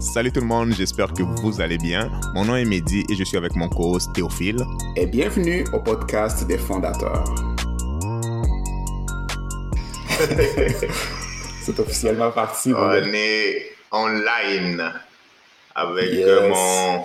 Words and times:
Salut 0.00 0.32
tout 0.32 0.40
le 0.40 0.46
monde, 0.46 0.72
j'espère 0.72 1.12
que 1.12 1.22
vous 1.22 1.60
allez 1.60 1.76
bien. 1.76 2.10
Mon 2.34 2.46
nom 2.46 2.56
est 2.56 2.64
Mehdi 2.64 3.04
et 3.10 3.14
je 3.14 3.22
suis 3.22 3.36
avec 3.36 3.54
mon 3.54 3.68
co-host 3.68 4.10
Théophile. 4.14 4.56
Et 4.96 5.04
bienvenue 5.06 5.64
au 5.74 5.80
podcast 5.80 6.46
des 6.46 6.56
fondateurs. 6.56 7.24
C'est 11.62 11.78
officiellement 11.78 12.30
parti. 12.30 12.72
On 12.74 12.92
est 12.92 13.72
online 13.92 14.90
avec 15.74 16.08
euh, 16.14 16.48
mon, 16.48 17.04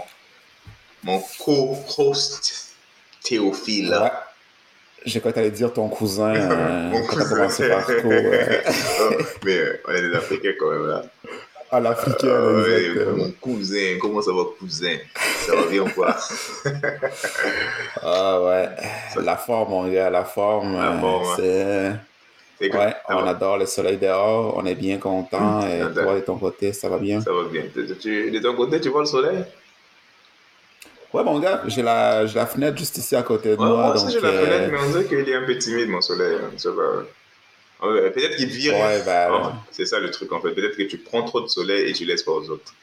mon 1.04 1.21
co-host 1.39 2.75
Théophile. 3.23 3.89
Ouais. 3.89 4.09
J'ai 5.05 5.20
quand 5.20 5.34
t'allais 5.34 5.52
dire 5.52 5.73
ton 5.73 5.89
cousin. 5.89 6.34
Euh, 6.36 6.89
Mon 6.89 7.05
cousin. 7.05 7.30
commencé 7.30 7.70
par 7.70 7.86
quoi, 7.86 7.96
oh, 8.05 9.14
mais 9.43 9.57
euh, 9.57 9.82
on 9.88 9.91
est 9.91 10.09
des 10.09 10.16
Africains 10.16 10.54
quand 10.57 10.71
même 10.71 10.88
là. 10.88 11.04
À 11.76 11.80
l'africain, 11.82 12.28
euh, 12.28 13.16
Mon 13.18 13.31
cousin, 13.31 13.98
comment 14.00 14.22
ça 14.22 14.31
va, 14.31 14.44
cousin? 14.58 14.95
Ça 15.45 15.55
va 15.55 15.66
bien 15.68 15.84
quoi? 15.90 16.16
Ah 18.02 18.41
ouais, 18.41 18.70
la 19.22 19.36
forme, 19.36 19.72
mon 19.72 19.88
gars, 19.90 20.09
la 20.09 20.23
forme. 20.23 20.73
La 20.80 20.98
forme, 20.98 21.36
c'est. 21.36 21.91
Ouais, 22.62 22.95
on 23.09 23.27
adore 23.27 23.58
le 23.58 23.66
soleil 23.66 23.98
dehors, 23.98 24.55
on 24.55 24.66
est 24.66 24.76
bien 24.76 25.00
content. 25.00 25.59
Hum, 25.59 25.67
et 25.67 25.94
toi, 25.94 26.16
de 26.16 26.20
ton 26.22 26.38
côté, 26.38 26.72
ça 26.72 26.88
va 26.88 26.98
bien? 26.98 27.20
Ça 27.20 27.34
va 27.34 27.44
bien. 27.44 27.64
de 27.64 28.39
ton 28.39 28.55
côté, 28.55 28.80
tu 28.80 28.88
vois 28.88 29.02
le 29.02 29.08
soleil? 29.08 29.44
Ouais, 31.14 31.23
mon 31.26 31.39
gars, 31.39 31.62
j'ai 31.67 31.81
la, 31.81 32.23
la 32.23 32.45
fenêtre 32.45 32.78
juste 32.78 32.98
ici 32.98 33.17
à 33.17 33.23
côté 33.23 33.52
de 33.52 33.55
moi. 33.58 33.67
Moi 33.67 33.94
aussi, 33.95 34.12
j'ai 34.12 34.22
la 34.22 34.30
euh, 34.30 34.45
fenêtre, 34.45 34.72
mais 34.72 34.78
on 34.80 34.89
dirait 34.92 35.05
qu'il 35.05 35.30
est 35.30 35.36
un 35.36 35.44
peu 35.44 35.58
timide, 35.58 35.89
mon 35.89 36.02
soleil. 36.02 36.38
Hein, 36.42 36.52
peut-être 37.82 38.38
qu'il 38.38 38.50
vire. 38.50 38.74
Ouais, 38.74 39.02
bah, 39.06 39.30
oh, 39.32 39.50
c'est 39.72 39.86
ça 39.86 40.00
le 40.00 40.12
truc, 40.12 40.32
en 40.32 40.42
fait. 40.42 40.52
Peut-être 40.52 40.78
que 40.78 40.84
tu 40.84 40.98
prends 40.98 41.24
trop 41.24 41.42
de 41.42 41.48
soleil 41.48 41.90
et 41.90 41.94
tu 41.94 42.06
laisses 42.06 42.24
pas 42.24 42.32
aux 42.32 42.50
autres. 42.50 42.74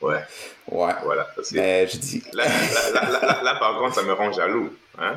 Ouais. 0.00 0.20
Ouais. 0.68 0.92
Voilà. 1.04 1.28
mais 1.52 1.86
je 1.86 1.96
dis. 1.96 2.22
Là, 2.32 2.44
là, 3.42 3.54
par 3.56 3.78
contre, 3.78 3.94
ça 3.94 4.02
me 4.02 4.12
rend 4.12 4.32
jaloux. 4.32 4.72
Hein? 4.98 5.14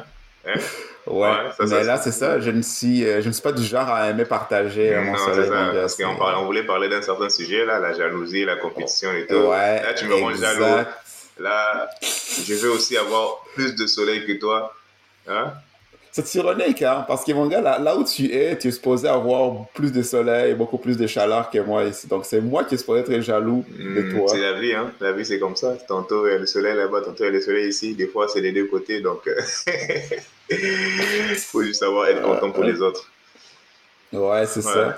Hein? 0.48 0.60
Ouais, 1.08 1.34
mais 1.60 1.84
là, 1.84 1.98
c'est 1.98 2.12
ça. 2.12 2.40
Je 2.40 2.50
ne, 2.52 2.62
suis, 2.62 3.06
euh, 3.06 3.22
je 3.22 3.28
ne 3.28 3.34
suis 3.34 3.42
pas 3.42 3.52
du 3.52 3.64
genre 3.64 3.90
à 3.90 4.10
aimer 4.10 4.26
partager 4.26 4.94
euh, 4.94 5.02
mon 5.02 5.18
soleil. 5.18 5.48
Ça, 5.48 5.72
parce 5.74 5.96
qu'on 5.96 6.18
on 6.20 6.46
voulait 6.46 6.64
parler 6.64 6.90
d'un 6.90 7.02
certain 7.02 7.30
sujet, 7.30 7.66
là, 7.66 7.80
la 7.80 7.94
jalousie, 7.94 8.46
la 8.46 8.56
compétition 8.56 9.12
et 9.12 9.26
tout. 9.26 9.36
Ouais, 9.36 9.82
là, 9.82 9.94
tu 9.94 10.06
me 10.06 10.16
rends 10.16 10.34
jaloux. 10.34 10.86
Là, 11.40 11.90
je 12.02 12.54
veux 12.54 12.72
aussi 12.72 12.98
avoir 12.98 13.44
plus 13.56 13.76
de 13.76 13.86
soleil 13.88 14.26
que 14.26 14.34
toi. 14.34 14.74
Hein? 15.28 15.54
C'est 16.18 16.36
ironique, 16.36 16.82
hein? 16.82 17.04
Parce 17.10 17.26
que 17.26 17.34
mon 17.34 17.46
gars, 17.48 17.60
là, 17.60 17.98
où 17.98 18.06
tu 18.06 18.34
es, 18.34 18.58
tu 18.58 18.70
es 18.70 18.72
supposé 18.72 19.06
avoir 19.06 19.68
plus 19.74 19.92
de 19.92 20.02
soleil, 20.02 20.54
beaucoup 20.54 20.78
plus 20.78 20.96
de 20.96 21.08
chaleur 21.08 21.50
que 21.50 21.60
moi 21.60 21.84
ici. 21.84 22.08
Donc, 22.08 22.24
c'est 22.24 22.40
moi 22.40 22.64
qui 22.64 22.76
est 22.76 22.78
supposé 22.78 23.02
être 23.02 23.20
jaloux 23.20 23.66
de 23.78 24.02
hmm, 24.02 24.16
toi. 24.16 24.28
C'est 24.30 24.40
la 24.40 24.54
vie, 24.54 24.74
hein? 24.74 24.94
La 25.02 25.12
vie, 25.12 25.26
c'est 25.26 25.40
comme 25.40 25.58
ça. 25.58 25.76
Tantôt, 25.90 26.26
il 26.26 26.32
y 26.32 26.36
a 26.36 26.38
le 26.38 26.46
soleil 26.46 26.74
là-bas, 26.74 27.02
tantôt, 27.02 27.26
il 27.26 27.26
y 27.26 27.28
a 27.28 27.32
le 27.32 27.42
soleil 27.42 27.68
ici. 27.68 27.96
Des 27.96 28.08
fois, 28.08 28.30
c'est 28.30 28.40
les 28.40 28.54
deux 28.54 28.68
côtés. 28.68 29.02
Donc, 29.02 29.30
il 30.50 30.56
faut 31.36 31.64
juste 31.64 31.82
savoir 31.82 32.08
être 32.08 32.22
content 32.22 32.50
pour 32.50 32.64
les 32.64 32.82
autres. 32.82 33.12
Ouais, 34.14 34.46
c'est 34.46 34.62
ça. 34.62 34.98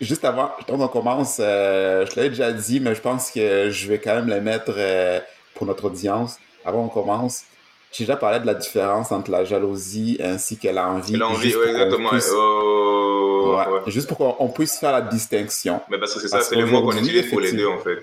juste 0.00 0.24
avant, 0.24 0.52
on 0.68 0.88
commence, 0.88 1.36
euh, 1.38 2.06
je 2.06 2.16
l'avais 2.16 2.30
déjà 2.30 2.50
dit, 2.50 2.80
mais 2.80 2.94
je 2.94 3.02
pense 3.02 3.30
que 3.30 3.68
je 3.68 3.88
vais 3.88 3.98
quand 3.98 4.14
même 4.14 4.28
le 4.28 4.40
mettre 4.40 4.72
euh, 4.74 5.20
pour 5.54 5.66
notre 5.66 5.84
audience. 5.84 6.38
Avant 6.64 6.88
qu'on 6.88 7.02
commence, 7.02 7.42
j'ai 7.94 8.04
déjà 8.04 8.16
parlé 8.16 8.40
de 8.40 8.46
la 8.46 8.54
différence 8.54 9.12
entre 9.12 9.30
la 9.30 9.44
jalousie 9.44 10.18
ainsi 10.20 10.58
que 10.58 10.66
l'envie. 10.66 11.16
L'envie, 11.16 11.54
oui, 11.54 11.68
exactement. 11.68 12.10
Oh, 12.32 13.56
juste 13.86 14.08
pour 14.08 14.18
qu'on 14.36 14.48
puisse 14.48 14.78
faire 14.78 14.90
la 14.90 15.00
distinction. 15.00 15.80
Mais 15.88 15.98
parce 15.98 16.12
que 16.12 16.20
c'est 16.20 16.26
ça, 16.26 16.40
c'est 16.40 16.56
le 16.56 16.66
mot 16.66 16.82
qu'on 16.82 16.96
utilise 16.96 17.30
pour 17.30 17.38
les 17.38 17.52
deux, 17.52 17.68
en 17.68 17.78
fait. 17.78 17.98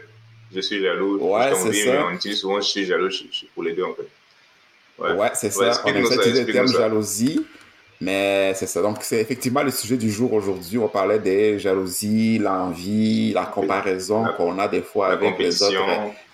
Je 0.54 0.62
suis 0.62 0.82
jaloux. 0.82 1.18
Ouais, 1.20 1.52
c'est 1.56 1.74
ça. 1.74 2.06
on 2.10 2.14
utilise 2.14 2.40
souvent 2.40 2.62
je 2.62 2.68
suis 2.68 2.86
jaloux 2.86 3.10
pour 3.54 3.64
les 3.64 3.74
deux, 3.74 3.84
en 3.84 3.94
fait. 3.94 5.14
Ouais, 5.14 5.32
c'est 5.34 5.52
ça. 5.52 5.82
On 5.84 5.90
aime 5.90 6.06
utiliser 6.06 6.46
le 6.46 6.54
terme 6.54 6.68
jalousie. 6.68 7.46
Mais 8.00 8.54
c'est 8.56 8.68
ça. 8.68 8.82
Donc, 8.82 9.00
c'est 9.02 9.20
effectivement 9.20 9.62
le 9.62 9.72
sujet 9.72 9.98
du 9.98 10.10
jour 10.10 10.32
aujourd'hui. 10.34 10.78
On 10.78 10.88
parlait 10.88 11.20
des 11.20 11.60
jalousies, 11.60 12.40
l'envie, 12.40 13.34
la 13.34 13.46
comparaison 13.46 14.26
qu'on 14.38 14.58
a 14.58 14.68
des 14.68 14.82
fois 14.82 15.10
avec 15.10 15.38
les 15.38 15.62
autres 15.62 15.76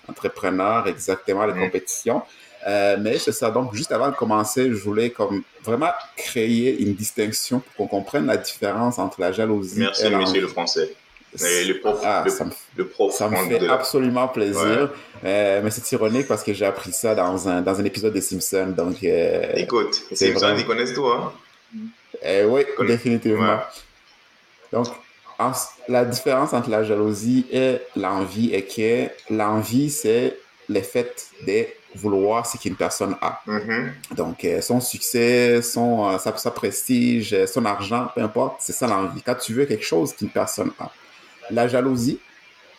entrepreneurs, 0.08 0.86
exactement, 0.86 1.44
les 1.44 1.52
mm. 1.52 1.60
compétitions. 1.60 2.22
Euh, 2.66 2.96
mais 3.00 3.18
c'est 3.18 3.32
ça. 3.32 3.50
Donc, 3.50 3.74
juste 3.74 3.92
avant 3.92 4.10
de 4.10 4.14
commencer, 4.14 4.70
je 4.70 4.76
voulais 4.82 5.10
comme 5.10 5.42
vraiment 5.62 5.90
créer 6.16 6.80
une 6.82 6.94
distinction 6.94 7.60
pour 7.60 7.76
qu'on 7.76 7.86
comprenne 7.86 8.26
la 8.26 8.36
différence 8.36 8.98
entre 8.98 9.20
la 9.20 9.32
jalousie 9.32 9.78
Merci, 9.78 10.06
et 10.06 10.10
monsieur 10.10 10.40
le 10.40 10.48
français. 10.48 10.92
le 11.40 11.80
prof, 11.80 12.00
ah, 12.04 12.22
le, 12.24 12.30
ça 12.30 12.44
me, 12.44 12.50
le 12.76 12.88
prof 12.88 13.14
ça 13.14 13.28
me 13.28 13.36
fait 13.36 13.68
absolument 13.68 14.28
plaisir. 14.28 14.90
Euh, 15.24 15.60
mais 15.62 15.70
c'est 15.70 15.90
ironique 15.92 16.26
parce 16.26 16.42
que 16.42 16.52
j'ai 16.52 16.66
appris 16.66 16.92
ça 16.92 17.14
dans 17.14 17.48
un, 17.48 17.62
dans 17.62 17.78
un 17.78 17.84
épisode 17.84 18.12
de 18.12 18.20
Simpsons. 18.20 18.74
Donc, 18.76 19.02
euh, 19.04 19.52
Écoute, 19.54 20.02
Simpsons, 20.12 20.56
ils 20.58 20.66
connaissent 20.66 20.94
tout, 20.94 21.06
hein? 21.06 21.32
Eh 22.22 22.44
oui, 22.44 22.62
définitivement. 22.86 23.60
Donc, 24.72 24.88
la 25.88 26.04
différence 26.04 26.52
entre 26.52 26.70
la 26.70 26.82
jalousie 26.82 27.46
et 27.52 27.78
l'envie 27.96 28.52
est 28.52 28.64
que 28.64 29.32
l'envie, 29.32 29.90
c'est 29.90 30.36
le 30.68 30.80
fait 30.80 31.28
de 31.46 31.66
vouloir 31.98 32.46
ce 32.46 32.56
qu'une 32.56 32.76
personne 32.76 33.16
a. 33.20 33.42
Mm-hmm. 33.46 34.14
Donc, 34.14 34.44
euh, 34.44 34.60
son 34.60 34.80
succès, 34.80 35.60
son, 35.62 36.08
euh, 36.08 36.18
sa, 36.18 36.50
prestige, 36.50 37.34
euh, 37.34 37.46
son 37.46 37.64
argent, 37.64 38.08
peu 38.14 38.22
importe, 38.22 38.56
c'est 38.60 38.72
ça 38.72 38.86
l'envie. 38.86 39.22
Quand 39.22 39.34
tu 39.34 39.52
veux 39.54 39.66
quelque 39.66 39.84
chose 39.84 40.14
qu'une 40.14 40.30
personne 40.30 40.72
a. 40.78 40.90
La 41.50 41.66
jalousie, 41.68 42.20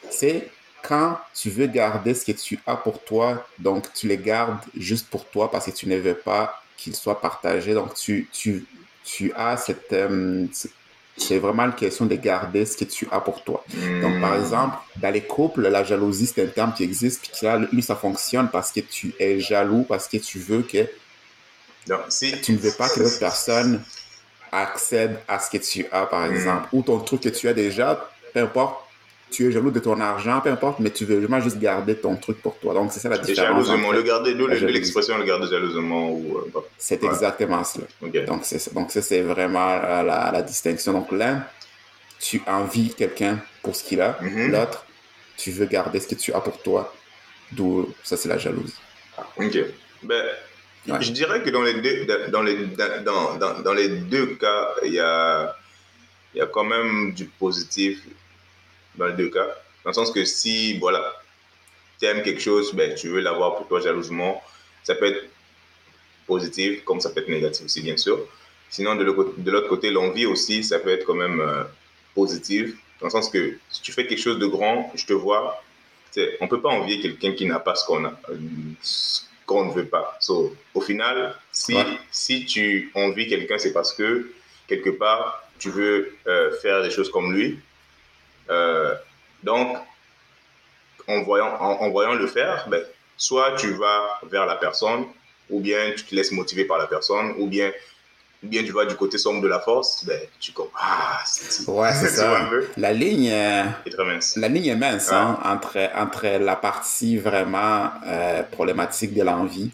c'est 0.10 0.50
quand 0.82 1.20
tu 1.34 1.50
veux 1.50 1.68
garder 1.68 2.14
ce 2.14 2.26
que 2.26 2.32
tu 2.32 2.60
as 2.66 2.76
pour 2.76 3.04
toi, 3.04 3.46
donc 3.58 3.92
tu 3.94 4.08
les 4.08 4.18
gardes 4.18 4.60
juste 4.78 5.10
pour 5.10 5.26
toi 5.26 5.52
parce 5.52 5.66
que 5.66 5.72
tu 5.72 5.88
ne 5.88 5.98
veux 5.98 6.14
pas 6.14 6.62
qu'il 6.78 6.96
soit 6.96 7.20
partagé. 7.20 7.74
Donc, 7.74 7.94
tu, 7.96 8.30
tu, 8.32 8.66
tu 9.04 9.34
as 9.34 9.58
cette, 9.58 9.92
euh, 9.92 10.46
c'est 11.20 11.40
vraiment 11.40 11.64
une 11.64 11.74
question 11.74 12.06
de 12.06 12.16
garder 12.16 12.66
ce 12.66 12.78
que 12.78 12.86
tu 12.86 13.08
as 13.12 13.20
pour 13.20 13.44
toi. 13.44 13.64
Donc, 14.02 14.20
par 14.22 14.36
hmm. 14.36 14.42
exemple, 14.42 14.78
dans 14.98 15.12
les 15.12 15.22
couples, 15.22 15.68
la 15.68 15.84
jalousie, 15.84 16.28
c'est 16.28 16.44
un 16.44 16.48
terme 16.48 16.74
qui 16.74 16.84
existe, 16.84 17.22
puis 17.22 17.46
là, 17.46 17.58
lui, 17.72 17.82
ça 17.82 17.96
fonctionne 17.96 18.50
parce 18.50 18.72
que 18.72 18.80
tu 18.80 19.14
es 19.20 19.40
jaloux, 19.40 19.86
parce 19.88 20.08
que 20.08 20.18
tu 20.18 20.40
veux 20.40 20.62
que. 20.62 20.88
Tu 22.42 22.52
ne 22.52 22.58
veux 22.58 22.72
pas 22.72 22.90
que 22.90 23.00
l'autre 23.00 23.20
personne 23.20 23.82
accède 24.52 25.20
à 25.28 25.40
ce 25.40 25.50
que 25.50 25.58
tu 25.58 25.86
as, 25.92 26.06
par 26.06 26.28
hmm. 26.28 26.34
exemple, 26.34 26.68
ou 26.72 26.82
ton 26.82 27.00
truc 27.00 27.22
que 27.22 27.30
tu 27.30 27.48
as 27.48 27.54
déjà, 27.54 28.10
peu 28.34 28.42
importe, 28.42 28.89
tu 29.32 29.48
es 29.48 29.52
jaloux 29.52 29.72
de 29.72 29.80
ton 29.80 30.00
argent, 30.00 30.42
peu 30.42 30.50
importe, 30.50 30.80
mais 30.80 30.90
tu 30.90 31.06
veux 31.06 31.20
vraiment 31.20 31.40
juste 31.40 31.60
garder 31.60 31.96
ton 31.96 32.16
truc 32.16 32.42
pour 32.42 32.58
toi. 32.58 32.74
Donc, 32.74 32.92
c'est 32.92 33.00
ça 33.00 33.10
la 33.10 33.18
différence. 33.18 33.68
Jalousement, 33.68 33.92
le 33.92 34.02
garder, 34.02 34.34
l'expression 34.34 35.18
le 35.18 35.24
garder 35.24 35.48
jalousement. 35.48 36.12
ou 36.12 36.38
euh, 36.38 36.60
C'est 36.78 37.04
exactement 37.04 37.64
cela. 37.64 37.86
Donc, 38.02 38.42
c'est 38.44 38.74
Donc, 38.74 38.92
ça, 38.92 39.02
c'est 39.02 39.22
vraiment 39.22 39.70
euh, 39.70 40.04
la, 40.04 40.32
la, 40.32 40.42
distinction. 40.42 40.94
Donc, 40.94 41.12
l'un, 41.12 41.44
tu 42.20 42.42
envies 42.48 42.94
quelqu'un 42.94 43.40
pour 43.62 43.76
ce 43.76 43.84
qu'il 43.84 44.02
a. 44.02 44.18
Mm-hmm. 44.22 44.52
L'autre, 44.52 44.86
tu 45.38 45.52
veux 45.52 45.66
garder 45.66 46.00
ce 46.00 46.08
que 46.08 46.16
tu 46.16 46.34
as 46.34 46.42
pour 46.42 46.62
toi. 46.62 46.94
D'où, 47.52 47.90
ça, 48.04 48.18
c'est 48.18 48.30
la 48.30 48.38
jalousie. 48.38 48.76
OK. 49.38 49.58
Ben, 50.04 50.24
je 51.02 51.12
dirais 51.12 51.44
que 51.44 51.50
dans 51.50 51.62
les 51.62 51.82
deux, 51.82 52.06
dans 52.30 52.42
les, 52.42 52.66
dans, 52.68 53.38
dans, 53.38 53.62
dans 53.62 53.74
les 53.74 53.90
deux 53.90 54.36
cas, 54.36 54.70
il 54.86 54.94
y 54.94 55.00
a, 55.00 55.56
il 56.34 56.40
y 56.40 56.42
a 56.42 56.48
quand 56.48 56.64
même 56.64 57.12
du 57.14 57.26
positif 57.26 58.00
dans 59.00 59.08
les 59.08 59.14
deux 59.14 59.30
cas. 59.30 59.48
Dans 59.84 59.90
le 59.90 59.94
sens 59.94 60.12
que 60.12 60.24
si, 60.26 60.78
voilà, 60.78 61.16
tu 62.00 62.06
aimes 62.06 62.22
quelque 62.22 62.42
chose, 62.42 62.74
ben, 62.74 62.94
tu 62.94 63.08
veux 63.10 63.22
l'avoir 63.22 63.56
pour 63.56 63.68
toi 63.68 63.80
jalousement, 63.80 64.44
ça 64.84 64.94
peut 64.94 65.06
être 65.06 65.24
positif 66.28 66.84
comme 66.84 67.00
ça 67.00 67.10
peut 67.10 67.22
être 67.22 67.30
négatif 67.30 67.66
aussi, 67.66 67.82
bien 67.82 67.98
sûr. 67.98 68.20
Sinon, 68.70 68.96
de 68.96 69.04
l'autre 69.04 69.68
côté, 69.68 69.90
l'envie 69.90 70.28
aussi, 70.28 70.64
ça 70.64 70.78
peut 70.78 70.90
être 70.90 71.06
quand 71.06 71.16
même 71.16 71.40
euh, 71.40 71.64
positif, 72.14 72.76
dans 73.00 73.08
le 73.08 73.12
sens 73.12 73.30
que 73.30 73.58
si 73.70 73.82
tu 73.82 73.92
fais 73.92 74.06
quelque 74.06 74.22
chose 74.22 74.38
de 74.38 74.46
grand, 74.46 74.92
je 74.94 75.06
te 75.06 75.14
vois, 75.14 75.64
on 76.42 76.46
ne 76.46 76.50
peut 76.50 76.62
pas 76.62 76.70
envier 76.70 77.00
quelqu'un 77.00 77.32
qui 77.34 77.46
n'a 77.46 77.60
pas 77.60 77.76
ce 77.76 77.86
qu'on 77.86 78.06
a, 78.06 78.14
euh, 78.30 78.38
qu'on 79.46 79.66
ne 79.66 79.74
veut 79.74 79.88
pas. 79.88 80.18
So, 80.20 80.56
au 80.76 80.82
final, 80.82 81.36
si, 81.52 81.76
si 82.12 82.46
tu 82.46 82.92
envies 82.94 83.28
quelqu'un, 83.28 83.58
c'est 83.58 83.74
parce 83.74 83.94
que 83.94 84.32
quelque 84.68 84.92
part, 84.92 85.50
tu 85.58 85.70
veux 85.72 86.16
euh, 86.28 86.52
faire 86.62 86.84
des 86.84 86.92
choses 86.92 87.10
comme 87.10 87.34
lui, 87.34 87.60
euh, 88.50 88.96
donc, 89.44 89.78
en 91.08 91.22
voyant, 91.24 91.56
en, 91.60 91.90
voyant 91.90 92.14
le 92.14 92.28
faire, 92.28 92.68
ben, 92.70 92.84
soit 93.18 93.54
tu 93.54 93.74
vas 93.74 94.20
vers 94.24 94.46
la 94.46 94.56
personne, 94.56 95.06
ou 95.50 95.60
bien 95.60 95.92
tu 95.96 96.04
te 96.04 96.16
laisses 96.16 96.32
motiver 96.32 96.66
par 96.66 96.78
la 96.78 96.88
personne, 96.88 97.34
ou 97.38 97.48
bien, 97.48 97.72
bien 98.44 98.64
tu 98.64 98.72
vas 98.72 98.86
du 98.86 98.96
côté 98.96 99.18
sombre 99.18 99.42
de 99.42 99.48
la 99.48 99.60
force, 99.60 100.06
ben, 100.06 100.20
tu 100.40 100.52
comprends. 100.52 100.78
Ah, 100.80 101.24
ouais, 101.68 101.94
c'est 101.94 102.08
ça. 102.10 102.50
La 102.78 102.94
ligne, 102.94 103.32
euh, 103.32 103.64
est 103.86 103.90
très 103.90 104.06
mince. 104.06 104.36
La 104.36 104.48
ligne 104.48 104.68
est 104.68 104.76
mince 104.76 105.12
hein, 105.12 105.40
entre, 105.44 105.78
entre 105.96 106.28
la 106.38 106.56
partie 106.56 107.18
vraiment 107.18 107.92
euh, 108.06 108.44
problématique 108.44 109.14
de 109.14 109.24
l'envie, 109.24 109.72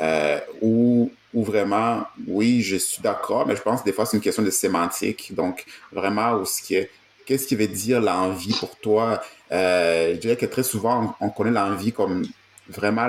euh, 0.00 0.38
où, 0.62 1.12
où 1.34 1.44
vraiment, 1.44 2.06
oui, 2.26 2.62
je 2.62 2.76
suis 2.76 3.02
d'accord, 3.02 3.46
mais 3.46 3.56
je 3.56 3.62
pense 3.62 3.80
que 3.80 3.86
des 3.86 3.92
fois 3.92 4.06
c'est 4.06 4.16
une 4.16 4.22
question 4.22 4.42
de 4.42 4.50
sémantique. 4.50 5.34
Donc, 5.34 5.64
vraiment, 5.92 6.32
où 6.34 6.44
ce 6.46 6.62
qui 6.62 6.76
est 6.76 6.90
qu'est-ce 7.26 7.46
qui 7.46 7.56
veut 7.56 7.66
dire 7.66 8.00
l'envie 8.00 8.54
pour 8.58 8.76
toi? 8.76 9.20
Euh, 9.50 10.14
Je 10.14 10.18
dirais 10.18 10.36
que 10.36 10.46
très 10.46 10.62
souvent, 10.62 11.14
on, 11.20 11.30
connaît 11.30 11.50
l'envie 11.50 11.92
comme 11.92 12.24
vraiment 12.68 13.08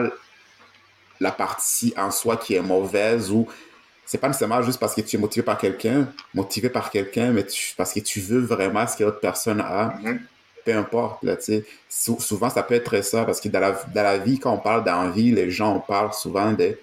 la 1.20 1.32
partie 1.32 1.94
en 1.98 2.12
soi 2.12 2.38
qui 2.38 2.56
est 2.56 2.62
mauvaise 2.62 3.32
ou 3.32 3.48
c'est 4.06 4.18
pas 4.18 4.28
nécessairement 4.28 4.62
juste 4.62 4.80
parce 4.80 4.94
que 4.94 5.02
tu 5.02 5.16
es 5.16 5.20
motivé 5.20 5.44
par 5.44 5.58
quelqu'un, 5.58 6.08
motivé 6.34 6.70
par 6.70 6.92
quelqu'un, 6.92 7.32
mais 7.32 7.46
parce 7.78 7.94
que 7.94 8.00
tu 8.02 8.20
veux 8.20 8.42
vraiment 8.42 8.86
ce 8.86 8.98
que 8.98 9.04
l'autre 9.04 9.22
personne 9.22 9.62
a. 9.62 9.96
Mm-hmm. 9.98 10.20
Peu 10.66 10.76
importe, 10.76 11.24
là, 11.24 11.36
tu 11.36 11.44
sais. 11.44 11.66
souvent, 12.20 12.50
ça 12.50 12.64
peut 12.64 12.76
être 12.76 13.04
ça, 13.04 13.26
parce 13.26 13.42
que 13.42 13.50
dans 13.50 13.60
la, 13.60 13.72
dans 13.94 14.04
la 14.04 14.18
vie, 14.18 14.40
quand 14.40 14.54
on 14.54 14.58
parle 14.58 14.84
d'envie, 14.84 15.32
les 15.32 15.52
gens, 15.52 15.80
parlent 15.80 16.14
souvent 16.14 16.54
de 16.54 16.78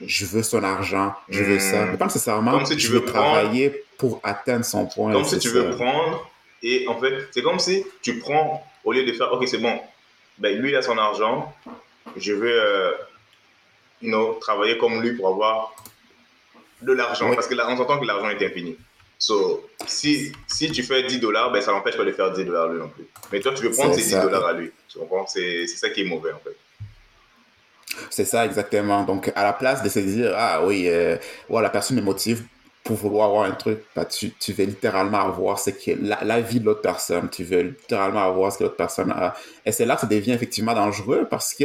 je 0.00 0.26
veux 0.26 0.42
son 0.42 0.62
argent, 0.62 1.12
je 1.28 1.42
veux 1.42 1.58
ça. 1.58 1.86
Mais 1.86 1.96
pas 1.96 2.06
nécessairement 2.06 2.64
si 2.64 2.76
tu 2.76 2.88
veux 2.88 3.04
travailler 3.04 3.84
pour 3.98 4.20
atteindre 4.22 4.64
son 4.64 4.86
point. 4.86 5.12
Comme 5.12 5.24
si 5.24 5.38
tu 5.38 5.48
veux 5.48 5.70
prendre, 5.70 6.30
et 6.62 6.86
en 6.88 6.98
fait, 6.98 7.28
c'est 7.30 7.42
comme 7.42 7.58
si 7.58 7.84
tu 8.02 8.18
prends, 8.18 8.66
au 8.84 8.92
lieu 8.92 9.04
de 9.04 9.12
faire, 9.12 9.32
ok, 9.32 9.46
c'est 9.46 9.58
bon, 9.58 9.78
ben, 10.38 10.56
lui, 10.58 10.70
il 10.70 10.76
a 10.76 10.82
son 10.82 10.98
argent, 10.98 11.54
je 12.16 12.32
veux 12.32 12.60
euh, 12.62 12.92
you 14.02 14.08
know, 14.08 14.34
travailler 14.40 14.78
comme 14.78 15.02
lui 15.02 15.14
pour 15.14 15.28
avoir 15.28 15.74
de 16.82 16.92
l'argent, 16.92 17.34
parce 17.34 17.46
que 17.46 17.54
là, 17.54 17.66
on 17.68 17.76
s'entend 17.76 17.98
que 17.98 18.06
l'argent 18.06 18.28
est 18.28 18.44
infini. 18.44 18.76
So, 19.18 19.66
si, 19.86 20.32
si 20.46 20.70
tu 20.70 20.82
fais 20.82 21.02
10 21.02 21.20
dollars, 21.20 21.50
ben, 21.50 21.62
ça 21.62 21.72
n'empêche 21.72 21.96
pas 21.96 22.04
de 22.04 22.12
faire 22.12 22.32
10 22.32 22.44
dollars 22.44 22.68
lui 22.68 22.78
non 22.78 22.88
plus. 22.88 23.06
Mais 23.32 23.40
toi, 23.40 23.54
tu 23.54 23.62
veux 23.62 23.70
prendre 23.70 23.94
ces 23.94 24.02
10 24.02 24.20
dollars 24.20 24.46
à 24.46 24.52
lui. 24.52 24.70
Tu 24.88 24.98
comprends? 24.98 25.26
C'est 25.26 25.66
ça 25.66 25.88
qui 25.88 26.02
est 26.02 26.04
mauvais, 26.04 26.32
en 26.32 26.38
fait. 26.38 26.56
C'est 28.10 28.26
ça, 28.26 28.44
exactement. 28.44 29.04
Donc, 29.04 29.32
à 29.34 29.42
la 29.42 29.54
place 29.54 29.82
de 29.82 29.88
se 29.88 30.00
dire, 30.00 30.34
ah 30.36 30.66
oui, 30.66 30.86
euh, 30.88 31.16
la 31.48 31.70
personne 31.70 31.96
me 31.96 32.02
motive 32.02 32.44
pour 32.86 32.96
vouloir 32.96 33.28
avoir 33.28 33.42
un 33.44 33.52
truc, 33.52 33.80
bah, 33.94 34.04
tu, 34.04 34.30
tu 34.30 34.52
veux 34.52 34.64
littéralement 34.64 35.20
avoir 35.20 35.58
ce 35.58 35.70
qui 35.70 35.94
la, 35.94 36.22
la 36.22 36.40
vie 36.40 36.60
de 36.60 36.64
l'autre 36.64 36.82
personne. 36.82 37.28
Tu 37.28 37.42
veux 37.42 37.60
littéralement 37.62 38.22
avoir 38.22 38.52
ce 38.52 38.58
que 38.58 38.64
l'autre 38.64 38.76
personne 38.76 39.10
a. 39.10 39.34
Et 39.64 39.72
c'est 39.72 39.84
là 39.84 39.96
que 39.96 40.02
ça 40.02 40.06
devient 40.06 40.32
effectivement 40.32 40.72
dangereux 40.72 41.26
parce 41.28 41.52
que 41.52 41.64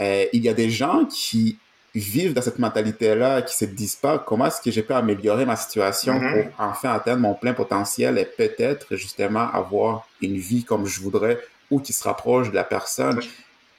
euh, 0.00 0.24
il 0.32 0.44
y 0.44 0.48
a 0.50 0.54
des 0.54 0.68
gens 0.68 1.06
qui 1.06 1.58
vivent 1.94 2.34
dans 2.34 2.42
cette 2.42 2.58
mentalité-là, 2.58 3.40
qui 3.40 3.56
se 3.56 3.64
disent 3.64 3.96
pas 3.96 4.18
comment 4.18 4.46
est-ce 4.46 4.60
que 4.60 4.70
je 4.70 4.82
peux 4.82 4.94
améliorer 4.94 5.46
ma 5.46 5.56
situation 5.56 6.18
mm-hmm. 6.18 6.50
pour 6.50 6.60
enfin 6.60 6.92
atteindre 6.92 7.22
mon 7.22 7.32
plein 7.32 7.54
potentiel 7.54 8.18
et 8.18 8.26
peut-être 8.26 8.94
justement 8.96 9.50
avoir 9.50 10.06
une 10.20 10.36
vie 10.36 10.64
comme 10.64 10.84
je 10.84 11.00
voudrais 11.00 11.40
ou 11.70 11.80
qui 11.80 11.94
se 11.94 12.04
rapproche 12.04 12.50
de 12.50 12.54
la 12.54 12.64
personne. 12.64 13.20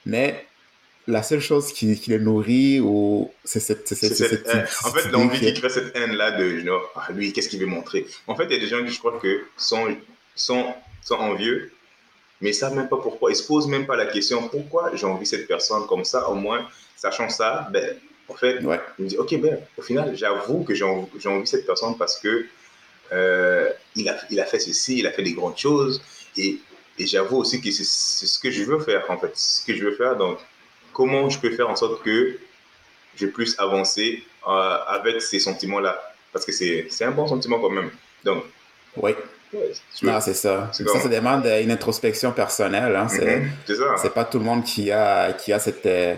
Mais 0.07 0.46
la 1.07 1.23
seule 1.23 1.39
chose 1.39 1.71
qui, 1.71 1.99
qui 1.99 2.09
les 2.09 2.19
nourrit 2.19 2.81
ou 2.81 3.31
c'est 3.45 3.61
cette, 3.61 3.87
cette, 3.87 4.47
En 4.83 4.91
fait, 4.91 5.09
l'envie 5.09 5.39
qui 5.39 5.53
crée 5.53 5.69
cette 5.69 5.95
haine-là 5.95 6.31
de 6.31 6.59
genre, 6.59 6.91
ah, 6.95 7.11
lui, 7.13 7.31
qu'est-ce 7.31 7.47
qu'il 7.47 7.59
veut 7.59 7.65
montrer? 7.65 8.05
En 8.27 8.35
fait, 8.35 8.45
il 8.45 8.51
y 8.51 8.55
a 8.55 8.59
des 8.59 8.67
gens 8.67 8.83
qui, 8.83 8.91
je 8.91 8.99
crois 8.99 9.17
que, 9.17 9.45
sont, 9.55 9.95
sont, 10.35 10.73
sont 11.01 11.15
envieux, 11.15 11.71
mais 12.41 12.49
ils 12.49 12.53
savent 12.53 12.75
même 12.75 12.89
pas 12.89 12.97
pourquoi. 12.97 13.31
Ils 13.31 13.37
se 13.37 13.47
posent 13.47 13.67
même 13.67 13.85
pas 13.85 13.95
la 13.95 14.07
question 14.07 14.47
pourquoi 14.49 14.91
j'ai 14.95 15.05
envie 15.05 15.25
cette 15.25 15.47
personne 15.47 15.87
comme 15.87 16.03
ça. 16.03 16.29
Au 16.29 16.35
moins, 16.35 16.67
sachant 16.97 17.29
ça, 17.29 17.69
ben, 17.71 17.95
en 18.27 18.35
fait, 18.35 18.61
ouais. 18.63 18.79
il 18.99 19.05
me 19.05 19.09
dit, 19.09 19.17
ok, 19.17 19.39
ben, 19.39 19.59
au 19.77 19.81
final, 19.81 20.15
j'avoue 20.15 20.63
que 20.63 20.75
j'ai 20.75 20.83
envie, 20.83 21.07
envie 21.25 21.47
cette 21.47 21.65
personne 21.65 21.97
parce 21.97 22.19
que 22.19 22.45
euh, 23.13 23.69
il, 23.95 24.09
a, 24.09 24.17
il 24.29 24.39
a 24.41 24.45
fait 24.45 24.59
ceci, 24.59 24.99
il 24.99 25.07
a 25.07 25.11
fait 25.11 25.23
des 25.23 25.31
grandes 25.31 25.57
choses, 25.57 26.01
et, 26.35 26.59
et 26.99 27.05
j'avoue 27.05 27.37
aussi 27.37 27.61
que 27.61 27.71
c'est 27.71 27.85
ce 27.85 28.37
que 28.37 28.51
je 28.51 28.63
veux 28.63 28.79
faire, 28.79 29.05
en 29.09 29.17
fait, 29.17 29.31
ce 29.35 29.65
que 29.65 29.73
je 29.73 29.85
veux 29.85 29.95
faire. 29.95 30.17
Donc, 30.17 30.39
comment 30.97 31.29
je 31.29 31.37
peux 31.39 31.51
faire 31.51 31.69
en 31.69 31.75
sorte 31.75 32.01
que 32.01 32.39
je 33.15 33.27
puisse 33.27 33.57
avancer 33.59 34.23
euh, 34.47 34.77
avec 34.87 35.21
ces 35.21 35.39
sentiments-là? 35.39 35.95
Parce 36.33 36.43
que 36.43 36.51
c'est 36.51 37.05
un 37.05 37.11
bon 37.11 37.27
sentiment 37.27 37.59
quand 37.59 37.69
même. 37.69 37.91
Donc, 38.23 38.43
oui. 38.97 39.11
non, 40.01 40.19
c'est 40.19 40.33
ça. 40.33 40.69
Ça, 40.73 40.99
ça 40.99 41.07
demande 41.07 41.45
une 41.45 41.69
introspection 41.69 42.31
personnelle. 42.31 42.95
Hein. 42.95 43.07
C'est 43.07 44.13
pas 44.13 44.25
tout 44.25 44.39
le 44.39 44.45
monde 44.45 44.63
qui 44.63 44.91
a, 44.91 45.33
qui 45.33 45.53
a 45.53 45.59
cette, 45.59 45.85
euh, 45.85 46.15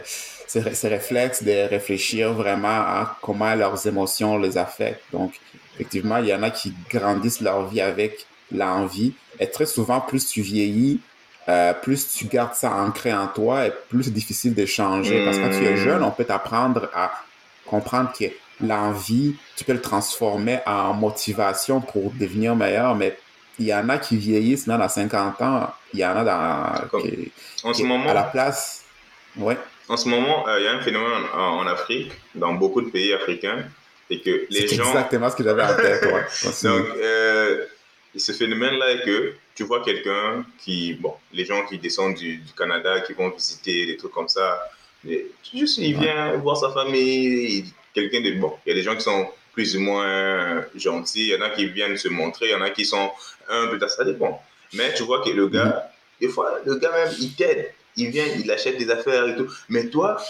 ces, 0.47 0.87
réflexes 0.87 1.43
de 1.43 1.67
réfléchir 1.69 2.33
vraiment 2.33 2.67
à 2.69 3.17
comment 3.21 3.53
leurs 3.55 3.85
émotions 3.85 4.37
les 4.37 4.57
affectent. 4.57 5.03
Donc, 5.11 5.33
effectivement, 5.75 6.17
il 6.17 6.27
y 6.27 6.33
en 6.33 6.41
a 6.41 6.51
qui 6.51 6.73
grandissent 6.89 7.41
leur 7.41 7.67
vie 7.67 7.81
avec 7.81 8.25
l'envie. 8.51 9.13
Et 9.41 9.47
très 9.47 9.65
souvent, 9.65 9.99
plus 9.99 10.25
tu 10.25 10.41
vieillis, 10.41 11.01
euh, 11.49 11.73
plus 11.73 12.13
tu 12.13 12.25
gardes 12.25 12.53
ça 12.53 12.71
ancré 12.71 13.11
en 13.11 13.27
toi, 13.27 13.65
et 13.65 13.73
plus 13.89 14.03
c'est 14.03 14.13
difficile 14.13 14.53
de 14.53 14.65
changer. 14.65 15.25
Parce 15.25 15.37
que 15.37 15.43
quand 15.43 15.49
tu 15.49 15.65
es 15.65 15.77
jeune, 15.77 16.03
on 16.03 16.11
peut 16.11 16.25
t'apprendre 16.25 16.89
à 16.93 17.11
comprendre 17.65 18.11
que 18.17 18.25
l'envie, 18.61 19.35
tu 19.55 19.63
peux 19.63 19.73
le 19.73 19.81
transformer 19.81 20.59
en 20.67 20.93
motivation 20.93 21.81
pour 21.81 22.11
devenir 22.11 22.55
meilleur, 22.55 22.95
mais 22.95 23.17
il 23.57 23.65
y 23.65 23.73
en 23.73 23.89
a 23.89 23.97
qui 23.97 24.15
vieillissent 24.17 24.67
même 24.67 24.81
à 24.81 24.89
50 24.89 25.41
ans, 25.41 25.73
il 25.93 25.99
y 25.99 26.05
en 26.05 26.15
a 26.15 26.23
dans, 26.23 26.99
en 27.63 27.73
ce 27.73 27.83
moment, 27.83 28.09
à 28.09 28.13
la 28.13 28.23
place. 28.23 28.83
Ouais. 29.35 29.57
En 29.87 29.97
ce 29.97 30.07
moment, 30.07 30.47
euh, 30.47 30.59
il 30.59 30.65
y 30.65 30.67
a 30.67 30.73
un 30.73 30.81
phénomène 30.81 31.23
en, 31.33 31.65
Afrique, 31.65 32.11
dans 32.35 32.53
beaucoup 32.53 32.81
de 32.81 32.89
pays 32.89 33.11
africains, 33.13 33.63
et 34.09 34.21
que 34.21 34.45
les 34.49 34.67
gens. 34.67 34.87
exactement 34.87 35.29
ce 35.29 35.35
que 35.35 35.43
j'avais 35.43 35.63
en 35.63 35.75
tête. 35.75 36.03
Donc, 36.63 36.85
euh, 36.97 37.65
ce 38.15 38.31
phénomène-là 38.31 38.91
est 38.93 39.05
que 39.05 39.33
tu 39.55 39.63
vois 39.63 39.83
quelqu'un 39.83 40.45
qui, 40.57 40.93
bon, 40.93 41.13
les 41.33 41.45
gens 41.45 41.65
qui 41.65 41.77
descendent 41.77 42.15
du, 42.15 42.41
Canada, 42.57 43.01
qui 43.01 43.13
vont 43.13 43.29
visiter 43.29 43.85
des 43.85 43.97
trucs 43.97 44.11
comme 44.11 44.27
ça, 44.27 44.59
juste 45.53 45.77
il 45.77 45.97
vient 45.97 46.35
voir 46.37 46.57
sa 46.57 46.71
famille, 46.71 47.65
quelqu'un 47.93 48.21
de, 48.21 48.31
bon, 48.39 48.53
il 48.65 48.69
y 48.69 48.71
a 48.71 48.75
des 48.75 48.83
gens 48.83 48.95
qui 48.95 49.03
sont 49.03 49.27
plus 49.53 49.75
ou 49.75 49.81
moins 49.81 50.63
gentils, 50.75 51.29
il 51.29 51.29
y 51.29 51.35
en 51.35 51.41
a 51.41 51.49
qui 51.49 51.67
viennent 51.67 51.97
se 51.97 52.07
montrer, 52.07 52.47
il 52.47 52.51
y 52.51 52.55
en 52.55 52.61
a 52.61 52.69
qui 52.69 52.85
sont 52.85 53.11
un 53.47 53.67
peu, 53.67 53.79
ça 53.87 54.03
dépend. 54.03 54.41
Mais 54.73 54.93
tu 54.93 55.03
vois 55.03 55.23
que 55.23 55.29
le 55.29 55.47
gars, 55.47 55.65
mm-hmm. 55.65 56.21
des 56.21 56.29
fois, 56.29 56.59
le 56.65 56.75
gars 56.75 56.91
même, 56.91 57.13
il 57.19 57.33
t'aide, 57.33 57.73
il 57.95 58.09
vient, 58.09 58.25
il 58.25 58.49
achète 58.51 58.77
des 58.77 58.89
affaires 58.89 59.27
et 59.27 59.35
tout. 59.35 59.47
Mais 59.67 59.87
toi, 59.89 60.21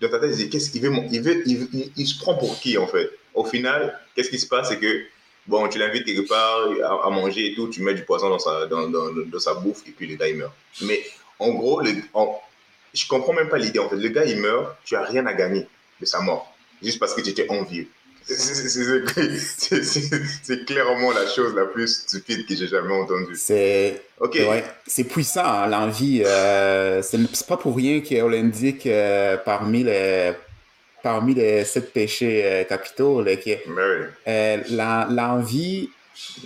dans 0.00 0.08
ta 0.08 0.18
tête, 0.18 0.38
il 0.38 0.50
qu'est-ce 0.50 0.70
qu'il 0.70 0.82
veut, 0.82 0.92
il 1.10 1.22
veut, 1.22 1.42
il, 1.46 1.90
il 1.96 2.06
se 2.06 2.18
prend 2.18 2.36
pour 2.36 2.60
qui 2.60 2.78
en 2.78 2.86
fait? 2.86 3.10
Au 3.34 3.44
final, 3.44 3.98
qu'est-ce 4.14 4.30
qui 4.30 4.38
se 4.38 4.46
passe, 4.46 4.68
c'est 4.68 4.78
que 4.78 5.04
Bon, 5.46 5.68
tu 5.68 5.78
l'invites 5.78 6.04
quelque 6.04 6.28
part 6.28 6.68
à, 7.04 7.10
manger 7.10 7.50
et 7.50 7.54
tout, 7.54 7.68
tu 7.68 7.82
mets 7.82 7.94
du 7.94 8.04
poisson 8.04 8.28
dans 8.28 8.38
sa, 8.38 8.66
dans, 8.66 8.88
dans, 8.88 9.40
sa 9.40 9.54
bouffe 9.54 9.82
et 9.88 9.90
puis 9.90 10.06
le 10.06 10.16
gars 10.16 10.28
il 10.28 10.36
meurt. 10.36 10.52
Mais 10.82 11.02
en 11.38 11.50
gros, 11.50 11.80
le, 11.80 11.90
en, 12.14 12.40
je 12.94 13.06
comprends 13.08 13.32
même 13.32 13.48
pas 13.48 13.58
l'idée. 13.58 13.80
En 13.80 13.88
fait, 13.88 13.96
le 13.96 14.08
gars 14.08 14.24
il 14.24 14.38
meurt, 14.38 14.76
tu 14.84 14.94
as 14.94 15.02
rien 15.02 15.26
à 15.26 15.34
gagner 15.34 15.66
de 16.00 16.06
sa 16.06 16.20
mort, 16.20 16.54
juste 16.80 17.00
parce 17.00 17.14
que 17.14 17.20
tu 17.20 17.30
étais 17.30 17.50
envieux. 17.50 17.88
C'est 18.24 19.04
clairement 20.64 21.10
la 21.10 21.26
chose 21.26 21.56
la 21.56 21.64
plus 21.64 22.02
stupide 22.02 22.46
que 22.46 22.54
j'ai 22.54 22.68
jamais 22.68 22.94
entendue. 22.94 23.34
C'est 23.34 24.00
ok 24.20 24.38
c'est 24.86 25.04
puissant, 25.04 25.44
hein, 25.44 25.66
l'envie. 25.66 26.22
Euh, 26.24 27.02
c'est 27.02 27.46
pas 27.46 27.56
pour 27.56 27.76
rien 27.76 28.00
qu'on 28.00 28.32
indique 28.32 28.86
euh, 28.86 29.36
parmi 29.38 29.82
les 29.82 30.34
parmi 31.02 31.34
les 31.34 31.64
sept 31.64 31.92
péchés 31.92 32.42
euh, 32.44 32.64
capitaux, 32.64 33.22
là, 33.22 33.36
qui, 33.36 33.54
euh, 34.28 34.56
l'envie, 35.10 35.90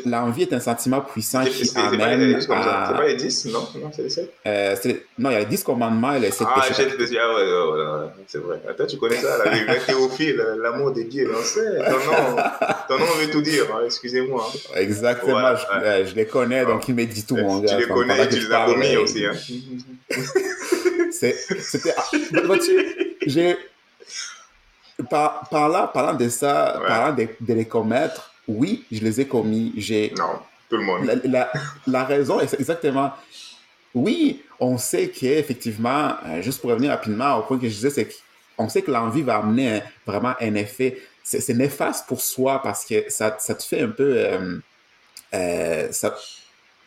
l'envie 0.05 0.43
est 0.43 0.53
un 0.53 0.61
sentiment 0.61 1.01
puissant 1.01 1.45
qui 1.45 1.71
amène 1.77 2.35
à... 2.35 2.41
C'est 2.41 2.49
pas 2.49 3.07
les 3.07 3.17
10, 3.17 3.47
non? 3.47 3.69
Non, 3.77 3.91
c'est 3.95 4.03
les 4.03 4.11
7? 4.11 4.33
Euh, 4.47 4.77
non, 5.19 5.31
il 5.31 5.33
y 5.35 5.37
a 5.37 5.41
les 5.41 5.47
10 5.47 5.63
commandements 5.63 6.15
et 6.15 6.21
les 6.21 6.31
7 6.31 6.47
ah, 6.51 6.61
péchés. 6.61 6.89
Ah, 6.89 7.35
ouais, 7.35 7.43
ouais, 7.43 7.83
ouais, 7.83 8.09
c'est 8.27 8.39
vrai. 8.39 8.61
Attends, 8.69 8.87
tu 8.87 8.97
connais 8.97 9.17
ça, 9.17 9.45
la 9.45 9.75
Théophile, 9.77 10.43
l'amour 10.63 10.93
de 10.93 11.03
Dieu, 11.03 11.31
non, 11.31 11.39
c'est, 11.43 11.85
ton 11.85 11.99
nom, 11.99 12.43
ton 12.89 12.99
nom 12.99 13.13
veut 13.21 13.31
tout 13.31 13.43
dire, 13.43 13.65
hein, 13.75 13.83
excusez-moi. 13.85 14.51
Exactement, 14.75 15.55
je, 15.57 16.07
je, 16.07 16.15
les 16.15 16.27
connais, 16.27 16.65
donc 16.65 16.89
il 16.89 16.95
me 16.95 17.05
dit 17.05 17.25
tout, 17.25 17.37
mon 17.37 17.59
gars. 17.59 17.77
Tu 17.77 17.83
les 17.83 17.89
connais, 17.89 18.29
tu 18.29 18.41
les 18.41 18.53
as 18.53 18.65
commis 18.65 18.97
aussi, 18.97 19.27
hein. 19.27 19.33
C'était, 21.11 21.95
ah, 21.97 22.05
j'ai 23.27 23.57
par, 25.05 25.49
par 25.49 25.69
là, 25.69 25.91
parlant 25.93 26.15
de 26.15 26.29
ça, 26.29 26.81
parlant 26.87 27.15
de, 27.15 27.53
les 27.53 27.67
commettre, 27.67 28.33
oui, 28.49 28.85
je 28.91 29.01
les 29.01 29.21
ai 29.21 29.27
commis. 29.27 29.73
J'ai, 29.77 30.13
non, 30.17 30.39
tout 30.69 30.77
le 30.77 30.85
monde. 30.85 31.21
La, 31.25 31.51
la, 31.87 32.05
raison 32.05 32.41
est 32.41 32.55
exactement. 32.59 33.13
Oui, 33.95 34.43
on 34.61 34.79
sait 34.79 35.09
qu'effectivement, 35.09 36.15
euh, 36.27 36.43
juste 36.43 36.61
pour 36.61 36.71
revenir 36.71 36.91
rapidement 36.91 37.37
au 37.37 37.43
point 37.43 37.59
que 37.59 37.69
je 37.69 37.75
disais, 37.75 37.91
c'est 37.91 38.09
qu'on 38.57 38.69
sait 38.69 38.83
que 38.83 38.91
l'envie 38.91 39.23
va 39.23 39.37
amener 39.37 39.83
vraiment 40.07 40.35
un 40.41 40.55
effet. 40.55 40.99
C'est 41.23 41.55
néfaste 41.55 42.07
pour 42.07 42.21
soi 42.21 42.63
parce 42.63 42.85
que 42.85 43.05
ça, 43.09 43.37
ça 43.39 43.55
te 43.55 43.63
fait 43.63 43.81
un 43.81 43.89
peu. 43.89 44.15
Euh, 44.17 44.59
euh, 45.35 45.89
ça, 45.91 46.15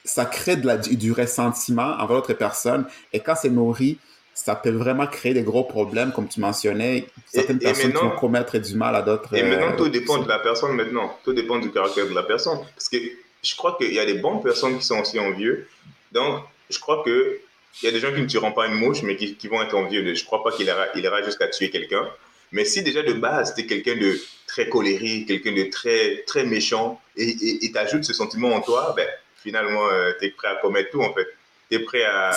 ça 0.05 0.25
crée 0.25 0.55
de 0.55 0.65
la, 0.65 0.77
du 0.77 1.11
ressentiment 1.11 1.95
envers 1.99 2.15
l'autre 2.15 2.33
personne. 2.33 2.85
Et 3.11 3.19
quand 3.19 3.35
c'est 3.35 3.49
nourri 3.49 3.99
ça 4.43 4.55
peut 4.55 4.69
vraiment 4.69 5.05
créer 5.05 5.33
des 5.33 5.43
gros 5.43 5.63
problèmes, 5.63 6.13
comme 6.13 6.27
tu 6.27 6.39
mentionnais. 6.39 7.07
Certaines 7.25 7.59
personnes 7.59 7.91
qui 7.91 7.97
vont 7.97 8.11
commettre 8.11 8.57
du 8.57 8.75
mal 8.75 8.95
à 8.95 9.01
d'autres. 9.01 9.33
Et 9.35 9.43
maintenant, 9.43 9.75
tout 9.75 9.85
euh, 9.85 9.89
dépend 9.89 10.17
de 10.17 10.27
la 10.27 10.39
personne 10.39 10.73
maintenant. 10.73 11.17
Tout 11.25 11.33
dépend 11.33 11.59
du 11.59 11.71
caractère 11.71 12.07
de 12.07 12.15
la 12.15 12.23
personne. 12.23 12.59
Parce 12.73 12.87
que 12.87 12.97
je 13.43 13.55
crois 13.55 13.75
qu'il 13.77 13.93
y 13.93 13.99
a 13.99 14.05
des 14.05 14.15
bonnes 14.15 14.41
personnes 14.41 14.77
qui 14.77 14.85
sont 14.85 14.99
aussi 14.99 15.19
envieux. 15.19 15.67
Donc, 16.13 16.43
je 16.69 16.79
crois 16.79 17.03
que 17.03 17.39
il 17.81 17.85
y 17.85 17.89
a 17.89 17.91
des 17.91 17.99
gens 17.99 18.13
qui 18.13 18.21
ne 18.21 18.27
tueront 18.27 18.51
pas 18.51 18.67
une 18.67 18.75
mouche, 18.75 19.03
mais 19.03 19.15
qui, 19.15 19.47
vont 19.47 19.61
être 19.61 19.75
envieux. 19.75 20.03
Je 20.03 20.21
ne 20.21 20.25
crois 20.25 20.43
pas 20.43 20.51
qu'il 20.51 20.67
ira, 20.67 20.87
il 20.95 21.03
ira 21.03 21.21
jusqu'à 21.21 21.47
tuer 21.47 21.69
quelqu'un. 21.69 22.07
Mais 22.51 22.65
si 22.65 22.81
déjà 22.81 23.03
de 23.03 23.13
base, 23.13 23.53
tu 23.53 23.61
es 23.61 23.65
quelqu'un 23.67 23.95
de 23.95 24.19
très 24.47 24.69
colérique, 24.69 25.27
quelqu'un 25.27 25.51
de 25.51 25.69
très, 25.69 26.23
très 26.25 26.45
méchant, 26.45 26.99
et 27.15 27.35
tu 27.61 27.77
ajoutes 27.77 28.05
ce 28.05 28.13
sentiment 28.13 28.53
en 28.55 28.61
toi, 28.61 28.93
ben, 28.95 29.07
finalement, 29.35 29.87
tu 30.19 30.25
es 30.25 30.29
prêt 30.31 30.47
à 30.47 30.55
commettre 30.55 30.91
tout, 30.91 31.01
en 31.01 31.13
fait. 31.13 31.27
Tu 31.69 31.77
es 31.77 31.79
prêt 31.79 32.03
à, 32.03 32.31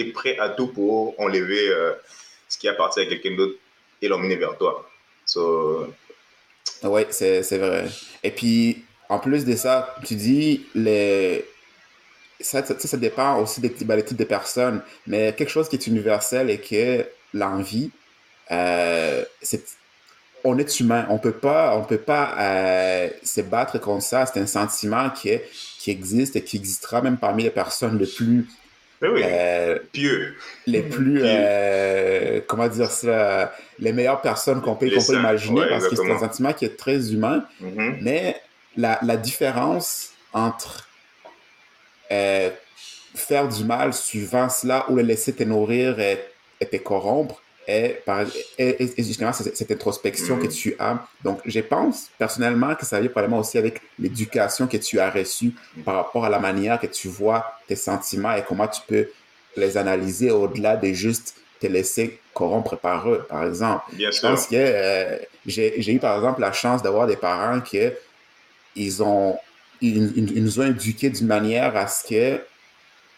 es 0.00 0.04
prêt 0.12 0.38
à 0.38 0.48
tout 0.50 0.68
pour 0.68 1.18
enlever 1.20 1.70
ce 2.48 2.58
qui 2.58 2.68
appartient 2.68 3.00
à 3.00 3.06
quelqu'un 3.06 3.36
d'autre 3.36 3.58
et 4.00 4.08
l'emmener 4.08 4.36
vers 4.36 4.56
toi. 4.58 4.88
So... 5.26 5.86
Oui, 6.82 7.02
c'est 7.10 7.58
vrai. 7.58 7.86
Et 8.22 8.30
puis, 8.30 8.84
en 9.08 9.18
plus 9.18 9.44
de 9.44 9.56
ça, 9.56 9.94
tu 10.04 10.14
dis, 10.14 10.66
les... 10.74 11.44
ça, 12.40 12.64
ça, 12.64 12.78
ça 12.78 12.96
dépend 12.96 13.40
aussi 13.40 13.60
des, 13.60 13.70
ben, 13.84 13.96
des 13.96 14.04
types 14.04 14.18
de 14.18 14.24
personnes, 14.24 14.82
mais 15.06 15.34
quelque 15.34 15.50
chose 15.50 15.68
qui 15.68 15.76
est 15.76 15.86
universel 15.86 16.50
et 16.50 16.58
que 16.58 17.06
l'envie, 17.32 17.90
euh, 18.50 19.24
c'est 19.42 19.64
on 20.46 20.58
est 20.58 20.78
humain, 20.78 21.06
on 21.08 21.18
peut 21.18 21.32
pas, 21.32 21.74
on 21.74 21.84
peut 21.84 21.96
pas 21.96 22.34
euh, 22.38 23.08
se 23.22 23.40
battre 23.40 23.78
contre 23.80 24.04
ça. 24.04 24.26
C'est 24.26 24.38
un 24.38 24.46
sentiment 24.46 25.08
qui, 25.08 25.30
est, 25.30 25.48
qui 25.78 25.90
existe 25.90 26.36
et 26.36 26.44
qui 26.44 26.58
existera 26.58 27.00
même 27.00 27.16
parmi 27.16 27.44
les 27.44 27.50
personnes 27.50 27.98
les 27.98 28.06
plus 28.06 28.46
ben 29.04 29.12
oui, 29.12 29.22
euh, 29.24 29.78
pieux. 29.92 30.34
Les 30.66 30.82
plus, 30.82 31.20
euh, 31.22 32.40
comment 32.46 32.68
dire 32.68 32.90
ça, 32.90 33.52
les 33.78 33.92
meilleures 33.92 34.20
personnes 34.20 34.62
qu'on 34.62 34.76
peut, 34.76 34.88
qu'on 34.90 35.04
peut 35.04 35.18
imaginer 35.18 35.62
parce 35.68 35.88
que 35.88 35.96
c'est 35.96 36.10
un 36.10 36.18
sentiment 36.18 36.52
qui 36.52 36.64
est 36.64 36.76
très 36.76 37.12
humain. 37.12 37.44
Mm-hmm. 37.62 37.98
Mais 38.00 38.40
la, 38.76 38.98
la, 39.02 39.16
différence 39.16 40.10
entre 40.32 40.88
euh, 42.10 42.50
faire 43.14 43.48
du 43.48 43.64
mal 43.64 43.92
suivant 43.92 44.48
cela 44.48 44.86
ou 44.88 44.96
le 44.96 45.02
laisser 45.02 45.34
te 45.34 45.42
nourrir 45.42 46.00
et, 46.00 46.18
et 46.60 46.66
te 46.66 46.76
corrompre 46.76 47.42
est, 47.66 48.02
par, 48.04 48.24
justement 48.98 49.32
cette 49.32 49.70
introspection 49.70 50.38
que 50.38 50.46
mm. 50.46 50.50
tu 50.50 50.76
as. 50.78 51.06
Donc, 51.22 51.40
je 51.44 51.60
pense 51.60 52.10
personnellement 52.18 52.74
que 52.74 52.84
ça 52.84 53.00
vient 53.00 53.08
probablement 53.08 53.40
aussi 53.40 53.58
avec 53.58 53.80
l'éducation 53.98 54.66
que 54.66 54.76
tu 54.76 55.00
as 55.00 55.10
reçue 55.10 55.52
par 55.84 55.96
rapport 55.96 56.24
à 56.24 56.28
la 56.28 56.38
manière 56.38 56.80
que 56.80 56.86
tu 56.86 57.08
vois 57.08 57.58
tes 57.66 57.76
sentiments 57.76 58.34
et 58.34 58.42
comment 58.46 58.68
tu 58.68 58.80
peux 58.86 59.08
les 59.56 59.76
analyser 59.76 60.30
au-delà 60.30 60.76
de 60.76 60.92
juste 60.92 61.36
te 61.60 61.66
laisser 61.66 62.18
corrompre 62.32 62.76
par 62.76 63.08
eux, 63.08 63.24
par 63.28 63.46
exemple. 63.46 63.84
Bien 63.92 64.10
je 64.10 64.20
pense 64.20 64.46
que 64.46 64.56
euh, 64.56 65.16
j'ai 65.46 65.92
eu, 65.92 65.98
par 65.98 66.16
exemple, 66.16 66.40
la 66.40 66.52
chance 66.52 66.82
d'avoir 66.82 67.06
des 67.06 67.16
parents 67.16 67.60
qui 67.60 67.78
ils 68.76 69.02
ont, 69.02 69.38
ils, 69.80 70.42
nous 70.42 70.60
ont 70.60 70.66
éduqués 70.66 71.10
d'une 71.10 71.28
manière 71.28 71.76
à 71.76 71.86
ce 71.86 72.06
que 72.08 72.40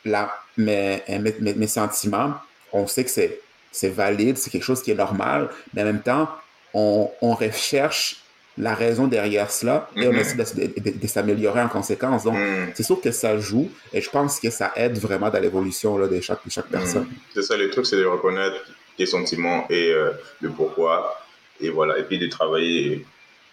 la, 0.05 0.33
mes, 0.57 1.03
mes, 1.09 1.55
mes 1.55 1.67
sentiments, 1.67 2.35
on 2.73 2.87
sait 2.87 3.05
que 3.05 3.11
c'est 3.11 3.41
c'est 3.77 3.91
valide, 3.91 4.39
c'est 4.39 4.51
quelque 4.51 4.65
chose 4.65 4.83
qui 4.83 4.91
est 4.91 4.95
normal, 4.95 5.51
mais 5.75 5.83
en 5.83 5.85
même 5.85 6.03
temps, 6.03 6.29
on, 6.73 7.11
on 7.21 7.35
recherche 7.35 8.23
la 8.59 8.75
raison 8.75 9.07
derrière 9.07 9.51
cela 9.51 9.91
et 9.95 10.09
on 10.09 10.13
mm-hmm. 10.13 10.41
essaie 10.43 10.93
de, 10.93 11.07
s'améliorer 11.07 11.61
en 11.61 11.69
conséquence. 11.69 12.25
Donc, 12.25 12.37
mm. 12.37 12.73
c'est 12.75 12.83
sûr 12.83 13.01
que 13.01 13.11
ça 13.11 13.39
joue 13.39 13.71
et 13.93 14.01
je 14.01 14.09
pense 14.09 14.41
que 14.41 14.49
ça 14.49 14.73
aide 14.77 14.99
vraiment 14.99 15.29
dans 15.29 15.41
l'évolution 15.41 15.99
de 15.99 16.21
chaque, 16.23 16.41
chaque 16.49 16.69
personne. 16.69 17.05
Mm. 17.05 17.17
C'est 17.35 17.43
ça, 17.43 17.57
le 17.57 17.69
truc, 17.69 17.85
c'est 17.85 17.99
de 17.99 18.07
reconnaître 18.07 18.57
tes 18.97 19.05
sentiments 19.05 19.67
et 19.69 19.93
euh, 19.93 20.13
le 20.41 20.49
pourquoi. 20.49 21.21
Et 21.61 21.69
voilà, 21.69 21.99
et 21.99 22.05
puis 22.05 22.19
de 22.19 22.29
travailler, 22.29 23.05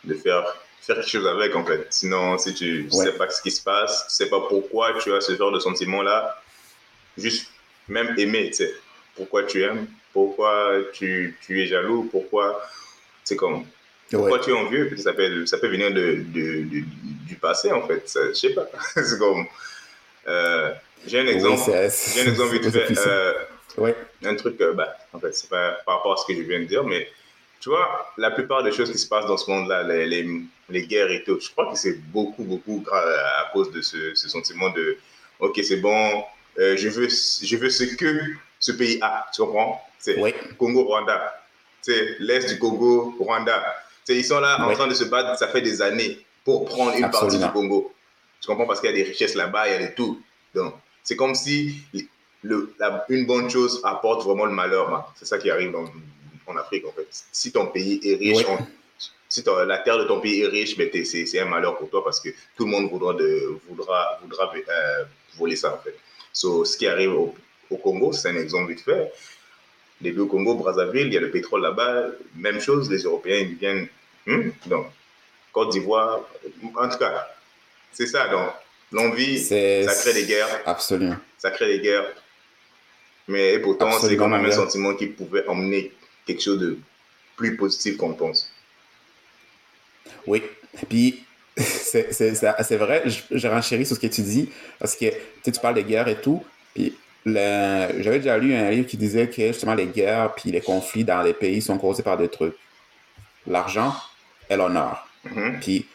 de 0.06 0.14
faire, 0.14 0.46
faire 0.82 0.96
quelque 0.96 1.10
chose 1.10 1.28
avec, 1.28 1.54
en 1.56 1.66
fait. 1.66 1.86
Sinon, 1.90 2.38
si 2.38 2.54
tu 2.54 2.86
ne 2.86 2.90
sais 2.90 3.14
pas 3.14 3.30
ce 3.30 3.42
qui 3.42 3.52
se 3.52 3.62
passe, 3.62 4.06
tu 4.08 4.16
sais 4.16 4.30
pas 4.30 4.40
pourquoi 4.48 4.94
tu 5.02 5.14
as 5.14 5.20
ce 5.20 5.36
genre 5.36 5.52
de 5.52 5.60
sentiments-là, 5.60 6.42
juste 7.18 7.50
même 7.90 8.16
aimer, 8.18 8.48
tu 8.48 8.56
sais, 8.56 8.74
pourquoi 9.16 9.44
tu 9.44 9.64
aimes, 9.64 9.88
pourquoi 10.12 10.74
tu, 10.94 11.38
tu 11.42 11.62
es 11.62 11.68
jaloux, 11.68 12.08
pourquoi 12.12 12.62
c'est 13.24 13.36
comme 13.36 13.66
pourquoi 14.12 14.40
tu 14.40 14.52
es 14.52 14.54
envieux, 14.54 14.96
ça 14.98 15.14
peut, 15.14 15.46
ça 15.46 15.58
peut 15.58 15.68
venir 15.68 15.92
de, 15.92 16.24
de, 16.34 16.66
du 17.28 17.36
passé 17.36 17.72
en 17.72 17.86
fait, 17.88 18.04
je 18.16 18.34
sais 18.34 18.54
pas, 18.54 18.68
c'est 18.96 19.18
comme 19.18 19.46
euh, 20.28 20.72
j'ai 21.06 21.20
un 21.20 21.28
exemple, 21.28 21.64
j'ai 21.66 22.22
un 22.22 22.26
exemple 22.26 22.54
vite 22.54 22.70
fait, 22.70 23.08
euh, 23.08 23.34
un 24.24 24.36
truc, 24.36 24.62
euh, 24.62 24.74
bah, 24.74 24.96
en 25.14 25.20
fait 25.20 25.36
c'est 25.36 25.50
pas 25.50 25.80
par 25.86 25.98
rapport 25.98 26.14
à 26.14 26.18
ce 26.18 26.26
que 26.26 26.36
je 26.36 26.42
viens 26.42 26.60
de 26.60 26.66
dire, 26.66 26.84
mais 26.84 27.10
tu 27.60 27.70
vois, 27.70 28.14
la 28.18 28.32
plupart 28.32 28.62
des 28.64 28.72
choses 28.72 28.92
qui 28.92 28.98
se 28.98 29.08
passent 29.08 29.26
dans 29.26 29.38
ce 29.38 29.50
monde-là, 29.50 29.84
les, 29.84 30.06
les, 30.06 30.28
les, 30.70 30.86
guerres 30.86 31.12
et 31.12 31.24
tout, 31.24 31.40
je 31.40 31.50
crois 31.50 31.72
que 31.72 31.78
c'est 31.78 31.98
beaucoup, 32.12 32.44
beaucoup 32.44 32.84
à 32.92 33.50
cause 33.54 33.72
de 33.72 33.82
ce, 33.82 34.14
ce 34.14 34.28
sentiment 34.28 34.70
de, 34.72 34.98
ok, 35.40 35.60
c'est 35.64 35.78
bon, 35.78 36.24
je, 36.58 36.90
veux, 36.90 37.08
je 37.08 37.58
veux 37.58 37.70
ce 37.70 37.86
que 37.96 38.34
ce 38.64 38.72
pays 38.72 38.98
a, 39.02 39.26
tu 39.34 39.42
comprends? 39.42 39.82
C'est 40.00 40.16
Congo-Rwanda. 40.58 41.36
C'est 41.82 42.16
l'Est 42.20 42.48
du 42.48 42.58
Congo, 42.58 43.14
Rwanda. 43.20 43.62
Ils 44.08 44.24
sont 44.24 44.40
là 44.40 44.58
en 44.66 44.74
train 44.74 44.88
de 44.88 44.94
se 44.94 45.04
battre, 45.04 45.38
ça 45.38 45.50
fait 45.50 45.60
des 45.60 45.82
années, 45.82 46.26
pour 46.46 46.64
prendre 46.64 46.96
une 46.96 47.12
partie 47.12 47.38
du 47.38 47.48
Congo. 47.50 47.94
Tu 48.40 48.48
comprends? 48.48 48.66
Parce 48.66 48.80
qu'il 48.80 48.90
y 48.90 48.94
a 48.94 48.96
des 48.96 49.04
richesses 49.04 49.36
là-bas, 49.36 49.68
il 49.68 49.72
y 49.74 49.76
a 49.76 49.80
des 49.80 49.94
tout. 49.94 50.22
Donc, 50.56 50.76
c'est 51.04 51.18
comme 51.18 51.36
si 51.36 51.76
le, 52.42 52.74
une 53.10 53.26
bonne 53.26 53.50
chose 53.50 53.82
apporte 53.84 54.24
vraiment 54.24 54.46
le 54.46 54.54
malheur. 54.54 54.96
Hein. 54.96 55.06
C'est 55.18 55.26
ça 55.26 55.38
qui 55.38 55.52
arrive 55.52 55.76
en 56.48 56.56
Afrique, 56.56 56.86
en 56.88 56.94
fait. 56.94 57.08
Si 57.34 57.52
ton 57.52 57.68
pays 57.68 58.00
est 58.02 58.16
riche, 58.16 58.46
si 59.28 59.44
la 59.68 59.78
terre 59.80 59.98
de 59.98 60.06
ton 60.06 60.22
pays 60.22 60.44
est 60.44 60.48
riche, 60.48 60.78
mais 60.78 60.90
c'est 61.04 61.40
un 61.42 61.48
malheur 61.48 61.78
pour 61.78 61.90
toi 61.90 62.02
parce 62.02 62.22
que 62.22 62.30
tout 62.56 62.64
le 62.64 62.72
monde 62.72 62.90
voudra, 62.90 63.14
de, 63.14 63.60
voudra, 63.68 64.20
voudra 64.22 64.54
euh, 64.56 65.04
voler 65.36 65.58
ça, 65.58 65.74
en 65.74 65.80
fait. 65.80 65.98
So, 66.32 66.64
ce 66.64 66.78
qui 66.78 66.88
arrive 66.88 67.14
au, 67.14 67.36
au 67.74 67.78
Congo, 67.78 68.14
c'est 68.14 68.30
un 68.30 68.38
exemple 68.38 68.70
vite 68.72 68.82
fait 68.82 69.12
les 70.04 70.12
deux 70.12 70.26
Congo, 70.26 70.56
Brazzaville, 70.56 71.08
il 71.08 71.14
y 71.14 71.18
a 71.18 71.22
le 71.22 71.32
pétrole 71.32 71.62
là-bas. 71.62 72.08
Même 72.36 72.60
chose, 72.60 72.90
les 72.92 73.00
Européens, 73.00 73.38
ils 73.38 73.56
viennent. 73.56 73.88
Hmm? 74.28 74.50
Donc, 74.68 74.88
Côte 75.52 75.72
d'Ivoire, 75.72 76.28
en 76.76 76.90
tout 76.90 76.98
cas, 76.98 77.28
c'est 77.92 78.08
ça. 78.08 78.28
Donc, 78.28 78.50
l'envie, 78.92 79.40
ça 79.40 79.56
crée 79.96 80.14
des 80.14 80.26
guerres. 80.26 80.62
Absolument. 80.66 81.16
Ça 81.38 81.52
crée 81.52 81.78
des 81.78 81.84
guerres. 81.84 82.14
Mais 83.28 83.60
pourtant, 83.60 83.92
c'est 84.00 84.18
quand 84.18 84.28
même 84.28 84.46
un 84.46 84.52
sentiment 84.52 84.94
qui 84.94 85.08
pouvait 85.08 85.48
emmener 85.48 85.94
quelque 86.26 86.42
chose 86.42 86.60
de 86.60 86.78
plus 87.38 87.56
positif 87.56 87.98
qu'on 87.98 88.14
pense. 88.14 88.52
Oui. 90.28 90.44
Puis, 90.90 91.24
c'est 91.58 92.78
vrai, 92.78 93.04
je, 93.06 93.22
je 93.32 93.48
renchéris 93.48 93.86
sur 93.86 93.96
ce 93.96 94.02
que 94.02 94.08
tu 94.08 94.22
dis, 94.22 94.50
parce 94.80 94.96
que 94.96 95.06
tu 95.44 95.52
parles 95.62 95.76
de 95.76 95.82
guerre 95.82 96.08
et 96.08 96.20
tout. 96.20 96.44
Puis, 96.74 96.98
j'avais 97.26 98.20
déjà 98.20 98.38
lu 98.38 98.54
un 98.54 98.70
livre 98.70 98.88
qui 98.88 98.98
disait 98.98 99.28
que 99.28 99.48
justement 99.48 99.76
les 99.76 99.88
guerres 99.88 100.34
puis 100.36 100.52
les 100.52 100.62
conflits 100.62 101.04
dans 101.04 101.22
les 101.22 101.34
pays 101.34 101.62
sont 101.62 101.78
causés 101.78 102.04
par 102.04 102.18
deux 102.18 102.28
trucs. 102.28 102.56
L'argent 103.48 103.94
et 104.50 104.56
l'honneur. 104.56 105.08
Mm-hmm. 105.26 105.60
Puis 105.60 105.86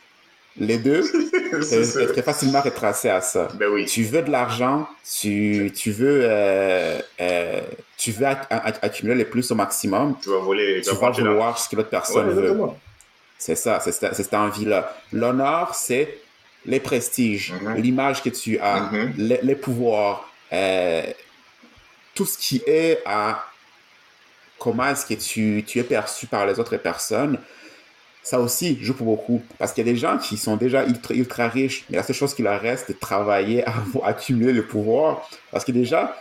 les 0.61 0.79
deux, 0.79 1.03
c'est 1.63 2.07
très 2.13 2.23
facilement 2.23 2.61
retracé 2.61 3.09
à 3.09 3.21
ça. 3.21 3.49
Ben 3.55 3.69
oui. 3.69 3.85
Tu 3.87 4.03
veux 4.03 4.23
de 4.23 4.31
l'argent, 4.31 4.89
tu, 5.21 5.71
tu 5.75 5.91
veux, 5.91 6.21
euh, 6.25 6.99
euh, 7.21 7.61
tu 7.97 8.11
veux 8.11 8.27
accumuler 8.27 9.15
le 9.17 9.25
plus 9.25 9.51
au 9.51 9.55
maximum. 9.55 10.17
Tu 10.23 10.31
vas 10.31 10.39
voler. 10.39 10.81
Tu 10.83 10.95
vas 10.95 11.11
vouloir 11.11 11.59
ce 11.59 11.69
que 11.69 11.77
l'autre 11.77 11.91
personne 11.91 12.31
veut. 12.31 12.57
C'est 13.39 13.55
ça, 13.55 13.79
c'est 13.81 13.93
cette, 13.93 14.15
cette 14.15 14.35
envie-là. 14.35 14.97
L'honneur, 15.13 15.75
c'est 15.75 16.19
les 16.67 16.81
prestiges, 16.81 17.55
mm-hmm. 17.55 17.81
l'image 17.81 18.23
que 18.23 18.31
tu 18.31 18.59
as, 18.59 18.81
mm-hmm. 18.81 19.13
les, 19.17 19.39
les 19.43 19.55
pouvoirs, 19.55 20.28
euh, 20.53 21.03
tout 22.15 22.27
ce 22.27 22.39
qui 22.39 22.63
est 22.67 23.01
à 23.05 23.45
comment 24.59 24.89
est-ce 24.89 25.07
que 25.07 25.15
tu, 25.15 25.65
es 25.79 25.83
perçu 25.85 26.27
par 26.27 26.47
les 26.47 26.59
autres 26.59 26.77
personnes, 26.77 27.39
ça 28.23 28.41
aussi 28.41 28.79
joue 28.83 28.95
pour 28.95 29.07
beaucoup. 29.07 29.43
Parce 29.59 29.73
qu'il 29.73 29.87
y 29.87 29.89
a 29.89 29.93
des 29.93 29.99
gens 29.99 30.19
qui 30.19 30.37
sont 30.37 30.57
déjà 30.57 30.85
ultra, 30.85 31.15
ultra, 31.15 31.49
riches, 31.49 31.85
mais 31.89 31.97
la 31.97 32.03
seule 32.03 32.17
chose 32.17 32.35
qui 32.35 32.43
leur 32.43 32.61
reste, 32.61 32.85
c'est 32.89 32.95
de 32.95 32.99
travailler 32.99 33.65
à, 33.67 33.73
accumuler 34.05 34.53
le 34.53 34.67
pouvoir. 34.67 35.29
Parce 35.51 35.65
que 35.65 35.73
déjà, 35.73 36.21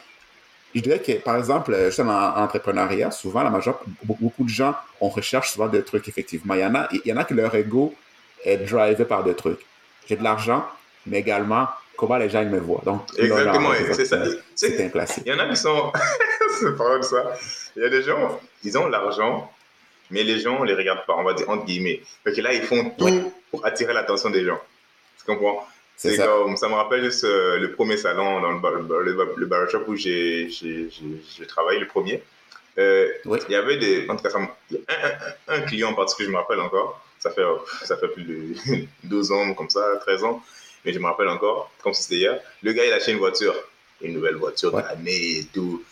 je 0.75 0.81
dirais 0.81 0.99
que, 0.99 1.13
par 1.13 1.35
exemple, 1.35 1.75
juste 1.85 1.99
en, 1.99 2.37
entrepreneuriat, 2.37 3.11
souvent, 3.11 3.43
la 3.43 3.49
majeure, 3.49 3.81
beaucoup 4.03 4.43
de 4.43 4.49
gens, 4.49 4.75
on 5.01 5.09
recherche 5.09 5.51
souvent 5.51 5.67
des 5.67 5.83
trucs, 5.83 6.07
effectivement. 6.07 6.53
Il 6.53 6.61
y 6.61 6.65
en 6.65 6.75
a, 6.75 6.87
il 6.91 7.01
y 7.05 7.11
en 7.11 7.17
a 7.17 7.23
que 7.23 7.33
leur 7.33 7.53
ego 7.55 7.93
est 8.45 8.57
drivé 8.57 9.03
par 9.05 9.23
des 9.23 9.33
trucs. 9.33 9.65
J'ai 10.07 10.15
de 10.15 10.23
l'argent, 10.23 10.65
mais 11.05 11.19
également, 11.19 11.67
comment 11.97 12.17
les 12.17 12.29
gens 12.29 12.45
me 12.45 12.59
voient. 12.59 12.81
Donc, 12.85 13.01
Exactement, 13.17 13.71
c'est 13.91 14.05
ça. 14.05 14.23
C'est 14.55 14.85
un 14.85 14.89
classique. 14.89 15.23
Il 15.25 15.33
y 15.33 15.35
en 15.35 15.39
a 15.39 15.49
qui 15.49 15.57
sont. 15.57 15.91
parlant 16.77 16.99
de 16.99 17.03
ça. 17.03 17.33
Il 17.75 17.83
y 17.83 17.85
a 17.85 17.89
des 17.89 18.03
gens, 18.03 18.39
ils 18.63 18.77
ont 18.77 18.87
l'argent, 18.87 19.51
mais 20.09 20.23
les 20.23 20.39
gens 20.39 20.61
ne 20.61 20.65
les 20.65 20.73
regardent 20.73 21.05
pas, 21.05 21.15
on 21.17 21.23
va 21.23 21.33
dire 21.33 21.49
entre 21.49 21.65
guillemets. 21.65 22.01
Parce 22.23 22.35
que 22.35 22.41
là, 22.41 22.53
ils 22.53 22.63
font 22.63 22.91
tout 22.97 23.33
pour 23.51 23.65
attirer 23.65 23.93
l'attention 23.93 24.29
des 24.29 24.45
gens. 24.45 24.59
Tu 25.19 25.25
comprends? 25.25 25.67
C'est 25.95 26.15
ça. 26.15 26.25
Comme, 26.27 26.55
ça 26.57 26.69
me 26.69 26.75
rappelle 26.75 27.03
juste 27.03 27.23
euh, 27.23 27.57
le 27.57 27.71
premier 27.71 27.97
salon 27.97 28.39
dans 28.39 28.51
le, 28.51 28.59
bar, 28.59 28.73
le, 29.01 29.45
barbershop 29.47 29.83
où 29.87 29.95
j'ai 29.95 30.47
travaillé, 31.47 31.79
le 31.79 31.87
premier. 31.87 32.23
Euh, 32.77 33.07
il 33.25 33.51
y 33.51 33.55
avait 33.55 33.77
des. 33.77 34.07
En 34.07 34.15
tout 34.15 34.23
cas, 34.23 34.29
un, 34.37 34.49
un, 35.47 35.61
client 35.61 35.93
parce 35.95 36.13
que 36.13 36.23
je 36.23 36.29
me 36.29 36.37
rappelle 36.37 36.59
encore. 36.59 37.03
Ça 37.17 37.31
fait, 37.31 37.41
ça 37.83 37.97
fait 37.97 38.09
plus 38.09 38.23
de 38.23 38.85
12 39.05 39.31
ans, 39.31 39.53
comme 39.55 39.69
ça, 39.71 39.81
13 40.01 40.23
ans 40.23 40.43
mais 40.83 40.93
je 40.93 40.99
me 40.99 41.05
rappelle 41.05 41.27
encore, 41.27 41.71
comme 41.81 41.93
si 41.93 42.03
c'était 42.03 42.15
hier, 42.15 42.39
le 42.61 42.73
gars, 42.73 42.85
il 42.85 42.93
a 42.93 42.95
acheté 42.95 43.11
une 43.11 43.17
voiture, 43.17 43.55
une 44.01 44.13
nouvelle 44.13 44.35
voiture 44.35 44.73
ouais. 44.73 44.83
d'année 44.83 45.39
et 45.39 45.45
tout. 45.53 45.83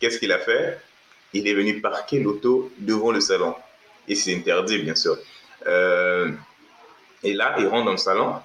Qu'est-ce 0.00 0.18
qu'il 0.18 0.32
a 0.32 0.38
fait? 0.38 0.80
Il 1.32 1.48
est 1.48 1.54
venu 1.54 1.80
parquer 1.80 2.20
l'auto 2.20 2.70
devant 2.78 3.10
le 3.10 3.20
salon. 3.20 3.54
Et 4.06 4.14
c'est 4.14 4.34
interdit, 4.34 4.78
bien 4.78 4.94
sûr. 4.94 5.18
Euh, 5.66 6.30
et 7.22 7.32
là, 7.32 7.56
il 7.58 7.66
rentre 7.66 7.86
dans 7.86 7.92
le 7.92 7.96
salon. 7.98 8.36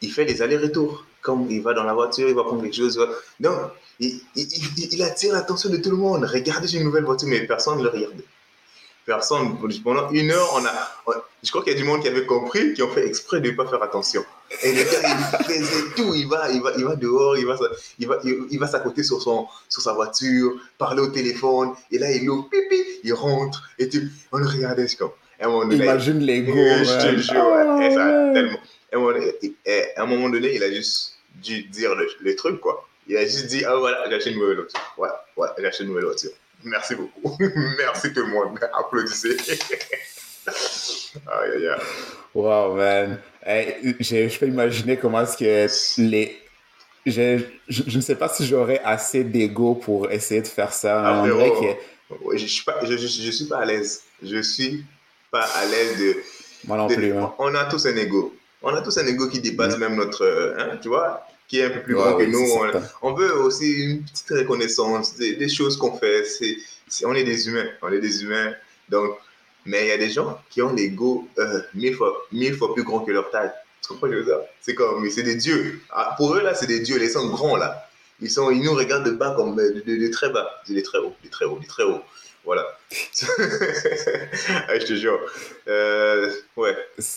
il 0.00 0.12
fait 0.12 0.24
les 0.24 0.42
allers-retours. 0.42 1.04
Comme 1.20 1.50
il 1.50 1.62
va 1.62 1.74
dans 1.74 1.82
la 1.82 1.94
voiture, 1.94 2.28
il 2.28 2.34
va 2.34 2.44
prendre 2.44 2.62
quelque 2.62 2.76
chose. 2.76 2.98
Non, 3.40 3.70
il, 3.98 4.20
il, 4.36 4.92
il 4.92 5.02
attire 5.02 5.32
l'attention 5.32 5.68
de 5.68 5.76
tout 5.78 5.90
le 5.90 5.96
monde. 5.96 6.24
Regardez, 6.24 6.68
j'ai 6.68 6.78
une 6.78 6.84
nouvelle 6.84 7.04
voiture, 7.04 7.28
mais 7.28 7.40
personne 7.46 7.78
ne 7.78 7.82
le 7.82 7.88
regarde 7.88 8.22
personne. 9.08 9.56
Pendant 9.82 10.10
une 10.10 10.30
heure, 10.30 10.50
on 10.54 10.64
a, 10.64 11.22
je 11.42 11.50
crois 11.50 11.64
qu'il 11.64 11.72
y 11.72 11.76
a 11.76 11.78
du 11.78 11.84
monde 11.84 12.02
qui 12.02 12.08
avait 12.08 12.26
compris, 12.26 12.74
qui 12.74 12.82
ont 12.82 12.90
fait 12.90 13.06
exprès 13.06 13.40
de 13.40 13.50
ne 13.50 13.56
pas 13.56 13.66
faire 13.66 13.82
attention. 13.82 14.22
Et 14.62 14.72
le 14.72 14.84
gars, 14.84 15.16
il 15.40 15.44
faisait 15.44 15.94
tout. 15.96 16.14
Il 16.14 16.28
va, 16.28 16.50
il 16.50 16.60
va, 16.62 16.72
il 16.76 16.84
va 16.84 16.94
dehors, 16.94 17.36
il 17.36 17.46
va, 17.46 17.56
il 17.98 18.06
va, 18.06 18.18
il, 18.24 18.58
va 18.58 18.66
s'accoter 18.66 19.02
sur, 19.02 19.20
son, 19.20 19.46
sur 19.68 19.82
sa 19.82 19.94
voiture, 19.94 20.52
parler 20.76 21.00
au 21.00 21.08
téléphone. 21.08 21.72
Et 21.90 21.98
là, 21.98 22.12
il 22.12 22.28
ouvre, 22.28 22.48
pipi, 22.50 22.80
il 23.02 23.14
rentre. 23.14 23.62
Et 23.78 23.88
tu, 23.88 24.10
on 24.30 24.38
le 24.38 24.46
regardait, 24.46 24.86
c'est 24.86 24.96
comme. 24.96 25.12
Imagine 25.72 26.18
l'ego. 26.18 26.52
Je 26.52 26.94
te 27.02 27.16
jure, 27.16 27.48
ça, 27.94 28.32
tellement. 28.34 28.60
à 29.96 30.02
un 30.02 30.06
moment 30.06 30.28
donné, 30.28 30.54
il 30.54 30.62
a 30.62 30.70
juste 30.70 31.14
dû 31.36 31.62
dire 31.64 31.94
le, 31.94 32.08
le 32.20 32.36
truc, 32.36 32.60
quoi. 32.60 32.86
Il 33.06 33.16
a 33.16 33.24
juste 33.24 33.46
dit, 33.46 33.64
ah 33.64 33.76
voilà, 33.76 34.04
j'ai 34.08 34.16
acheté 34.16 34.30
une 34.32 34.38
nouvelle 34.38 34.56
voiture. 34.56 34.80
Ouais, 34.98 35.08
ouais, 35.38 35.48
j'ai 35.58 35.66
acheté 35.66 35.84
une 35.84 35.90
nouvelle 35.90 36.04
voiture. 36.04 36.32
Merci 36.64 36.94
beaucoup. 36.94 37.36
Merci 37.78 38.12
tout 38.12 38.20
le 38.20 38.26
monde. 38.26 38.58
Applaudissez. 38.78 39.36
Wow, 42.34 42.74
man. 42.74 43.18
je, 43.46 44.38
peux 44.38 44.46
imaginer 44.46 44.96
comment 44.96 45.22
est-ce 45.22 45.36
que 45.36 46.00
les. 46.00 46.42
Je, 47.06 47.40
je, 47.68 47.96
ne 47.96 48.02
sais 48.02 48.16
pas 48.16 48.28
si 48.28 48.46
j'aurais 48.46 48.80
assez 48.84 49.24
d'ego 49.24 49.74
pour 49.74 50.10
essayer 50.10 50.42
de 50.42 50.46
faire 50.46 50.72
ça. 50.72 51.00
Ah, 51.00 51.24
je 51.24 51.32
ne 51.32 52.36
suis, 52.36 52.64
pas, 52.64 52.84
suis 52.84 53.46
pas 53.46 53.58
à 53.58 53.64
l'aise. 53.64 54.02
Je 54.22 54.42
suis 54.42 54.84
pas 55.30 55.42
à 55.42 55.64
l'aise 55.64 55.98
de. 55.98 56.16
Moi 56.66 56.76
non 56.76 56.88
plus. 56.88 57.12
Hein. 57.12 57.32
On 57.38 57.54
a 57.54 57.64
tous 57.64 57.86
un 57.86 57.96
ego. 57.96 58.34
On 58.62 58.74
a 58.74 58.82
tous 58.82 58.98
un 58.98 59.06
ego 59.06 59.28
qui 59.28 59.40
dépasse 59.40 59.76
mm. 59.76 59.80
même 59.80 59.96
notre. 59.96 60.54
Hein, 60.58 60.78
tu 60.82 60.88
vois? 60.88 61.26
Qui 61.48 61.60
est 61.60 61.64
un 61.64 61.70
peu 61.70 61.80
plus 61.80 61.94
grand 61.94 62.14
que 62.14 62.24
nous. 62.24 62.46
On, 63.02 63.14
veut 63.14 63.34
aussi 63.40 63.72
une 63.72 64.02
petite 64.04 64.30
reconnaissance 64.30 65.16
des, 65.16 65.48
choses 65.48 65.76
qu'on 65.78 65.96
fait. 65.96 66.24
C'est, 66.24 67.06
on 67.06 67.14
est 67.14 67.24
des 67.24 67.48
humains, 67.48 67.68
on 67.82 67.90
est 67.90 68.00
des 68.00 68.22
humains. 68.22 68.52
Donc, 68.90 69.16
mais 69.64 69.86
il 69.86 69.88
y 69.88 69.92
a 69.92 69.98
des 69.98 70.10
gens 70.10 70.38
qui 70.50 70.62
ont 70.62 70.72
l'ego 70.72 71.26
euh, 71.38 71.60
mille, 71.74 71.94
fois, 71.94 72.26
mille 72.32 72.54
fois 72.54 72.74
plus 72.74 72.84
grand 72.84 73.00
que 73.00 73.10
leur 73.10 73.30
taille. 73.30 73.50
Tu 73.82 73.88
comprends 73.88 74.06
ce 74.06 74.12
que 74.12 74.18
je 74.18 74.20
veux 74.20 74.26
dire? 74.26 74.40
C'est 74.60 74.74
comme, 74.74 75.10
c'est 75.10 75.22
des 75.22 75.36
dieux. 75.36 75.80
Ah, 75.90 76.14
pour 76.16 76.34
eux, 76.34 76.42
là, 76.42 76.54
c'est 76.54 76.66
des 76.66 76.80
dieux. 76.80 77.02
Ils 77.02 77.10
sont 77.10 77.28
grands, 77.28 77.56
là. 77.56 77.88
Ils, 78.20 78.30
sont, 78.30 78.50
ils 78.50 78.62
nous 78.62 78.74
regardent 78.74 79.06
de 79.06 79.12
bas 79.12 79.34
comme 79.36 79.56
de, 79.56 79.82
de, 79.86 80.08
très 80.08 80.30
bas. 80.30 80.48
De 80.68 80.80
très 80.80 80.98
haut, 80.98 81.14
de 81.24 81.28
très 81.28 81.44
haut, 81.44 81.58
de 81.58 81.66
très 81.66 81.84
haut. 81.84 82.00
Voilà. 82.48 82.66
je 82.90 84.86
te 84.86 84.94
jure. 84.94 85.20
Euh, 85.68 86.30
ouais. 86.56 86.74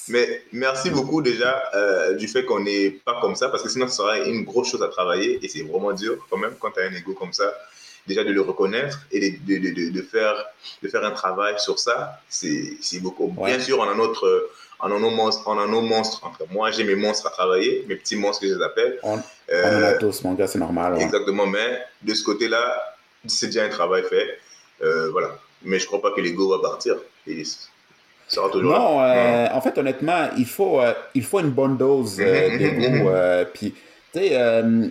Mais 0.10 0.44
merci 0.52 0.90
beaucoup 0.90 1.22
déjà 1.22 1.64
euh, 1.74 2.16
du 2.16 2.28
fait 2.28 2.44
qu'on 2.44 2.60
n'est 2.60 2.90
pas 2.90 3.22
comme 3.22 3.38
ça, 3.38 3.48
parce 3.48 3.64
que 3.64 3.70
sinon, 3.70 3.88
ce 3.88 3.96
serait 3.96 4.30
une 4.30 4.44
grosse 4.44 4.70
chose 4.70 4.84
à 4.84 4.90
travailler 4.90 5.40
et 5.42 5.48
c'est 5.48 5.62
vraiment 5.62 5.94
dur 5.94 6.18
quand 6.30 6.36
même 6.36 6.56
quand 6.60 6.72
tu 6.72 6.82
as 6.82 6.84
un 6.84 6.94
ego 6.94 7.14
comme 7.14 7.32
ça. 7.32 7.50
Déjà 8.08 8.26
de 8.26 8.34
le 8.34 8.42
reconnaître 8.42 9.00
et 9.10 9.32
de, 9.32 9.58
de, 9.58 9.90
de, 9.90 10.02
faire, 10.02 10.36
de 10.84 10.90
faire 10.90 11.06
un 11.06 11.12
travail 11.12 11.58
sur 11.60 11.80
ça, 11.80 12.20
c'est 12.28 13.00
beaucoup. 13.00 13.34
Bien 13.46 13.62
sûr, 13.62 13.80
on 13.80 13.90
a 13.90 13.96
notre. 13.96 14.50
On 14.82 14.94
a 14.94 15.00
nos 15.00 15.12
monstres. 15.12 15.44
On 15.46 15.58
a 15.58 15.66
nos 15.66 15.82
monstres. 15.82 16.22
moi, 16.52 16.72
j'ai 16.72 16.84
mes 16.84 16.96
monstres 16.96 17.28
à 17.28 17.30
travailler, 17.30 17.86
mes 17.88 17.96
petits 17.96 18.18
monstres 18.18 18.42
que 18.42 18.50
je 18.50 18.56
les 18.56 18.64
appelle. 18.64 19.00
On, 19.04 19.18
euh, 19.54 19.92
a 19.92 19.94
tous, 19.94 20.24
mon 20.26 20.34
gars, 20.34 20.48
c'est 20.48 20.60
normal. 20.60 21.00
Exactement, 21.00 21.48
mais 21.48 21.80
de 22.02 22.14
ce 22.14 22.24
côté-là, 22.26 22.98
c'est 23.28 23.46
déjà 23.48 23.64
un 23.64 23.70
travail 23.70 24.04
fait. 24.04 24.40
Euh, 24.84 25.10
voilà. 25.12 25.30
Mais 25.64 25.80
je 25.80 25.86
crois 25.86 26.02
pas 26.02 26.12
que 26.12 26.22
l'ego 26.22 26.50
va 26.50 26.60
partir. 26.60 26.96
Et 27.28 27.44
ça 28.28 28.42
toujours 28.52 28.72
non, 28.72 29.02
euh, 29.02 29.48
en 29.52 29.62
fait, 29.62 29.78
honnêtement, 29.78 30.30
il 30.38 30.46
faut, 30.46 30.80
euh, 30.80 30.94
il 31.14 31.24
faut 31.24 31.40
une 31.40 31.52
bonne 31.52 31.78
dose 31.78 32.16
d'ego. 32.16 33.10
Puis, 33.54 33.74
tu 34.14 34.20
sais, 34.20 34.38
un, 34.38 34.90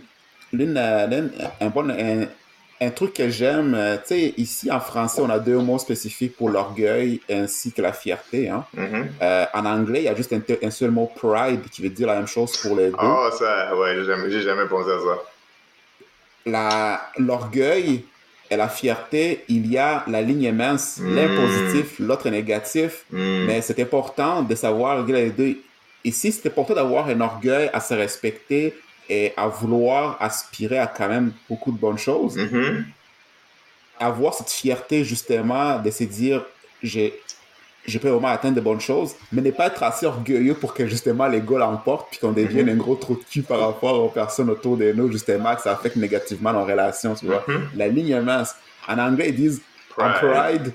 bon, 1.71 1.91
un, 1.91 2.91
truc 2.91 3.15
que 3.15 3.31
j'aime, 3.31 3.99
tu 4.03 4.09
sais, 4.09 4.35
ici 4.37 4.71
en 4.71 4.81
français, 4.81 5.23
on 5.23 5.31
a 5.31 5.39
deux 5.39 5.57
mots 5.57 5.79
spécifiques 5.79 6.37
pour 6.37 6.51
l'orgueil 6.51 7.21
ainsi 7.31 7.73
que 7.73 7.81
la 7.81 7.95
fierté. 7.95 8.51
Hein. 8.51 8.65
En 9.55 9.65
anglais, 9.65 10.01
il 10.01 10.05
y 10.05 10.09
a 10.09 10.15
juste 10.15 10.35
un, 10.35 10.71
seul 10.71 10.91
mot 10.91 11.11
pride 11.17 11.63
qui 11.71 11.83
veut 11.83 11.89
dire 11.89 12.09
la 12.09 12.17
même 12.17 12.29
chose 12.29 12.57
pour 12.59 12.77
les 12.77 12.91
deux. 12.91 12.97
Oh, 13.03 13.31
ça, 13.39 13.75
ouais, 13.75 13.95
j'ai 13.97 14.05
jamais, 14.05 14.31
jamais 14.41 14.67
pensé 14.67 14.91
à 14.91 14.99
ça. 15.01 15.17
L'orgueil, 17.19 18.05
et 18.51 18.57
la 18.57 18.69
fierté, 18.69 19.45
il 19.49 19.71
y 19.71 19.79
a 19.79 20.05
la 20.09 20.23
ligne 20.23 20.53
mince, 20.53 20.99
hmm. 20.99 21.15
l'un 21.15 21.37
positif, 21.37 21.99
l'autre 22.01 22.29
négatif, 22.31 23.05
hmm. 23.13 23.47
mais 23.47 23.63
c'est 23.63 23.81
important 23.81 24.43
de 24.43 24.55
savoir 24.55 25.07
les 25.07 25.31
deux. 25.31 25.57
Ici, 26.05 26.33
c'est 26.33 26.49
important 26.49 26.75
d'avoir 26.75 27.09
un 27.09 27.21
orgueil 27.21 27.71
à 27.73 27.81
se 27.81 27.95
respecter 27.95 28.75
et 29.11 29.33
à 29.37 29.49
vouloir 29.49 30.17
aspirer 30.21 30.79
à 30.79 30.87
quand 30.87 31.09
même 31.09 31.33
beaucoup 31.49 31.73
de 31.73 31.79
bonnes 31.79 31.99
choses. 31.99 32.39
Mm-hmm. 32.39 32.85
Avoir 33.99 34.33
cette 34.33 34.51
fierté, 34.51 35.05
justement, 35.05 35.79
de 35.79 35.91
se 35.91 36.05
dire, 36.05 36.45
j'ai 36.83 37.21
je 37.87 37.99
peux 37.99 38.09
vraiment 38.09 38.29
atteindre 38.29 38.57
de 38.57 38.61
bonnes 38.61 38.81
choses, 38.81 39.15
mais 39.33 39.43
ne 39.43 39.51
pas 39.51 39.67
être 39.67 39.83
assez 39.83 40.07
orgueilleux 40.07 40.55
pour 40.55 40.75
que 40.75 40.87
justement 40.87 41.27
l'ego 41.27 41.59
l'emporte 41.59 42.09
puis 42.11 42.21
qu'on 42.21 42.33
devienne 42.33 42.67
mhm. 42.67 42.73
un 42.73 42.77
gros 42.77 42.95
trou 42.97 43.15
de 43.15 43.25
cul 43.25 43.43
par 43.43 43.61
rapport 43.61 44.05
aux 44.05 44.09
personnes 44.09 44.51
autour 44.51 44.77
de 44.77 44.93
nous, 44.93 45.11
justement, 45.11 45.55
que 45.55 45.63
ça 45.63 45.73
affecte 45.73 45.97
négativement 45.97 46.53
nos 46.53 46.65
relations, 46.65 47.15
tu 47.15 47.27
vois. 47.27 47.45
Mhm. 47.47 47.69
La 47.77 47.89
ligne 47.89 48.11
est 48.11 48.21
mince. 48.21 48.55
En 48.87 48.99
anglais, 48.99 49.31
ils 49.31 49.37
disent 49.37 49.63
pride. 49.91 50.73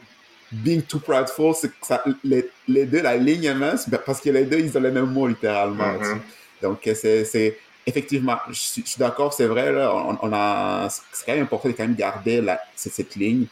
being 0.51 0.81
too 0.81 0.99
prideful, 0.99 1.53
c'est 1.55 1.71
ça, 1.81 2.03
les, 2.23 2.49
les, 2.67 2.85
deux, 2.85 3.01
la 3.01 3.17
ligne 3.17 3.45
est 3.45 3.55
mince, 3.55 3.89
ben, 3.89 3.99
parce 4.05 4.21
que 4.21 4.29
les 4.29 4.45
deux, 4.45 4.59
ils 4.59 4.77
ont 4.77 4.81
les 4.81 4.91
mêmes 4.91 5.11
mots 5.11 5.27
littéralement. 5.27 5.93
Mhm. 5.93 6.19
Donc, 6.61 6.79
c'est 6.93 7.57
effectivement, 7.85 8.37
je 8.49 8.53
suis, 8.53 8.83
d'accord, 8.97 9.33
c'est 9.33 9.45
vrai, 9.45 9.71
là, 9.71 9.93
on, 10.21 10.33
a, 10.33 10.87
c'est 10.89 11.25
quand 11.25 11.33
même 11.33 11.43
important 11.43 11.69
de 11.69 11.73
quand 11.73 11.83
même 11.83 11.95
garder 11.95 12.41
la, 12.41 12.59
cette 12.75 13.15
ligne 13.15 13.45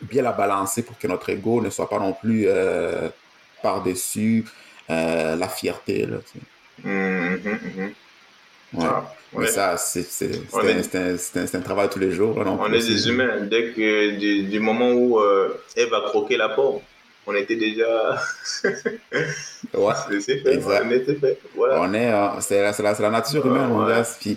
bien 0.00 0.22
la 0.22 0.32
balancer 0.32 0.82
pour 0.82 0.98
que 0.98 1.06
notre 1.06 1.30
ego 1.30 1.60
ne 1.60 1.70
soit 1.70 1.88
pas 1.88 1.98
non 1.98 2.12
plus 2.12 2.44
euh, 2.46 3.08
par-dessus 3.62 4.44
euh, 4.90 5.36
la 5.36 5.48
fierté. 5.48 6.06
Là. 6.06 6.18
Ouais. 8.72 8.84
Ah, 8.84 9.14
Mais 9.32 9.46
ça, 9.46 9.76
c'est 9.76 11.54
un, 11.54 11.60
travail 11.60 11.88
tous 11.88 11.98
les 11.98 12.12
jours. 12.12 12.36
on 12.36 12.72
est 12.72 12.86
des 12.86 13.08
humains. 13.08 13.40
Dès 13.42 13.72
que 13.72 14.42
du, 14.42 14.60
moment 14.60 14.90
où 14.92 15.18
euh, 15.18 15.62
Eve 15.76 15.94
a 15.94 16.02
croqué 16.08 16.36
la 16.36 16.50
pomme, 16.50 16.80
on 17.26 17.34
était 17.34 17.56
déjà. 17.56 18.20
ouais. 18.64 19.94
C'est 20.20 20.38
fait. 20.38 20.60
On 20.64 20.90
était 20.90 21.14
fait. 21.14 21.38
Voilà. 21.54 21.80
On 21.80 21.94
est, 21.94 22.40
c'est 22.40 22.62
la, 22.62 22.92
la, 22.98 23.10
nature 23.10 23.46
humaine, 23.46 23.70
on 23.72 23.84
reste. 23.84 24.18
Puis 24.20 24.36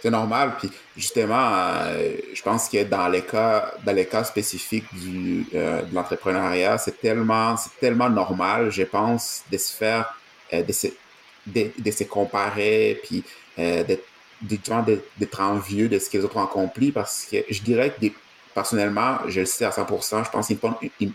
c'est 0.00 0.10
normal. 0.10 0.52
Puis 0.58 0.70
justement, 0.98 1.52
euh, 1.84 2.16
je 2.34 2.42
pense 2.42 2.68
que 2.68 2.82
dans 2.82 3.08
les 3.08 3.22
cas, 3.22 3.72
dans 3.86 3.92
les 3.92 4.04
cas 4.04 4.24
spécifiques 4.24 4.92
du, 4.92 5.46
euh, 5.54 5.82
de 5.82 5.94
l'entrepreneuriat, 5.94 6.76
c'est 6.76 7.00
tellement, 7.00 7.56
c'est 7.56 7.78
tellement 7.78 8.10
normal, 8.10 8.70
je 8.70 8.82
pense, 8.82 9.44
de 9.50 9.56
se 9.56 9.72
faire, 9.72 10.12
euh, 10.52 10.62
de, 10.62 10.72
se, 10.72 10.88
de, 11.46 11.70
de, 11.78 11.90
se 11.90 12.04
comparer, 12.04 13.00
puis 13.04 13.24
d'être 13.56 14.04
d'être 14.40 15.40
envieux 15.40 15.88
de 15.88 15.98
ce 15.98 16.08
que 16.08 16.18
les 16.18 16.24
autres 16.24 16.36
ont 16.36 16.44
accompli 16.44 16.92
parce 16.92 17.26
que 17.28 17.38
je 17.50 17.60
dirais 17.60 17.90
que 17.90 18.06
personnellement, 18.54 19.18
je 19.26 19.40
le 19.40 19.46
sais 19.46 19.64
à 19.64 19.70
100%, 19.70 20.24
je 20.24 20.30
pense 20.30 20.46
qu'il 20.46 21.12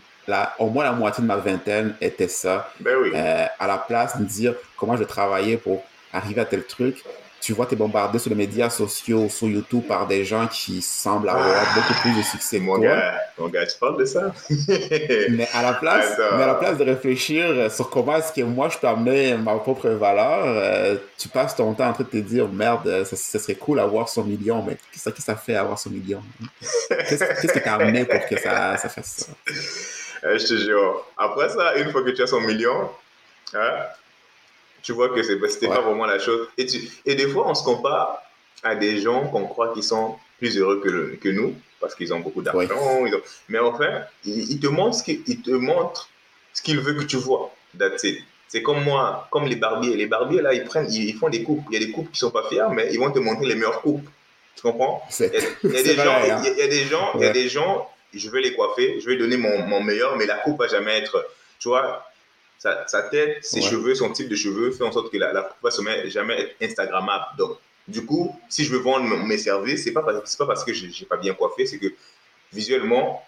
au 0.58 0.68
moins 0.68 0.84
la 0.84 0.92
moitié 0.92 1.22
de 1.22 1.26
ma 1.26 1.36
vingtaine 1.36 1.96
était 2.02 2.28
ça. 2.28 2.70
Ben 2.80 2.96
oui. 3.00 3.14
à 3.14 3.66
la 3.66 3.78
place 3.78 4.18
de 4.18 4.24
me 4.24 4.28
dire 4.28 4.54
comment 4.76 4.96
je 4.98 5.04
travaillais 5.04 5.56
pour 5.56 5.82
arriver 6.12 6.42
à 6.42 6.44
tel 6.44 6.64
truc, 6.64 7.02
tu 7.44 7.52
vois, 7.52 7.66
tu 7.66 7.74
es 7.74 7.76
bombardé 7.76 8.18
sur 8.18 8.30
les 8.30 8.36
médias 8.36 8.70
sociaux, 8.70 9.28
sur 9.28 9.48
YouTube 9.48 9.82
par 9.86 10.06
des 10.06 10.24
gens 10.24 10.46
qui 10.46 10.80
semblent 10.80 11.28
avoir 11.28 11.46
ah. 11.46 11.74
beaucoup 11.74 11.92
plus 12.00 12.16
de 12.16 12.22
succès 12.22 12.58
que 12.58 12.64
toi. 12.64 12.78
Gars, 12.78 13.18
mon 13.36 13.48
gars, 13.48 13.66
tu 13.66 13.78
parles 13.78 13.98
de 13.98 14.06
ça? 14.06 14.32
mais, 15.28 15.46
à 15.52 15.62
la 15.62 15.74
place, 15.74 16.18
mais 16.18 16.42
à 16.42 16.46
la 16.46 16.54
place 16.54 16.78
de 16.78 16.84
réfléchir 16.84 17.70
sur 17.70 17.90
comment 17.90 18.16
est-ce 18.16 18.32
que 18.32 18.40
moi 18.40 18.70
je 18.70 18.78
peux 18.78 18.86
amener 18.86 19.36
ma 19.36 19.56
propre 19.56 19.90
valeur, 19.90 20.44
euh, 20.46 20.96
tu 21.18 21.28
passes 21.28 21.54
ton 21.54 21.74
temps 21.74 21.90
en 21.90 21.92
train 21.92 22.04
de 22.04 22.08
te 22.08 22.16
dire 22.16 22.48
merde, 22.48 23.04
ça, 23.04 23.38
serait 23.38 23.56
cool 23.56 23.76
d'avoir 23.76 24.08
son 24.08 24.24
million, 24.24 24.64
mais 24.66 24.78
qu'est-ce 24.90 25.10
que 25.10 25.20
ça 25.20 25.36
fait 25.36 25.56
avoir 25.56 25.78
son 25.78 25.90
million 25.90 26.22
Qu'est-ce 26.88 27.46
que 27.46 27.58
tu 27.58 27.68
as 27.68 27.74
amené 27.74 28.06
pour 28.06 28.26
que 28.26 28.40
ça, 28.40 28.78
ça 28.78 28.88
fasse 28.88 29.26
ça? 29.26 29.32
Euh, 30.24 30.38
Je 30.38 30.46
te 30.46 30.56
jure. 30.56 31.06
Après 31.18 31.50
ça, 31.50 31.76
une 31.76 31.90
fois 31.90 32.02
que 32.02 32.10
tu 32.10 32.22
as 32.22 32.26
son 32.26 32.40
million, 32.40 32.88
hein, 33.52 33.70
tu 34.84 34.92
vois 34.92 35.08
que 35.08 35.22
c'était 35.22 35.66
pas 35.66 35.80
vraiment 35.80 36.04
la 36.04 36.18
chose. 36.18 36.46
Et, 36.58 36.66
tu, 36.66 36.88
et 37.06 37.14
des 37.14 37.26
fois, 37.26 37.48
on 37.48 37.54
se 37.54 37.64
compare 37.64 38.22
à 38.62 38.76
des 38.76 39.00
gens 39.00 39.26
qu'on 39.28 39.46
croit 39.46 39.72
qui 39.72 39.82
sont 39.82 40.16
plus 40.38 40.58
heureux 40.58 40.80
que, 40.80 41.16
que 41.16 41.30
nous, 41.30 41.54
parce 41.80 41.94
qu'ils 41.94 42.12
ont 42.12 42.20
beaucoup 42.20 42.42
d'argent. 42.42 43.02
Mais 43.48 43.58
enfin, 43.58 44.02
ils, 44.24 44.60
te 44.60 44.66
montrent 44.66 44.98
ce 44.98 45.02
qu'ils 45.02 45.42
te 45.42 45.50
montrent 45.50 46.08
ce 46.52 46.62
qu'ils 46.62 46.78
veulent 46.80 46.98
que 46.98 47.04
tu 47.04 47.16
vois. 47.16 47.52
C'est 48.46 48.62
comme 48.62 48.84
moi, 48.84 49.26
comme 49.30 49.46
les 49.46 49.56
barbiers. 49.56 49.96
Les 49.96 50.06
barbiers, 50.06 50.42
là, 50.42 50.52
ils, 50.52 50.64
prennent, 50.64 50.90
ils, 50.92 51.14
font 51.14 51.30
des 51.30 51.42
coupes. 51.42 51.64
Il 51.70 51.80
y 51.80 51.82
a 51.82 51.86
des 51.86 51.90
coupes 51.90 52.12
qui 52.12 52.18
sont 52.18 52.30
pas 52.30 52.46
fiers, 52.48 52.68
mais 52.72 52.88
ils 52.92 53.00
vont 53.00 53.10
te 53.10 53.18
montrer 53.18 53.46
les 53.46 53.54
meilleures 53.54 53.80
coupes. 53.80 54.06
Tu 54.54 54.62
comprends? 54.62 55.02
Il 55.18 55.24
y, 55.24 55.78
a, 55.78 55.82
des 55.82 55.94
gens, 55.96 56.20
il, 56.22 56.58
y 56.58 56.62
a, 56.62 56.66
des 56.68 56.84
gens, 56.84 57.10
il 57.14 57.22
y 57.22 57.24
a 57.24 57.32
des 57.32 57.48
gens, 57.48 57.88
je 58.12 58.30
vais 58.30 58.42
les 58.42 58.54
coiffer, 58.54 59.00
je 59.00 59.06
vais 59.08 59.16
donner 59.16 59.36
mon, 59.36 59.66
mon 59.66 59.82
meilleur, 59.82 60.16
mais 60.16 60.26
la 60.26 60.36
coupe 60.36 60.60
va 60.60 60.68
jamais 60.68 60.98
être, 60.98 61.26
tu 61.58 61.68
vois, 61.68 62.06
sa, 62.58 62.86
sa 62.88 63.02
tête, 63.02 63.44
ses 63.44 63.60
cheveux, 63.60 63.94
son 63.94 64.10
type 64.10 64.28
de 64.28 64.36
cheveux 64.36 64.70
fait 64.70 64.84
en 64.84 64.92
sorte 64.92 65.10
que 65.12 65.18
la, 65.18 65.32
la 65.32 65.42
coupe 65.42 65.62
va 65.62 65.70
jamais, 66.06 66.40
être 66.40 66.56
Instagrammable. 66.62 67.24
Donc, 67.38 67.58
du 67.86 68.04
coup, 68.06 68.34
si 68.48 68.64
je 68.64 68.72
veux 68.72 68.78
vendre 68.78 69.06
mes 69.26 69.38
services, 69.38 69.84
c'est 69.84 69.92
pas, 69.92 70.04
c'est 70.24 70.38
pas 70.38 70.46
parce 70.46 70.64
que 70.64 70.72
j'ai 70.72 71.06
pas 71.06 71.16
bien 71.18 71.34
coiffé, 71.34 71.66
c'est 71.66 71.78
que 71.78 71.92
visuellement, 72.52 73.22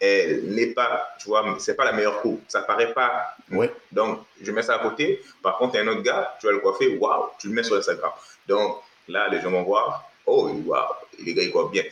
elle 0.00 0.46
n'est 0.54 0.66
pas, 0.66 1.08
tu 1.20 1.28
vois, 1.28 1.56
c'est 1.58 1.76
pas 1.76 1.84
la 1.84 1.92
meilleure 1.92 2.20
coupe. 2.20 2.42
Ça 2.48 2.62
paraît 2.62 2.92
pas. 2.92 3.36
Ouais. 3.50 3.72
Donc, 3.92 4.20
je 4.42 4.50
mets 4.50 4.62
ça 4.62 4.74
à 4.74 4.78
côté. 4.80 5.22
Par 5.42 5.56
contre, 5.56 5.78
un 5.78 5.86
autre 5.86 6.02
gars, 6.02 6.36
tu 6.40 6.46
vas 6.46 6.52
le 6.52 6.58
coiffer, 6.58 6.96
waouh, 6.96 7.26
tu 7.38 7.48
le 7.48 7.54
mets 7.54 7.62
sur 7.62 7.76
Instagram. 7.76 8.10
Donc, 8.48 8.78
là, 9.08 9.28
les 9.28 9.40
gens 9.40 9.50
vont 9.50 9.62
voir, 9.62 10.10
oh, 10.26 10.50
waouh, 10.66 10.84
les 11.24 11.32
gars, 11.32 11.42
ils 11.42 11.52
coiffent 11.52 11.70
bien. 11.70 11.84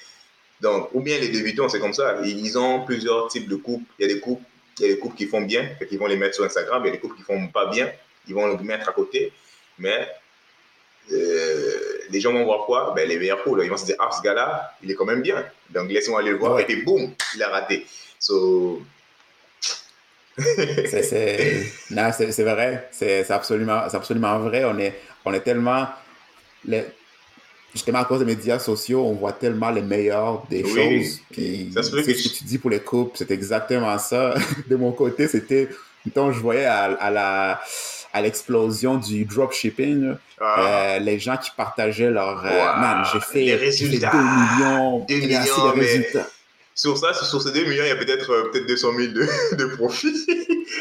Donc, 0.60 0.90
ou 0.92 1.00
bien 1.00 1.18
les 1.18 1.28
débutants, 1.28 1.68
c'est 1.68 1.80
comme 1.80 1.94
ça. 1.94 2.18
Ils 2.24 2.58
ont 2.58 2.84
plusieurs 2.84 3.28
types 3.28 3.48
de 3.48 3.56
coupes. 3.56 3.84
Il 3.98 4.06
y 4.06 4.10
a 4.10 4.14
des 4.14 4.20
coupes, 4.20 4.42
il 4.78 4.86
y 4.86 4.90
a 4.90 4.94
des 4.94 4.98
coupes 4.98 5.14
qui 5.14 5.26
font 5.26 5.42
bien, 5.42 5.68
qui 5.88 5.96
vont 5.96 6.06
les 6.06 6.16
mettre 6.16 6.34
sur 6.34 6.44
Instagram. 6.44 6.82
Il 6.84 6.86
y 6.86 6.90
a 6.90 6.92
des 6.92 6.98
coupes 6.98 7.16
qui 7.16 7.22
font 7.22 7.48
pas 7.48 7.66
bien, 7.66 7.90
ils 8.26 8.34
vont 8.34 8.46
le 8.46 8.62
mettre 8.62 8.88
à 8.88 8.92
côté. 8.92 9.32
Mais 9.78 10.08
euh, 11.10 11.98
les 12.10 12.20
gens 12.20 12.32
vont 12.32 12.44
voir 12.44 12.66
quoi? 12.66 12.92
Ben, 12.94 13.08
Les 13.08 13.18
meilleurs 13.18 13.42
coups. 13.42 13.60
Ils 13.64 13.70
vont 13.70 13.76
se 13.76 13.86
dire, 13.86 13.96
ah, 13.98 14.10
ce 14.10 14.22
gars-là, 14.22 14.76
il 14.82 14.90
est 14.90 14.94
quand 14.94 15.04
même 15.04 15.22
bien. 15.22 15.44
Donc, 15.70 15.90
laissez-moi 15.90 16.20
aller 16.20 16.30
le 16.30 16.38
voir. 16.38 16.60
Et 16.60 16.64
puis, 16.64 16.82
boum, 16.82 17.12
il 17.34 17.42
a 17.42 17.48
raté. 17.48 17.86
So... 18.18 18.82
c'est 20.38 22.42
vrai. 22.42 22.88
C'est 22.90 23.30
absolument, 23.30 23.82
absolument 23.92 24.38
vrai. 24.38 24.64
On 24.64 24.78
est, 24.78 24.94
on 25.24 25.34
est 25.34 25.40
tellement. 25.40 25.88
Les, 26.64 26.84
justement, 27.72 27.98
à 27.98 28.04
cause 28.04 28.20
des 28.20 28.24
médias 28.24 28.58
sociaux, 28.58 29.04
on 29.04 29.14
voit 29.14 29.32
tellement 29.32 29.70
les 29.70 29.82
meilleurs 29.82 30.44
des 30.48 30.62
choses. 30.62 31.20
Puis, 31.30 31.70
ça 31.74 31.82
ce 31.82 31.90
que 31.90 32.36
tu 32.38 32.44
dis 32.44 32.58
pour 32.58 32.70
les 32.70 32.80
couples, 32.80 33.16
c'est 33.16 33.30
exactement 33.30 33.98
ça. 33.98 34.34
De 34.68 34.76
mon 34.76 34.92
côté, 34.92 35.28
c'était. 35.28 35.68
Quand 36.14 36.32
je 36.32 36.40
voyais 36.40 36.64
à, 36.64 36.84
à 36.84 37.10
la 37.10 37.60
à 38.12 38.20
l'explosion 38.20 38.96
du 38.96 39.24
dropshipping, 39.24 40.14
ah. 40.40 40.96
euh, 40.96 40.98
les 40.98 41.18
gens 41.18 41.36
qui 41.36 41.50
partageaient 41.56 42.10
leur... 42.10 42.44
Euh, 42.44 42.80
man, 42.80 43.04
j'ai 43.12 43.20
fait, 43.20 43.40
les 43.40 43.56
résultats. 43.56 44.12
2 44.12 44.18
millions. 44.18 44.98
2 45.08 45.14
millions, 45.14 45.74
mais 45.76 46.06
sur 46.74 46.96
ça, 46.96 47.12
sur 47.14 47.42
ces 47.42 47.52
2 47.52 47.64
millions, 47.64 47.84
il 47.84 47.88
y 47.88 47.90
a 47.90 47.96
peut-être 47.96 48.30
euh, 48.30 48.50
peut 48.52 48.64
200 48.66 48.88
000 48.96 49.12
de, 49.12 49.56
de 49.56 49.64
profit. 49.76 50.26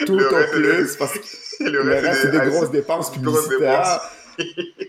Tout 0.06 0.17
le 0.17 0.27
au 0.27 0.51
plus, 0.51 0.95
parce 0.95 1.13
que 1.13 1.63
le 1.63 1.82
reste, 1.82 2.21
c'est 2.23 2.32
des, 2.32 2.49
grosses 2.49 2.71
dépenses 2.71 3.12
publicitaires. 3.12 4.01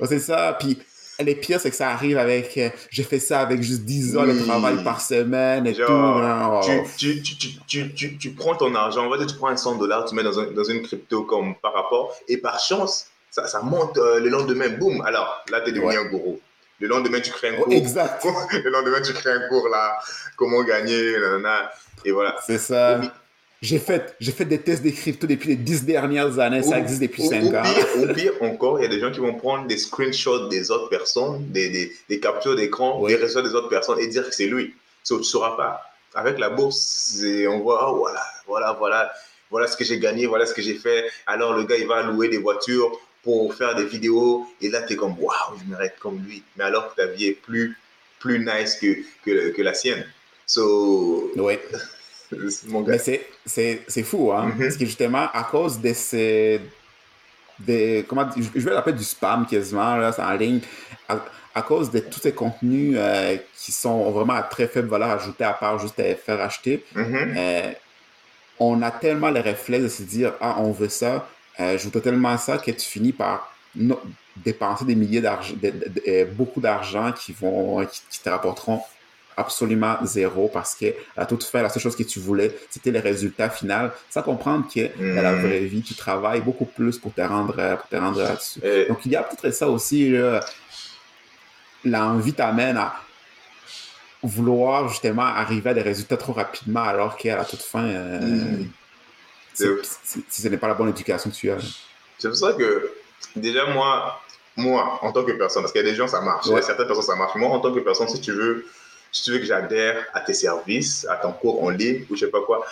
c'est 0.09 0.21
ça. 0.21 0.57
Puis 0.59 0.79
les 1.21 1.35
pires, 1.35 1.61
c'est 1.61 1.71
que 1.71 1.77
ça 1.77 1.91
arrive 1.91 2.19
avec. 2.19 2.57
Euh, 2.57 2.71
j'ai 2.91 3.03
fait 3.03 3.19
ça 3.19 3.41
avec 3.41 3.63
juste 3.63 3.83
10 3.83 4.17
heures 4.17 4.27
de 4.27 4.39
travail 4.45 4.83
par 4.83 5.01
semaine 5.01 5.67
et 5.67 5.75
tout. 5.75 5.83
Hein, 5.91 6.61
oh. 6.63 6.85
tu, 6.97 7.23
tu, 7.23 7.37
tu, 7.67 7.95
tu, 7.95 8.19
tu, 8.19 8.31
prends 8.31 8.55
ton 8.55 8.75
argent, 8.75 9.07
on 9.07 9.11
va 9.11 9.19
dire, 9.19 9.27
tu 9.27 9.37
prends 9.37 9.49
un 9.49 9.57
100 9.57 9.77
dollars, 9.77 10.05
tu 10.07 10.15
mets 10.15 10.23
dans, 10.23 10.39
un, 10.39 10.51
dans 10.53 10.65
une 10.65 10.83
crypto 10.83 11.25
comme 11.25 11.55
par 11.57 11.75
rapport, 11.75 12.15
et 12.29 12.39
par 12.39 12.59
chance, 12.59 13.09
ça, 13.31 13.47
ça 13.47 13.61
monte 13.61 13.99
euh, 13.99 14.21
le 14.21 14.29
lendemain, 14.29 14.69
boum. 14.71 15.03
Alors 15.03 15.45
là, 15.51 15.61
tu 15.61 15.71
es 15.71 15.73
devenu 15.73 15.97
un 15.97 16.05
gourou. 16.05 16.41
Le 16.81 16.89
lendemain, 16.89 17.21
tu 17.21 17.31
crées 17.31 17.51
un 17.51 17.61
oh, 17.61 17.65
cours. 17.65 17.73
exact. 17.73 18.25
le 18.65 18.71
lendemain, 18.71 19.01
tu 19.01 19.13
crées 19.13 19.33
un 19.33 19.49
cours 19.49 19.69
là, 19.69 19.99
comment 20.37 20.63
gagner, 20.65 21.19
nanana, 21.19 21.71
et 22.05 22.13
voilà. 22.13 22.37
C'est 22.45 22.59
ça. 22.59 23.01
J'ai 23.63 23.79
fait, 23.79 24.17
j'ai 24.19 24.33
fait 24.33 24.45
des 24.45 24.61
tests 24.61 24.83
de 24.83 24.91
crypto 24.91 25.25
depuis 25.25 25.51
les 25.51 25.57
dix 25.57 25.85
dernières 25.85 26.41
années, 26.41 26.65
ça 26.65 26.81
existe 26.81 27.01
depuis 27.01 27.23
cinq 27.23 27.55
ans. 27.55 27.63
Ou 27.97 28.13
pire 28.13 28.33
encore, 28.41 28.81
il 28.81 28.83
y 28.83 28.87
a 28.87 28.89
des 28.89 28.99
gens 28.99 29.13
qui 29.13 29.21
vont 29.21 29.35
prendre 29.35 29.69
des 29.69 29.77
screenshots 29.77 30.49
des 30.49 30.73
autres 30.73 30.89
personnes, 30.89 31.47
des, 31.53 31.71
des, 31.71 31.93
des 32.09 32.19
captures 32.19 32.57
d'écran, 32.57 33.07
des 33.07 33.15
résultats 33.15 33.49
des 33.49 33.55
autres 33.55 33.69
personnes 33.69 34.01
et 34.01 34.09
dire 34.09 34.29
que 34.29 34.35
c'est 34.35 34.47
lui. 34.47 34.75
Ça, 35.05 35.15
tu 35.15 35.21
ne 35.21 35.25
sauras 35.25 35.57
pas. 35.57 35.81
Avec 36.17 36.41
la 36.41 36.51
bourse, 36.51 37.23
on 37.49 37.61
voit, 37.61 37.89
oh, 37.89 37.99
voilà, 37.99 38.23
voilà, 38.49 38.73
voilà, 38.73 39.13
voilà 39.49 39.69
ce 39.69 39.77
que 39.77 39.85
j'ai 39.85 40.01
gagné, 40.01 40.27
voilà 40.27 40.45
ce 40.45 40.55
que 40.55 40.61
j'ai 40.61 40.75
fait. 40.75 41.05
Alors 41.29 41.57
le 41.57 41.63
gars, 41.63 41.77
il 41.77 41.87
va 41.87 42.03
louer 42.03 42.29
des 42.29 42.39
voitures 42.39 42.99
pour 43.23 43.55
faire 43.55 43.77
des 43.77 43.85
vidéos 43.85 44.45
et 44.61 44.71
là, 44.71 44.83
tu 44.83 44.95
es 44.95 44.97
comme, 44.97 45.15
waouh, 45.21 45.57
je 45.65 45.71
m'arrête 45.71 45.95
comme 46.01 46.21
lui. 46.27 46.43
Mais 46.57 46.65
alors 46.65 46.93
que 46.93 47.01
ta 47.01 47.07
vie 47.07 47.27
est 47.27 47.41
plus, 47.41 47.79
plus 48.19 48.41
nice 48.41 48.75
que, 48.75 48.97
que, 49.25 49.51
que 49.51 49.63
la 49.63 49.73
sienne. 49.73 50.05
So, 50.47 51.31
ouais. 51.37 51.63
Mais 52.87 52.99
c'est 53.47 54.03
fou, 54.03 54.33
hein? 54.33 54.49
Mm-hmm. 54.49 54.59
Parce 54.59 54.77
que 54.77 54.85
justement, 54.85 55.29
à 55.33 55.45
cause 55.45 55.81
de 55.81 55.93
ces. 55.93 56.61
Des, 57.59 58.05
comment, 58.09 58.29
je 58.37 58.61
vais 58.61 58.73
l'appeler 58.73 58.97
du 58.97 59.05
spam 59.05 59.47
quasiment, 59.47 59.97
là, 59.97 60.13
en 60.19 60.33
ligne, 60.33 60.61
à, 61.55 61.63
cause 61.63 61.91
de 61.91 62.01
tous 62.01 62.21
ces 62.21 62.33
contenus 62.33 62.97
euh, 62.97 63.37
qui 63.57 63.71
sont 63.71 64.11
vraiment 64.11 64.33
à 64.33 64.43
très 64.43 64.67
faible 64.67 64.89
valeur 64.89 65.11
ajoutée 65.11 65.45
à 65.45 65.53
part 65.53 65.79
juste 65.79 66.01
à 66.01 66.15
faire 66.15 66.41
acheter, 66.41 66.85
mm-hmm. 66.97 67.35
euh, 67.37 67.73
on 68.59 68.83
a 68.83 68.91
tellement 68.91 69.31
le 69.31 69.41
réflexe 69.41 69.83
de 69.85 69.89
se 69.89 70.03
dire 70.03 70.33
Ah, 70.41 70.57
on 70.59 70.73
veut 70.73 70.89
ça, 70.89 71.29
euh, 71.61 71.79
je 71.79 71.89
veux 71.89 72.01
tellement 72.01 72.37
ça 72.39 72.59
que 72.59 72.71
tu 72.71 72.81
finis 72.81 73.13
par 73.13 73.55
dépenser 74.37 74.85
des 74.85 74.95
milliers 74.95 75.21
d'argent, 75.21 75.55
beaucoup 76.33 76.61
d'argent 76.61 77.13
qui 77.13 77.33
vont 77.33 77.85
qui 77.87 78.21
te 78.23 78.29
rapporteront 78.29 78.81
absolument 79.37 79.97
zéro 80.05 80.49
parce 80.53 80.75
que 80.75 80.87
à 81.17 81.27
toute 81.27 81.45
fin, 81.45 81.63
la 81.63 81.69
seule 81.69 81.83
chose 81.83 81.97
que 81.97 82.03
tu 82.03 82.21
voulais, 82.21 82.57
c'était 82.71 82.91
le 82.91 83.01
résultat 83.01 83.51
final. 83.51 83.93
Ça 84.11 84.23
comprendre 84.23 84.67
que 84.73 84.89
dans 84.99 85.23
la 85.23 85.33
hmm. 85.33 85.47
vraie 85.47 85.61
vie, 85.61 85.83
tu 85.83 85.95
travailles 85.95 86.41
beaucoup 86.41 86.65
plus 86.67 86.99
pour 86.99 87.13
te 87.13 87.21
rendre, 87.21 87.55
pour 87.77 87.89
te 87.89 87.97
rendre 87.97 88.23
là-dessus. 88.23 88.61
Donc, 88.89 89.05
il 89.05 89.13
y 89.13 89.17
a 89.17 89.23
peut-être 89.23 89.55
ça 89.55 89.69
aussi, 89.69 90.15
l'envie 91.85 92.33
t'amène 92.33 92.77
à 92.77 92.95
vouloir 94.23 94.89
justement 94.89 95.23
arriver 95.23 95.71
à 95.71 95.75
des 95.75 95.83
résultats 95.83 96.17
trop 96.17 96.33
rapidement 96.33 96.83
alors 96.83 97.17
qu'à 97.17 97.37
la 97.37 97.45
toute 97.45 97.63
fin, 97.63 97.85
euh, 97.85 98.21
hmm. 98.21 98.71
si 99.53 100.43
ce 100.43 100.49
n'est 100.49 100.57
pas 100.57 100.69
la 100.69 100.75
bonne 100.75 100.91
éducation 100.91 101.31
que 101.31 101.35
tu 101.35 101.51
as. 101.51 101.59
C'est 102.19 102.29
pour 102.29 102.37
ça 102.37 102.53
que 102.53 102.93
déjà 103.35 103.67
moi, 103.67 104.21
moi, 104.57 104.99
en 105.03 105.13
tant 105.13 105.25
que 105.25 105.33
personne, 105.33 105.63
parce 105.63 105.73
qu'il 105.73 105.83
y 105.83 105.87
a 105.87 105.91
des 105.91 105.97
gens, 105.97 106.07
ça 106.07 106.21
marche. 106.21 106.47
Il 106.47 106.53
y 106.53 106.57
a 106.57 106.63
certaines 106.63 106.87
personnes, 106.87 107.05
ça 107.05 107.17
marche. 107.17 107.35
Moi, 107.35 107.49
en 107.49 107.59
tant 107.59 107.73
que 107.73 107.81
personne, 107.81 108.09
si 108.09 108.21
tu 108.21 108.33
veux 108.33 108.67
si 109.13 109.23
tu 109.23 109.33
veux 109.33 109.39
que 109.39 109.45
j'adhère 109.45 110.07
à 110.15 110.21
tes 110.21 110.33
services, 110.35 111.07
à 111.09 111.17
ton 111.17 111.33
cours 111.33 111.63
en 111.63 111.71
ligne 111.71 112.05
ou 112.11 112.17
je 112.17 112.25
sais 112.25 112.31
pas 112.31 112.41
quoi, 112.41 112.67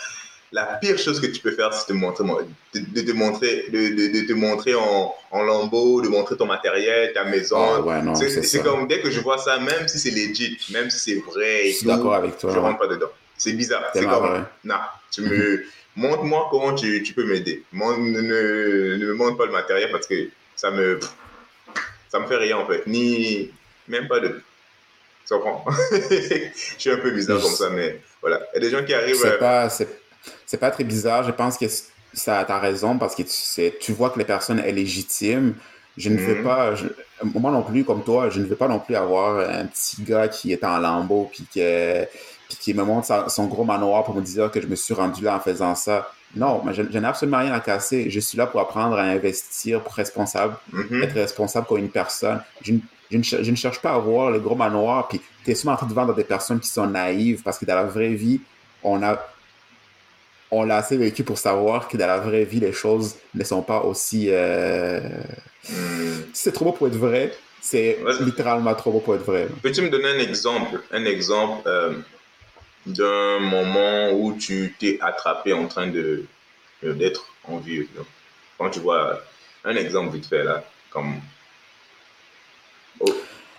la 0.51 0.65
pire 0.65 0.97
chose 0.97 1.21
que 1.21 1.27
tu 1.27 1.39
peux 1.39 1.51
faire, 1.51 1.73
c'est 1.73 1.87
de, 1.87 1.97
montrer, 1.97 2.25
de, 2.73 3.01
te 3.01 3.11
montrer, 3.11 3.65
de, 3.69 4.19
de, 4.19 4.27
te 4.27 4.33
montrer 4.33 4.75
en, 4.75 5.15
en 5.31 5.43
lambeau, 5.43 6.01
de 6.01 6.09
montrer 6.09 6.35
ton 6.35 6.45
matériel, 6.45 7.13
ta 7.13 7.23
maison. 7.23 7.57
Ah 7.87 8.15
c'est 8.15 8.61
comme 8.61 8.87
dès 8.87 8.99
que 8.99 9.09
je 9.09 9.21
vois 9.21 9.37
ça, 9.37 9.59
même 9.59 9.87
si 9.87 9.97
c'est 9.97 10.11
legit, 10.11 10.57
même 10.73 10.89
si 10.89 10.99
c'est 10.99 11.19
vrai, 11.21 11.69
je 11.69 11.77
suis 11.77 11.87
d'accord 11.87 12.15
avec 12.15 12.37
toi. 12.37 12.51
Je 12.53 12.59
rentre 12.59 12.79
pas 12.79 12.87
dedans. 12.87 13.11
C'est 13.37 13.53
bizarre. 13.53 13.85
C'est 13.93 14.05
comme, 14.05 14.45
non, 14.65 14.75
tu 15.09 15.21
me, 15.21 15.63
montre-moi 15.95 16.47
comment 16.51 16.73
tu, 16.73 17.01
tu 17.01 17.13
peux 17.13 17.25
m'aider. 17.25 17.63
Ne, 17.71 17.81
ne, 17.97 18.97
ne, 18.97 19.05
me 19.05 19.13
montre 19.13 19.37
pas 19.37 19.45
le 19.45 19.51
matériel 19.53 19.89
parce 19.89 20.05
que 20.05 20.29
ça 20.55 20.69
me, 20.69 20.99
ça 22.09 22.19
me 22.19 22.27
fait 22.27 22.37
rien 22.37 22.57
en 22.57 22.67
fait, 22.67 22.85
ni 22.87 23.51
même 23.87 24.07
pas 24.09 24.19
de 24.19 24.41
tu 25.27 25.33
comprends? 25.33 25.65
Je 25.91 26.51
suis 26.77 26.91
un 26.91 26.97
peu 26.97 27.11
bizarre 27.11 27.41
comme 27.41 27.51
ça, 27.51 27.69
mais 27.69 28.01
voilà. 28.21 28.41
Il 28.53 28.55
y 28.55 28.65
a 28.65 28.69
des 28.69 28.77
gens 28.77 28.83
qui 28.83 28.93
arrivent. 28.93 29.15
C'est 29.15 29.39
pas, 29.39 29.69
c'est, 29.69 30.57
pas 30.57 30.71
très 30.71 30.83
bizarre. 30.83 31.23
Je 31.23 31.31
pense 31.31 31.57
que 31.57 31.65
ça, 32.13 32.39
as 32.39 32.59
raison 32.59 32.97
parce 32.97 33.15
que 33.15 33.23
tu, 33.23 33.71
tu 33.79 33.93
vois 33.93 34.09
que 34.09 34.19
les 34.19 34.25
personne 34.25 34.59
est 34.59 34.71
légitime. 34.71 35.55
Je 35.97 36.09
ne 36.09 36.17
veux 36.17 36.35
mhm. 36.35 36.43
pas, 36.43 36.73
moi 37.23 37.51
non 37.51 37.63
plus, 37.63 37.83
comme 37.83 38.03
toi, 38.03 38.29
je 38.29 38.39
ne 38.39 38.45
veux 38.45 38.55
pas 38.55 38.67
non 38.67 38.79
plus 38.79 38.95
avoir 38.95 39.39
un 39.39 39.65
petit 39.65 40.01
gars 40.03 40.27
qui 40.27 40.53
est 40.53 40.63
en 40.63 40.77
lambeau 40.77 41.29
puis 41.31 41.45
qui, 41.51 41.61
puis 42.47 42.57
qui 42.57 42.73
me 42.73 42.83
montre 42.83 43.29
son 43.29 43.47
gros 43.47 43.65
manoir 43.65 44.03
pour 44.03 44.15
me 44.15 44.21
dire 44.21 44.49
que 44.51 44.61
je 44.61 44.67
me 44.67 44.75
suis 44.75 44.93
rendu 44.93 45.23
là 45.23 45.35
en 45.35 45.39
faisant 45.39 45.75
ça. 45.75 46.11
Non, 46.35 46.61
mais 46.63 46.73
je, 46.73 46.81
n'ai 46.81 47.05
absolument 47.05 47.39
rien 47.39 47.51
à 47.51 47.59
casser. 47.59 48.09
Je 48.09 48.19
suis 48.21 48.37
là 48.37 48.47
pour 48.47 48.61
apprendre 48.61 48.97
à 48.97 49.03
investir, 49.03 49.83
pour 49.83 49.93
responsable, 49.93 50.55
mhm. 50.71 51.03
être 51.03 51.13
responsable 51.13 51.67
comme 51.67 51.79
une 51.79 51.89
personne. 51.89 52.41
Je, 52.61 52.73
je 53.11 53.51
ne, 53.51 53.55
cherche 53.55 53.81
pas 53.81 53.93
à 53.93 53.97
voir 53.97 54.31
le 54.31 54.39
gros 54.39 54.55
manoir, 54.55 55.07
puis 55.07 55.21
tu 55.43 55.51
es 55.51 55.55
souvent 55.55 55.73
en 55.73 55.77
train 55.77 55.87
de 55.87 55.93
vendre 55.93 56.15
des 56.15 56.23
personnes 56.23 56.59
qui 56.59 56.69
sont 56.69 56.87
naïves, 56.87 57.41
parce 57.43 57.59
que 57.59 57.65
dans 57.65 57.75
la 57.75 57.83
vraie 57.83 58.13
vie, 58.13 58.41
on 58.83 59.03
a 59.03 59.19
on 60.53 60.63
l'a 60.63 60.77
assez 60.77 60.97
vécu 60.97 61.23
pour 61.23 61.37
savoir 61.37 61.87
que 61.87 61.95
dans 61.95 62.07
la 62.07 62.19
vraie 62.19 62.43
vie, 62.43 62.59
les 62.59 62.73
choses 62.73 63.15
ne 63.33 63.43
sont 63.45 63.61
pas 63.61 63.79
aussi... 63.83 64.27
Euh... 64.29 64.99
C'est 66.33 66.51
trop 66.51 66.65
beau 66.65 66.71
pour 66.73 66.87
être 66.87 66.97
vrai, 66.97 67.33
c'est 67.61 67.99
littéralement 68.19 68.73
trop 68.75 68.91
beau 68.91 68.99
pour 68.99 69.15
être 69.15 69.23
vrai. 69.23 69.47
Peux-tu 69.61 69.81
me 69.81 69.89
donner 69.89 70.09
un 70.09 70.19
exemple, 70.19 70.81
un 70.91 71.05
exemple 71.05 71.61
euh, 71.67 71.93
d'un 72.85 73.39
moment 73.39 74.11
où 74.11 74.33
tu 74.33 74.75
t'es 74.79 74.97
attrapé 75.01 75.53
en 75.53 75.67
train 75.67 75.87
de 75.87 76.25
d'être 76.83 77.27
en 77.43 77.57
vie 77.57 77.87
Quand 78.57 78.71
tu 78.71 78.79
vois 78.79 79.21
un 79.63 79.75
exemple 79.75 80.15
vite 80.15 80.25
fait 80.25 80.43
là, 80.43 80.63
comme 80.89 81.21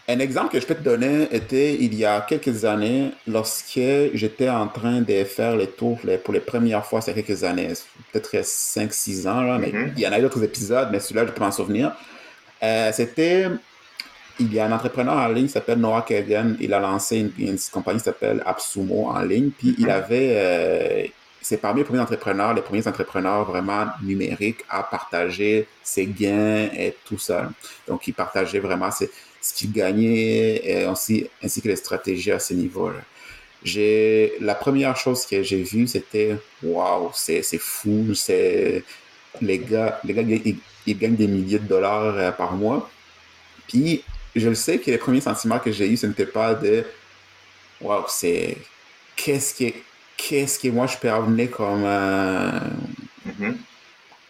un 0.08 0.18
exemple 0.18 0.52
que 0.52 0.60
je 0.60 0.66
peux 0.66 0.74
te 0.74 0.82
donner 0.82 1.28
était 1.30 1.74
il 1.74 1.94
y 1.94 2.04
a 2.04 2.20
quelques 2.22 2.64
années, 2.64 3.12
lorsque 3.26 3.80
j'étais 4.14 4.48
en 4.48 4.66
train 4.66 5.00
de 5.00 5.24
faire 5.24 5.56
les 5.56 5.68
tours 5.68 6.00
pour 6.24 6.34
les 6.34 6.40
premières 6.40 6.84
fois, 6.84 7.00
c'est 7.00 7.14
quelques 7.14 7.44
années, 7.44 7.72
peut-être 8.10 8.34
5-6 8.34 9.28
ans, 9.28 9.42
là, 9.42 9.58
mais 9.58 9.68
mm-hmm. 9.68 9.92
il 9.96 10.02
y 10.02 10.06
en 10.06 10.12
a 10.12 10.18
eu 10.18 10.22
d'autres 10.22 10.42
épisodes, 10.42 10.88
mais 10.90 10.98
celui-là, 10.98 11.26
je 11.26 11.32
peux 11.32 11.40
m'en 11.40 11.52
souvenir. 11.52 11.92
Euh, 12.64 12.90
c'était, 12.92 13.46
il 14.40 14.52
y 14.52 14.58
a 14.58 14.66
un 14.66 14.72
entrepreneur 14.72 15.14
en 15.14 15.28
ligne 15.28 15.46
qui 15.46 15.52
s'appelle 15.52 15.78
Noah 15.78 16.02
Kagan, 16.02 16.54
il 16.58 16.74
a 16.74 16.80
lancé 16.80 17.30
une, 17.38 17.56
compagnie 17.70 17.98
qui 17.98 18.04
s'appelle 18.04 18.42
Absumo 18.44 19.08
en 19.08 19.20
ligne, 19.22 19.50
puis 19.56 19.76
il 19.78 19.86
mm-hmm. 19.86 19.90
avait, 19.90 20.34
euh, 20.36 21.06
c'est 21.40 21.58
parmi 21.58 21.80
les 21.80 21.84
premiers 21.84 22.00
entrepreneurs, 22.00 22.54
les 22.54 22.62
premiers 22.62 22.88
entrepreneurs 22.88 23.44
vraiment 23.44 23.86
numériques 24.02 24.64
à 24.68 24.82
partager 24.82 25.68
ses 25.80 26.06
gains 26.06 26.70
et 26.76 26.96
tout 27.04 27.18
ça. 27.18 27.50
Donc, 27.86 28.08
il 28.08 28.14
partageait 28.14 28.60
vraiment 28.60 28.90
ce 29.42 29.52
qu'il 29.52 29.72
gagnait 29.72 30.62
et 30.64 30.86
aussi, 30.86 31.28
ainsi 31.42 31.60
que 31.60 31.68
les 31.68 31.76
stratégies 31.76 32.32
à 32.32 32.38
ce 32.38 32.54
niveau-là. 32.54 33.00
J'ai, 33.64 34.32
la 34.40 34.54
première 34.54 34.96
chose 34.96 35.26
que 35.26 35.42
j'ai 35.42 35.62
vue, 35.62 35.86
c'était, 35.86 36.36
waouh, 36.62 37.10
c'est, 37.14 37.42
c'est 37.42 37.58
fou, 37.58 38.14
c'est, 38.14 38.82
les 39.40 39.58
gars, 39.58 40.00
les 40.04 40.14
gars, 40.14 40.22
ils, 40.86 40.98
gagnent 40.98 41.16
des 41.16 41.28
milliers 41.28 41.58
de 41.58 41.66
dollars 41.66 42.16
euh, 42.16 42.30
par 42.32 42.54
mois. 42.54 42.90
Puis, 43.68 44.02
je 44.34 44.52
sais 44.54 44.78
que 44.78 44.90
les 44.90 44.98
premiers 44.98 45.20
sentiments 45.20 45.58
que 45.58 45.70
j'ai 45.70 45.88
eus, 45.88 45.96
ce 45.96 46.06
n'était 46.06 46.26
pas 46.26 46.54
de, 46.54 46.84
waouh, 47.80 48.04
c'est, 48.08 48.56
qu'est-ce 49.16 49.54
qui 49.54 49.74
qu'est-ce 50.16 50.58
que 50.58 50.68
moi 50.68 50.86
je 50.86 50.96
peux 50.96 51.10
amener 51.10 51.48
comme. 51.48 51.84
Euh, 51.84 52.60
mm-hmm. 53.26 53.54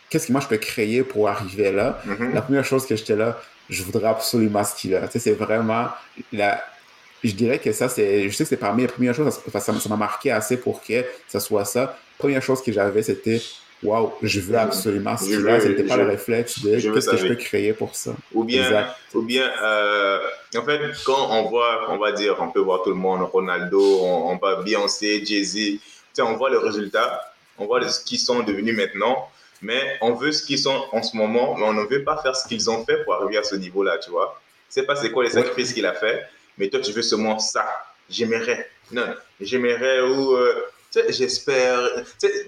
Qu'est-ce 0.08 0.26
que 0.26 0.32
moi 0.32 0.40
je 0.40 0.48
peux 0.48 0.58
créer 0.58 1.02
pour 1.02 1.28
arriver 1.28 1.72
là? 1.72 2.02
Mm-hmm. 2.06 2.32
La 2.34 2.42
première 2.42 2.64
chose 2.64 2.86
que 2.86 2.96
j'étais 2.96 3.16
là, 3.16 3.40
je 3.68 3.82
voudrais 3.82 4.08
absolument 4.08 4.64
ce 4.64 4.74
qu'il 4.74 4.94
a. 4.94 5.06
Tu 5.06 5.12
sais, 5.12 5.18
c'est 5.18 5.32
vraiment. 5.32 5.88
La, 6.32 6.62
je 7.22 7.32
dirais 7.32 7.58
que 7.58 7.72
ça, 7.72 7.88
c'est. 7.88 8.28
Je 8.28 8.34
sais 8.34 8.44
que 8.44 8.50
c'est 8.50 8.56
parmi 8.56 8.82
les 8.82 8.88
premières 8.88 9.14
choses, 9.14 9.40
ça, 9.52 9.60
ça 9.60 9.88
m'a 9.88 9.96
marqué 9.96 10.30
assez 10.30 10.56
pour 10.56 10.82
que 10.82 11.04
ça 11.28 11.40
soit 11.40 11.64
ça. 11.64 11.96
Première 12.18 12.42
chose 12.42 12.62
que 12.62 12.72
j'avais, 12.72 13.02
c'était 13.02 13.40
waouh, 13.82 14.12
je 14.22 14.40
veux 14.40 14.56
absolument 14.56 15.16
ce 15.16 15.24
qu'il 15.24 15.48
a. 15.48 15.60
C'était 15.60 15.84
pas 15.84 15.96
le 15.96 16.04
réflexe 16.04 16.62
de 16.62 16.78
qu'est-ce 16.78 17.10
que 17.10 17.16
je 17.16 17.26
peux 17.28 17.34
créer 17.34 17.72
pour 17.72 17.94
ça. 17.94 18.14
Ou 18.32 18.44
bien, 18.44 18.88
ou 19.14 19.22
bien 19.22 19.50
euh, 19.62 20.18
en 20.56 20.62
fait, 20.64 20.80
quand 21.04 21.28
on 21.30 21.48
voit, 21.48 21.90
on 21.90 21.98
va 21.98 22.12
dire, 22.12 22.36
on 22.40 22.50
peut 22.50 22.60
voir 22.60 22.82
tout 22.82 22.90
le 22.90 22.96
monde, 22.96 23.22
Ronaldo, 23.22 23.80
on, 24.02 24.30
on 24.30 24.36
voit 24.38 24.62
Beyoncé, 24.62 25.24
Jay-Z, 25.24 25.78
on 26.20 26.36
voit 26.36 26.50
le 26.50 26.58
résultat, 26.58 27.20
on 27.58 27.66
voit 27.66 27.86
ce 27.88 28.04
qu'ils 28.04 28.18
sont 28.18 28.42
devenus 28.42 28.76
maintenant, 28.76 29.28
mais 29.62 29.98
on 30.00 30.12
veut 30.12 30.32
ce 30.32 30.44
qu'ils 30.44 30.58
sont 30.58 30.86
en 30.92 31.02
ce 31.02 31.16
moment, 31.16 31.56
mais 31.56 31.64
on 31.64 31.72
ne 31.72 31.84
veut 31.84 32.04
pas 32.04 32.20
faire 32.20 32.36
ce 32.36 32.46
qu'ils 32.46 32.68
ont 32.68 32.84
fait 32.84 33.02
pour 33.04 33.14
arriver 33.14 33.38
à 33.38 33.44
ce 33.44 33.54
niveau-là, 33.54 33.98
tu 33.98 34.10
vois. 34.10 34.40
C'est 34.68 34.84
pas 34.84 34.96
c'est 34.96 35.10
quoi 35.12 35.24
les 35.24 35.30
sacrifices 35.30 35.72
qu'il 35.72 35.86
a 35.86 35.94
fait, 35.94 36.26
mais 36.58 36.68
toi, 36.68 36.80
tu 36.80 36.92
veux 36.92 37.02
seulement 37.02 37.38
ça. 37.38 37.66
J'aimerais. 38.10 38.68
Non, 38.90 39.14
j'aimerais 39.40 40.00
ou. 40.02 40.32
Euh, 40.32 40.66
j'espère. 41.08 41.78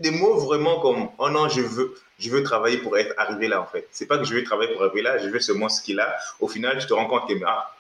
Des 0.01 0.11
mots 0.11 0.39
vraiment 0.39 0.81
comme 0.81 1.09
oh 1.19 1.31
non, 1.31 1.49
je 1.49 1.61
veux, 1.61 1.95
je 2.19 2.31
veux 2.31 2.43
travailler 2.43 2.79
pour 2.79 2.99
être 2.99 3.15
arrivé 3.17 3.49
là 3.49 3.61
en 3.61 3.67
fait. 3.67 3.87
C'est 3.91 4.07
pas 4.07 4.19
que 4.19 4.25
je 4.25 4.35
veux 4.35 4.43
travailler 4.45 4.73
pour 4.73 4.83
arriver 4.83 5.03
là, 5.03 5.19
je 5.19 5.29
veux 5.29 5.41
seulement 5.41 5.69
ce 5.69 5.83
qu'il 5.83 6.01
a. 6.01 6.17
Au 6.41 6.49
final, 6.49 6.81
je 6.81 6.87
te 6.87 6.93
rends 6.93 7.07
compte 7.07 7.29
que 7.29 7.35
ah, 7.47 7.75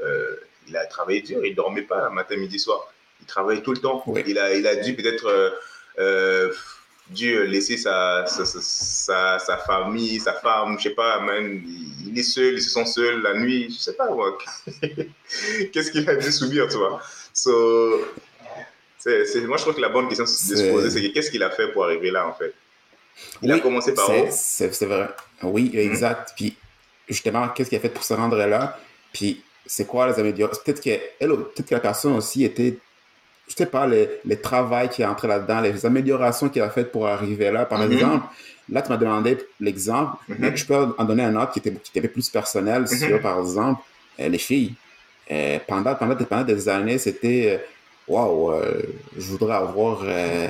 euh, 0.00 0.36
il 0.68 0.76
a 0.76 0.86
travaillé 0.86 1.22
dur, 1.22 1.44
il 1.44 1.54
dormait 1.54 1.82
pas 1.82 2.08
matin, 2.10 2.36
midi, 2.36 2.58
soir. 2.58 2.92
Il 3.20 3.26
travaillait 3.26 3.62
tout 3.62 3.72
le 3.72 3.78
temps. 3.78 4.02
Il, 4.26 4.38
a, 4.38 4.54
il 4.54 4.66
a 4.66 4.76
dû 4.76 4.94
peut-être 4.94 5.26
euh, 5.98 6.52
dû 7.10 7.44
laisser 7.46 7.76
sa, 7.76 8.24
sa, 8.26 9.38
sa, 9.38 9.56
famille, 9.58 10.20
sa 10.20 10.34
femme, 10.34 10.78
je 10.78 10.84
sais 10.84 10.94
pas, 10.94 11.20
même, 11.20 11.62
il 12.06 12.18
est 12.18 12.22
seul, 12.22 12.54
ils 12.54 12.62
se 12.62 12.70
sont 12.70 12.86
seuls 12.86 13.20
la 13.22 13.34
nuit, 13.34 13.68
je 13.70 13.78
sais 13.78 13.94
pas 13.94 14.08
moi. 14.08 14.38
Qu'est-ce 15.72 15.90
qu'il 15.90 16.08
a 16.08 16.16
dû 16.16 16.30
subir, 16.30 16.68
tu 16.68 16.76
vois? 16.76 17.00
So, 17.32 18.04
c'est, 18.98 19.40
moi, 19.46 19.56
je 19.56 19.62
crois 19.62 19.74
que 19.74 19.80
la 19.80 19.88
bonne 19.88 20.08
question 20.08 20.24
de 20.24 20.28
se 20.28 20.70
poser, 20.70 20.90
c'est 20.90 21.12
qu'est-ce 21.12 21.30
qu'il 21.30 21.42
a 21.42 21.50
fait 21.50 21.68
pour 21.72 21.84
arriver 21.84 22.10
là, 22.10 22.28
en 22.28 22.34
fait? 22.34 22.54
Il 23.42 23.50
a 23.50 23.58
commencé 23.58 23.94
par 23.94 24.08
où? 24.10 24.28
C'est 24.30 24.84
vrai. 24.84 25.08
Oui, 25.42 25.70
mhm. 25.72 25.80
exact. 25.80 26.32
Puis, 26.36 26.56
justement, 27.08 27.48
qu'est-ce 27.48 27.70
qu'il 27.70 27.78
a 27.78 27.80
fait 27.80 27.88
pour 27.88 28.04
se 28.04 28.14
rendre 28.14 28.36
là? 28.36 28.78
Puis, 29.12 29.42
c'est 29.66 29.86
quoi 29.86 30.06
les 30.08 30.18
améliorations 30.18 30.62
Peut-être 30.64 30.82
que, 30.82 31.24
peut 31.54 31.62
que 31.62 31.74
la 31.74 31.80
personne 31.80 32.14
aussi 32.14 32.44
était, 32.44 32.78
je 33.50 33.56
sais 33.56 33.66
pas, 33.66 33.86
les, 33.86 34.08
les 34.24 34.36
travail 34.36 34.88
qui 34.88 35.02
est 35.02 35.06
entré 35.06 35.26
là-dedans, 35.26 35.60
les 35.60 35.84
améliorations 35.84 36.48
qu'il 36.48 36.62
a 36.62 36.70
faites 36.70 36.92
pour 36.92 37.08
arriver 37.08 37.50
là. 37.50 37.64
Par 37.64 37.80
mhm. 37.80 37.92
exemple, 37.92 38.26
là, 38.70 38.80
tu 38.80 38.88
m'as 38.90 38.96
demandé 38.96 39.38
l'exemple, 39.58 40.16
mhm. 40.28 40.36
mais 40.38 40.56
je 40.56 40.64
peux 40.64 40.94
en 40.96 41.04
donner 41.04 41.24
un 41.24 41.34
autre 41.34 41.52
qui 41.52 41.58
était, 41.58 41.72
qui 41.72 41.98
était 41.98 42.08
plus 42.08 42.28
personnel 42.28 42.86
sur, 42.86 43.20
par 43.20 43.40
exemple, 43.40 43.82
euh, 44.20 44.28
les 44.28 44.38
filles. 44.38 44.74
Euh, 45.32 45.58
pendant, 45.66 45.94
pendant, 45.94 46.14
pendant 46.14 46.44
des 46.44 46.68
années, 46.68 46.98
c'était 46.98 47.60
euh, 47.60 47.66
waouh, 48.10 48.52
euh, 48.52 48.82
je 49.16 49.22
voudrais 49.22 49.54
avoir 49.54 50.02
euh, 50.04 50.48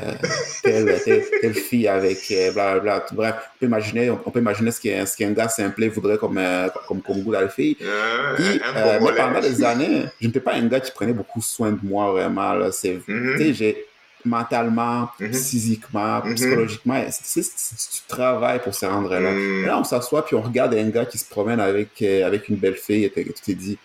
telle, 0.62 1.55
fille 1.55 1.87
avec 1.87 2.31
euh, 2.31 2.53
blablabla. 2.53 3.05
Bref, 3.12 3.35
on 3.38 3.59
peut 3.61 3.66
imaginer, 3.66 4.11
on 4.11 4.16
peut 4.16 4.40
imaginer 4.40 4.70
ce 4.70 4.81
qu'un 4.81 5.05
ce 5.05 5.23
gars 5.33 5.49
simple 5.49 5.87
voudrait 5.88 6.16
comme, 6.16 6.38
euh, 6.38 6.68
comme, 6.88 7.03
comme 7.03 7.23
goût 7.23 7.33
la 7.33 7.49
fille. 7.49 7.75
Puis, 7.75 8.61
mais 8.75 9.12
pendant 9.14 9.40
des 9.40 9.62
années, 9.62 10.05
je 10.20 10.27
n'étais 10.27 10.40
pas 10.40 10.55
un 10.55 10.66
gars 10.66 10.81
qui 10.81 10.90
prenait 10.90 11.12
beaucoup 11.12 11.42
soin 11.42 11.73
de 11.73 11.79
moi 11.83 12.12
vraiment. 12.12 12.73
C'est, 12.73 12.99
mm-hmm. 13.07 13.53
j'ai 13.53 13.85
mentalement, 14.25 15.11
mm-hmm. 15.20 15.33
physiquement, 15.35 16.20
mm-hmm. 16.20 16.35
psychologiquement, 16.37 17.05
c'est, 17.11 17.42
tu 17.42 18.01
travailles 18.09 18.61
pour 18.61 18.75
se 18.75 18.87
rendre 18.87 19.11
là. 19.11 19.33
Mm. 19.33 19.66
Là, 19.66 19.79
on 19.79 19.85
s'assoit 19.85 20.25
puis 20.25 20.35
on 20.35 20.42
regarde 20.42 20.75
un 20.75 20.88
gars 20.88 21.05
qui 21.05 21.18
se 21.18 21.29
promène 21.29 21.61
avec, 21.61 22.01
avec 22.01 22.49
une 22.49 22.57
belle 22.57 22.77
fille 22.77 23.05
et 23.05 23.11
tu 23.11 23.33
t'es 23.44 23.55
dit, 23.55 23.77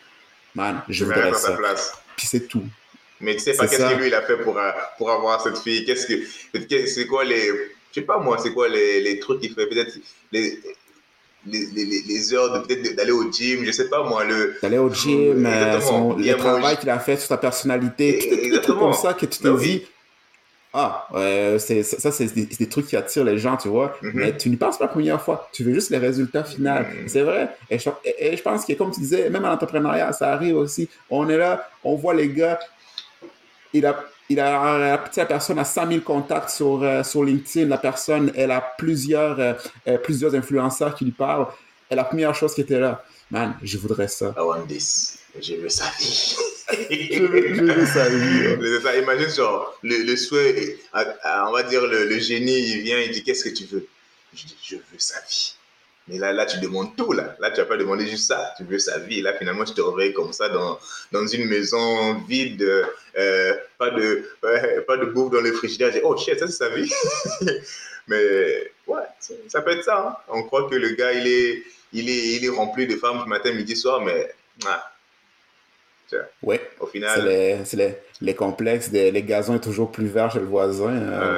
man, 0.54 0.82
je 0.88 1.04
voudrais 1.04 1.34
ça. 1.34 1.58
Puis 2.16 2.28
c'est 2.28 2.48
tout. 2.48 2.64
Mais 3.22 3.34
tu 3.34 3.40
sais 3.40 3.54
pas 3.54 3.68
qu'est-ce 3.68 3.94
que 3.94 4.00
lui 4.00 4.08
il 4.08 4.14
a 4.14 4.22
fait 4.22 4.38
pour, 4.38 4.58
euh, 4.58 4.72
pour 4.98 5.10
avoir 5.10 5.42
cette 5.42 5.58
fille. 5.58 5.86
Qu'est-ce 5.86 6.08
que 6.08 6.88
c'est 6.88 7.08
quoi 7.08 7.24
les 7.24 7.52
je 7.96 8.02
sais 8.02 8.06
pas 8.06 8.18
moi, 8.18 8.38
c'est 8.38 8.52
quoi 8.52 8.68
les, 8.68 9.00
les 9.00 9.20
trucs 9.20 9.40
qu'il 9.40 9.54
fait 9.54 9.68
peut-être 9.68 9.98
les, 10.34 10.60
les, 11.48 11.66
les, 11.68 12.02
les, 12.06 12.34
heures 12.34 12.52
de 12.52 12.66
peut-être 12.66 12.94
d'aller 12.94 13.14
au 13.14 13.32
gym, 13.32 13.64
je 13.64 13.72
sais 13.72 13.88
pas 13.88 14.04
moi 14.04 14.26
le 14.26 14.58
d'aller 14.62 14.78
au 14.78 14.94
gym, 14.94 15.46
euh, 15.46 15.80
son, 15.80 16.18
le 16.18 16.36
travail 16.36 16.78
qu'il 16.78 16.90
a 16.90 17.00
fait 17.00 17.16
sur 17.16 17.30
ta 17.30 17.38
personnalité, 17.38 18.52
tout, 18.52 18.74
tout 18.74 18.80
comme 18.80 18.92
ça 18.92 19.14
que 19.14 19.26
tu 19.26 19.40
te 19.40 19.48
ben 19.48 19.58
dis 19.58 19.84
ah, 20.78 21.08
euh, 21.14 21.58
c'est, 21.58 21.84
ça, 21.84 22.12
c'est 22.12 22.36
des, 22.36 22.68
trucs 22.68 22.88
qui 22.88 22.98
attirent 22.98 23.24
les 23.24 23.38
gens, 23.38 23.56
tu 23.56 23.70
vois. 23.70 23.98
Mm-hmm. 24.04 24.12
Mais 24.14 24.36
tu 24.36 24.50
n'y 24.50 24.58
penses 24.58 24.78
pas 24.78 24.84
la 24.84 24.92
première 24.92 25.22
fois. 25.22 25.48
Tu 25.54 25.64
veux 25.64 25.74
juste 25.74 25.90
les 25.90 25.98
résultats 25.98 26.44
finaux. 26.44 26.70
Mm-hmm. 26.70 27.08
C'est 27.08 27.22
vrai. 27.22 27.48
Et 27.70 27.80
je, 27.80 27.90
et 28.20 28.36
je, 28.36 28.44
pense 28.44 28.66
que, 28.66 28.74
comme 28.74 28.92
tu 28.92 29.00
disais, 29.00 29.30
même 29.30 29.46
en 29.46 29.54
entrepreneuriat, 29.54 30.12
ça 30.12 30.34
arrive 30.34 30.58
aussi. 30.58 30.90
On 31.10 31.30
est 31.30 31.38
là, 31.38 31.66
on 31.82 31.96
voit 31.96 32.14
les 32.14 32.28
gars 32.28 32.60
il 33.76 33.86
a, 33.86 34.06
il 34.30 34.40
a, 34.40 34.98
la 35.16 35.26
personne 35.26 35.60
a 35.60 35.66
5000 35.66 36.02
contacts 36.02 36.50
sur, 36.50 36.82
euh, 36.82 37.04
sur 37.04 37.24
LinkedIn. 37.24 37.68
La 37.68 37.78
personne, 37.78 38.32
elle 38.36 38.52
a 38.52 38.62
plusieurs, 38.78 39.40
euh, 39.40 39.54
euh, 39.88 39.98
plusieurs 39.98 40.34
influenceurs 40.34 40.96
qui 40.96 41.06
lui 41.06 41.12
parlent. 41.12 41.48
Et 41.92 41.96
la 41.96 42.04
première 42.04 42.34
chose 42.34 42.54
qui 42.56 42.62
était 42.62 42.80
là, 42.80 43.04
man, 43.30 43.56
je 43.62 43.78
voudrais 43.78 44.08
ça. 44.08 44.34
I 44.38 44.42
want 44.42 44.66
this. 44.68 45.20
Je 45.40 45.56
veux 45.56 45.70
sa 45.70 45.86
vie. 46.00 46.36
je, 46.90 47.22
veux, 47.22 47.86
sa 47.86 48.08
vie. 48.10 49.02
Imagine 49.02 49.30
genre, 49.30 49.78
le, 49.84 50.04
le 50.04 50.16
souhait, 50.16 50.78
on 50.94 51.52
va 51.52 51.64
dire 51.64 51.86
le, 51.86 52.06
le, 52.06 52.20
génie, 52.20 52.58
il 52.58 52.82
vient, 52.82 53.00
il 53.00 53.12
dit 53.12 53.24
qu'est-ce 53.24 53.44
que 53.44 53.54
tu 53.54 53.66
veux? 53.66 53.86
Je 54.34 54.46
dis, 54.46 54.58
je 54.64 54.76
veux 54.76 54.98
sa 54.98 55.20
vie. 55.20 55.55
Mais 56.08 56.20
là, 56.20 56.32
là, 56.32 56.46
tu 56.46 56.60
demandes 56.60 56.96
tout, 56.96 57.14
là. 57.14 57.36
Là, 57.40 57.50
tu 57.50 57.60
vas 57.62 57.66
pas 57.66 57.78
demander 57.78 58.06
juste 58.06 58.28
ça. 58.28 58.54
Tu 58.58 58.64
veux 58.64 58.78
sa 58.78 59.00
vie. 59.00 59.22
Là, 59.22 59.34
finalement, 59.34 59.64
tu 59.64 59.74
te 59.74 59.82
réveilles 59.82 60.14
comme 60.14 60.34
ça 60.34 60.50
dans, 60.50 60.78
dans 61.12 61.26
une 61.26 61.46
maison 61.46 62.14
vide, 62.28 62.62
euh, 63.18 63.54
pas, 63.80 63.90
de, 63.90 64.30
pas 64.86 64.98
de 64.98 65.06
bouffe 65.06 65.32
dans 65.32 65.42
le 65.42 65.52
frigidaire. 65.52 65.92
dis, 65.92 66.02
oh 66.04 66.16
shit, 66.16 66.38
ça, 66.38 66.46
c'est 66.46 66.54
sa 66.54 66.70
vie. 66.70 66.92
Mais 68.08 68.72
ouais, 68.86 69.02
ça 69.48 69.62
peut 69.62 69.72
être 69.72 69.84
ça. 69.84 70.08
Hein. 70.08 70.16
On 70.28 70.44
croit 70.44 70.70
que 70.70 70.76
le 70.76 70.90
gars, 70.90 71.12
il 71.12 71.26
est, 71.26 71.64
il 71.92 72.08
est, 72.08 72.36
il 72.36 72.46
est 72.46 72.50
rempli 72.50 72.86
de 72.86 72.96
femmes 72.98 73.26
matin, 73.26 73.52
midi, 73.54 73.76
soir, 73.76 74.02
mais 74.02 74.32
ah. 74.68 74.92
Ouais. 76.44 76.62
Au 76.80 76.86
final. 76.86 77.22
C'est 77.66 77.78
les, 77.78 77.86
les, 77.88 77.96
les, 78.22 78.36
complexes, 78.36 78.92
les 78.92 79.24
gazons 79.24 79.54
sont 79.54 79.60
toujours 79.60 79.92
plus 79.92 80.06
verts 80.06 80.32
chez 80.32 80.40
le 80.40 80.46
voisin. 80.46 80.96
Hein, 80.96 81.38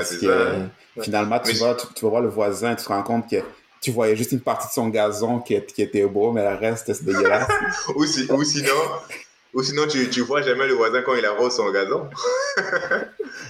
finalement, 1.02 1.40
tu, 1.40 1.54
vas, 1.54 1.76
tu, 1.76 1.88
tu, 1.96 2.04
vas 2.04 2.10
voir 2.10 2.22
le 2.22 2.28
voisin 2.28 2.74
et 2.74 2.76
tu 2.76 2.84
te 2.84 2.90
rends 2.90 3.04
compte 3.04 3.30
que 3.30 3.38
tu 3.82 3.92
voyais 3.92 4.16
juste 4.16 4.32
une 4.32 4.42
partie 4.42 4.68
de 4.68 4.74
son 4.74 4.88
gazon 4.90 5.40
qui, 5.40 5.60
qui 5.66 5.82
était 5.82 6.06
beau, 6.06 6.32
mais 6.32 6.42
le 6.42 6.56
reste, 6.56 6.94
c'est 6.94 7.04
dégueulasse. 7.04 7.48
ou, 7.96 8.04
ou, 8.04 8.44
sinon, 8.44 8.74
ou 9.54 9.64
sinon 9.64 9.88
tu, 9.88 10.10
tu 10.10 10.22
vois 10.22 10.42
jamais 10.42 10.68
le 10.68 10.74
voisin 10.74 11.02
quand 11.02 11.16
il 11.16 11.26
arrose 11.26 11.56
son 11.56 11.72
gazon. 11.72 12.10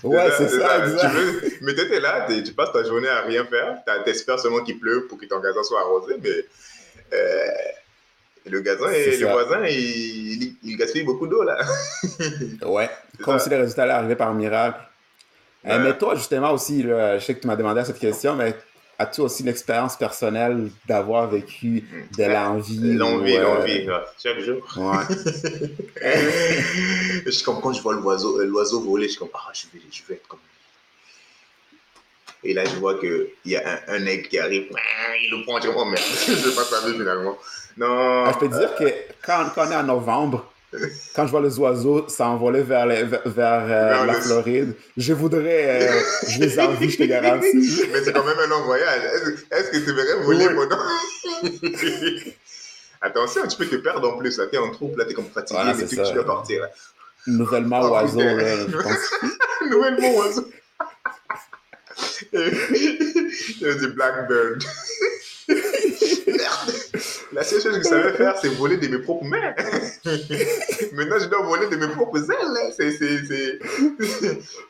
ouais, 0.04 0.30
c'est 0.38 0.50
ça, 0.50 0.86
exact. 0.86 1.00
Tu 1.00 1.08
veux, 1.08 1.42
mais 1.62 1.74
tu 1.74 1.94
es 1.94 2.00
là, 2.00 2.28
tu 2.28 2.54
passes 2.54 2.72
ta 2.72 2.84
journée 2.84 3.08
à 3.08 3.22
rien 3.22 3.46
faire, 3.46 3.78
tu 4.04 4.10
espères 4.10 4.40
seulement 4.40 4.64
qu'il 4.64 4.80
pleut 4.80 5.08
pour 5.08 5.18
que 5.18 5.26
ton 5.26 5.40
gazon 5.40 5.64
soit 5.64 5.82
arrosé, 5.82 6.16
mais 6.22 6.46
euh, 7.14 7.48
le 8.46 8.62
gazon 8.62 8.90
et 8.90 9.18
le 9.18 9.28
voisin, 9.28 9.66
il, 9.66 10.56
il, 10.64 10.78
gaspille 10.78 11.04
beaucoup 11.04 11.28
d'eau 11.28 11.44
là. 11.44 11.58
ouais, 12.66 12.90
comme 13.24 13.40
si 13.40 13.50
le 13.50 13.58
résultat 13.58 13.84
allait 13.84 13.94
arriver 13.94 14.16
par 14.16 14.34
miracle. 14.34 14.80
Euh, 15.66 15.80
mais 15.80 15.98
toi, 15.98 16.16
justement, 16.16 16.52
aussi, 16.52 16.84
je 16.84 17.20
sais 17.20 17.36
que 17.36 17.42
tu 17.42 17.48
m'as 17.48 17.56
demandé 17.56 17.84
cette 17.84 18.00
question, 18.00 18.36
mais 18.36 18.56
as-tu 19.00 19.22
aussi 19.22 19.44
l'expérience 19.44 19.96
personnelle 19.96 20.70
d'avoir 20.88 21.30
vécu 21.30 21.84
de 22.18 22.24
l'envie? 22.24 22.94
L'envie, 22.94 23.38
l'envie, 23.38 23.88
chaque 24.22 24.40
jour. 24.40 24.58
Ouais. 24.78 25.04
je 27.26 27.30
suis 27.30 27.44
comme 27.44 27.62
quand 27.62 27.74
je 27.74 27.82
vois 27.82 27.94
l'oiseau, 27.94 28.44
l'oiseau 28.44 28.82
voler, 28.82 29.06
je 29.06 29.12
suis 29.12 29.20
comme, 29.20 29.30
ah, 29.34 29.52
je 29.54 29.66
vais, 29.74 29.84
je 29.92 30.02
vais 30.08 30.16
être 30.16 30.28
comme 30.28 30.40
lui. 30.40 30.46
Et 32.50 32.54
là, 32.54 32.66
je 32.66 32.76
vois 32.76 33.00
qu'il 33.00 33.28
y 33.46 33.56
a 33.56 33.82
un, 33.88 33.96
un 33.96 34.06
aigle 34.06 34.28
qui 34.28 34.40
arrive, 34.40 34.70
il 35.24 35.32
le 35.32 35.44
prend, 35.44 35.58
je 35.58 35.68
dis, 35.68 35.74
oh 35.76 35.86
merde, 35.86 36.04
je 36.28 36.34
vais 36.34 36.56
pas 36.56 36.64
sa 36.64 36.82
finalement. 36.82 37.38
Non. 37.78 38.24
Ah, 38.26 38.32
je 38.34 38.40
peux 38.40 38.50
te 38.50 38.58
dire 38.58 38.76
que 38.76 38.86
quand, 39.22 39.50
quand 39.54 39.68
on 39.68 39.72
est 39.72 39.76
en 39.76 39.84
novembre, 39.84 40.52
quand 41.16 41.26
je 41.26 41.32
vois 41.32 41.42
les 41.42 41.58
oiseaux 41.60 42.08
s'envoler 42.08 42.62
vers, 42.62 42.88
vers, 42.88 43.66
vers, 43.66 44.06
la 44.06 44.14
Floride, 44.14 44.76
je 44.96 45.14
voudrais, 45.14 45.90
je 46.28 46.40
les 46.40 46.60
envie, 46.60 46.90
je 46.90 46.98
te 46.98 47.04
garantis. 47.04 47.84
Mais 47.94 48.04
c'est 48.04 48.14
quand 48.14 48.26
même 48.26 48.40
un 48.40 48.48
long 48.48 48.64
voyage. 48.64 49.02
Est-ce 49.52 49.72
que 49.72 49.78
tu 49.78 49.94
verrais 49.94 50.24
voler 50.24 50.48
pendant... 50.56 50.78
Attention, 53.02 53.48
tu 53.48 53.58
peux 53.58 53.68
te 53.68 53.76
perdre 53.76 54.12
en 54.12 54.18
plus. 54.18 54.38
Là, 54.38 54.48
t'es 54.48 54.58
en 54.58 54.72
troupe, 54.72 54.98
là, 54.98 55.06
t'es 55.06 55.14
comme 55.14 55.30
fatigué, 55.30 55.60
mais 55.78 55.86
tu, 55.86 55.96
tu 55.96 56.14
dois 56.14 56.26
partir. 56.26 56.62
Là. 56.62 56.70
Nouvellement 57.28 57.82
oh, 57.84 57.94
oiseau, 57.94 58.20
là, 58.20 58.58
je 58.68 58.78
pense. 58.78 59.14
Nouvellement 59.70 60.16
oiseau. 60.16 60.48
Il 62.34 63.78
dit 63.80 63.88
Blackbird. 63.88 64.64
La 67.34 67.44
seule 67.44 67.62
chose 67.62 67.78
que 67.78 67.84
je 67.84 67.88
savais 67.88 68.14
faire, 68.14 68.38
c'est 68.38 68.50
voler 68.50 68.78
de 68.78 68.88
mes 68.88 69.00
propres 69.00 69.26
mains. 69.26 69.54
Maintenant, 70.94 71.20
je 71.20 71.26
dois 71.26 71.42
voler 71.44 71.68
de 71.68 71.76
mes 71.76 71.88
propres 71.90 72.30
ailes. 72.32 72.74
C'est, 72.76 72.92
c'est, 72.92 73.26
c'est, 73.26 73.60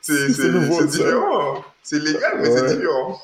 c'est, 0.01 0.29
c'est, 0.33 0.87
différent. 0.87 1.63
C'est 1.83 1.99
légal, 1.99 2.39
mais 2.39 2.51
c'est 2.51 2.75
différent. 2.75 3.21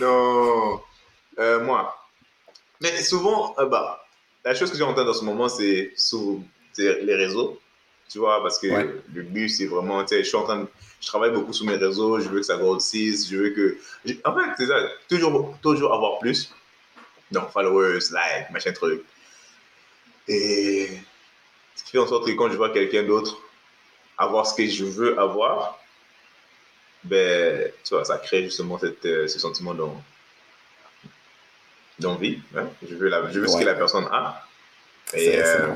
non. 0.00 0.80
Euh, 1.38 1.64
moi. 1.64 1.94
Mais 2.80 3.02
souvent, 3.02 3.54
euh, 3.58 3.66
bah, 3.66 4.04
la 4.44 4.54
chose 4.54 4.70
que 4.70 4.76
j'ai 4.76 4.84
entendue 4.84 5.06
dans 5.06 5.14
ce 5.14 5.24
moment, 5.24 5.48
c'est 5.48 5.92
sur 5.96 6.40
les 6.78 7.14
réseaux. 7.14 7.58
Tu 8.10 8.18
vois, 8.18 8.42
parce 8.42 8.58
que 8.58 8.66
le 8.66 9.22
but, 9.22 9.48
c'est 9.48 9.66
vraiment, 9.66 10.02
tu 10.02 10.08
sais, 10.08 10.24
je 10.24 10.28
suis 10.28 10.36
en 10.36 10.42
train 10.42 10.58
de 10.58 10.66
je 11.00 11.06
travaille 11.06 11.30
beaucoup 11.30 11.52
sur 11.52 11.64
mes 11.64 11.76
réseaux, 11.76 12.20
je 12.20 12.28
veux 12.28 12.40
que 12.40 12.46
ça 12.46 12.58
grossisse, 12.58 13.28
je 13.30 13.36
veux 13.36 13.50
que... 13.50 13.78
En 14.24 14.34
fait, 14.34 14.50
c'est 14.58 14.66
ça, 14.66 14.76
toujours, 15.08 15.56
toujours 15.62 15.94
avoir 15.94 16.18
plus. 16.18 16.52
Donc, 17.30 17.50
followers, 17.50 18.00
like, 18.12 18.50
machin 18.50 18.72
truc. 18.72 19.02
Et 20.28 20.90
ce 21.74 21.84
qui 21.84 21.92
fait 21.92 21.98
en 21.98 22.06
sorte 22.06 22.26
que 22.26 22.32
quand 22.32 22.50
je 22.50 22.56
vois 22.56 22.70
quelqu'un 22.70 23.02
d'autre 23.04 23.40
avoir 24.18 24.46
ce 24.46 24.54
que 24.54 24.66
je 24.66 24.84
veux 24.84 25.18
avoir, 25.18 25.78
ben, 27.04 27.72
tu 27.82 27.94
vois, 27.94 28.04
ça 28.04 28.18
crée 28.18 28.44
justement 28.44 28.78
cette, 28.78 29.06
euh, 29.06 29.26
ce 29.26 29.38
sentiment 29.38 29.74
d'envie. 31.98 32.40
Hein? 32.54 32.68
Je 32.86 32.94
veux, 32.94 33.08
la, 33.08 33.30
je 33.30 33.40
veux 33.40 33.48
ce 33.48 33.56
que 33.56 33.64
la 33.64 33.74
personne 33.74 34.06
a. 34.12 34.46
Et 35.14 35.40
euh, 35.40 35.68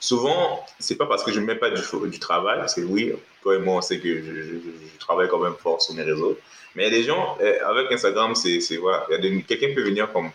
souvent, 0.00 0.64
c'est 0.78 0.96
pas 0.96 1.06
parce 1.06 1.24
que 1.24 1.32
je 1.32 1.40
ne 1.40 1.46
mets 1.46 1.54
pas 1.54 1.70
du, 1.70 1.80
du, 2.08 2.18
travail, 2.18 2.58
parce 2.58 2.74
que 2.74 2.82
oui, 2.82 3.12
toi 3.42 3.54
et 3.54 3.58
moi, 3.58 3.76
on 3.76 3.80
sait 3.80 3.98
que 3.98 4.22
je, 4.22 4.98
travaille 4.98 5.28
quand 5.28 5.38
même 5.38 5.54
fort 5.54 5.80
sur 5.80 5.94
mes 5.94 6.02
réseaux. 6.02 6.38
Mais 6.74 6.86
il 6.86 6.92
y 6.92 6.94
a 6.94 6.98
des 6.98 7.04
gens, 7.04 7.38
euh, 7.40 7.58
avec 7.66 7.90
Instagram, 7.92 8.34
c'est 8.34 8.76
voilà, 8.76 9.06
quelqu'un 9.46 9.74
peut 9.74 9.82
venir 9.82 10.12
comme 10.12 10.30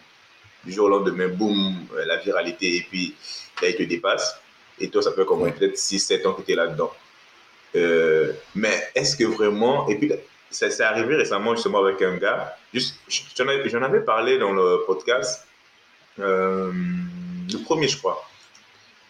du 0.65 0.71
jour 0.71 0.85
au 0.85 0.89
lendemain, 0.89 1.27
boum, 1.27 1.75
euh, 1.95 2.05
la 2.05 2.17
viralité, 2.17 2.77
et 2.77 2.85
puis 2.89 3.15
là, 3.61 3.69
il 3.69 3.75
te 3.75 3.83
dépasse. 3.83 4.39
Et 4.79 4.89
toi, 4.89 5.01
ça 5.01 5.11
fait 5.11 5.25
comme 5.25 5.51
peut-être 5.51 5.75
6-7 5.75 6.25
ans 6.25 6.33
que 6.33 6.41
tu 6.41 6.53
es 6.53 6.55
là-dedans. 6.55 6.91
mais 8.55 8.89
est-ce 8.95 9.15
que 9.15 9.25
vraiment. 9.25 9.87
Et 9.89 9.95
puis, 9.95 10.11
ça 10.49 10.71
s'est 10.71 10.83
arrivé 10.83 11.15
récemment 11.15 11.53
justement 11.53 11.83
avec 11.83 12.01
un 12.01 12.17
gars. 12.17 12.55
J'en 12.73 13.47
avais, 13.47 13.75
avais, 13.75 14.01
parlé 14.01 14.39
dans 14.39 14.53
le 14.53 14.83
podcast, 14.87 15.45
le 16.17 17.63
premier, 17.63 17.87
je 17.87 17.97
crois 17.97 18.28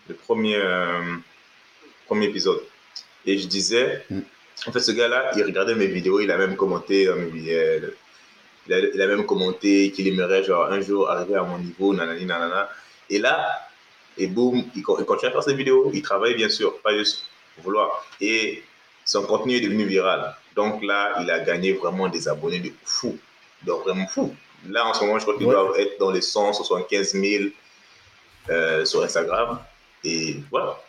le 0.10 0.16
premier, 0.16 0.58
euh, 0.58 1.16
premier 2.08 2.26
épisode. 2.26 2.62
Et 3.26 3.38
je 3.38 3.48
disais, 3.48 4.04
mm. 4.10 4.20
en 4.68 4.72
fait, 4.72 4.80
ce 4.80 4.92
gars-là, 4.92 5.32
il 5.38 5.44
regardait 5.44 5.76
mes 5.76 5.88
vidéos, 5.88 6.20
il 6.20 6.32
a 6.32 6.38
même 6.38 6.56
commenté 6.56 7.06
dans 7.06 7.16
mes 7.16 7.30
vidéos, 7.30 7.88
il 8.68 8.74
a, 8.74 8.80
il 8.80 9.02
a 9.02 9.08
même 9.08 9.26
commenté 9.26 9.92
qu'il 9.92 10.08
aimerait, 10.08 10.44
genre, 10.44 10.72
un 10.72 10.82
jour 10.82 11.10
arriver 11.10 11.36
à 11.36 11.44
mon 11.44 11.60
niveau, 11.60 11.94
nanani, 11.94 12.26
nanana. 12.26 12.70
Et 13.10 13.20
là, 13.20 13.48
et 14.18 14.28
boum, 14.28 14.64
il, 14.76 14.84
continue 14.84 15.30
à 15.30 15.32
faire 15.32 15.44
ses 15.44 15.54
vidéos. 15.54 15.90
Il 15.94 16.02
travaille, 16.02 16.36
bien 16.36 16.50
sûr, 16.50 16.80
pas 16.82 16.96
juste 16.98 17.24
vouloir. 17.60 18.06
Et 18.20 18.64
son 19.06 19.24
contenu 19.24 19.56
est 19.56 19.62
devenu 19.62 19.86
viral. 19.86 20.36
Donc 20.56 20.84
là, 20.84 21.16
il 21.22 21.32
a 21.32 21.40
gagné 21.40 21.74
vraiment 21.74 22.10
des 22.10 22.28
abonnés 22.28 22.60
de 22.60 22.72
fou. 22.84 23.18
Donc 23.64 23.84
vraiment 23.84 24.08
fou. 24.08 24.36
Là, 24.68 24.86
en 24.86 24.94
ce 24.94 25.04
moment, 25.04 25.18
je 25.18 25.24
crois 25.24 25.38
qu'il 25.38 25.48
doit 25.48 25.74
être 25.80 25.98
dans 26.00 26.12
les 26.12 26.22
175 26.22 27.14
000 27.14 27.46
euh, 28.50 28.84
sur 28.84 29.04
Instagram. 29.04 29.60
Et 30.04 30.38
voilà. 30.50 30.80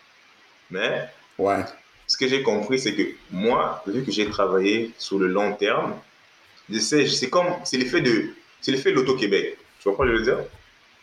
Mais 0.71 1.09
ouais. 1.39 1.65
ce 2.07 2.17
que 2.17 2.29
j'ai 2.29 2.43
compris, 2.43 2.79
c'est 2.79 2.95
que 2.95 3.03
moi, 3.31 3.83
vu 3.87 4.05
que 4.05 4.13
j'ai 4.13 4.29
travaillé 4.29 4.93
sur 4.99 5.19
le 5.19 5.27
long 5.27 5.55
terme, 5.55 5.95
je 6.69 6.79
sais, 6.79 7.07
c'est 7.07 7.29
comme, 7.29 7.49
c'est 7.65 7.77
l'effet 7.77 8.01
de, 8.01 8.31
c'est 8.61 8.71
l'effet 8.71 8.91
de 8.91 8.97
l'Auto-Québec. 8.97 9.59
Tu 9.81 9.89
vois 9.89 9.97
quoi 9.97 10.07
je 10.07 10.13
veux 10.13 10.23
dire? 10.23 10.39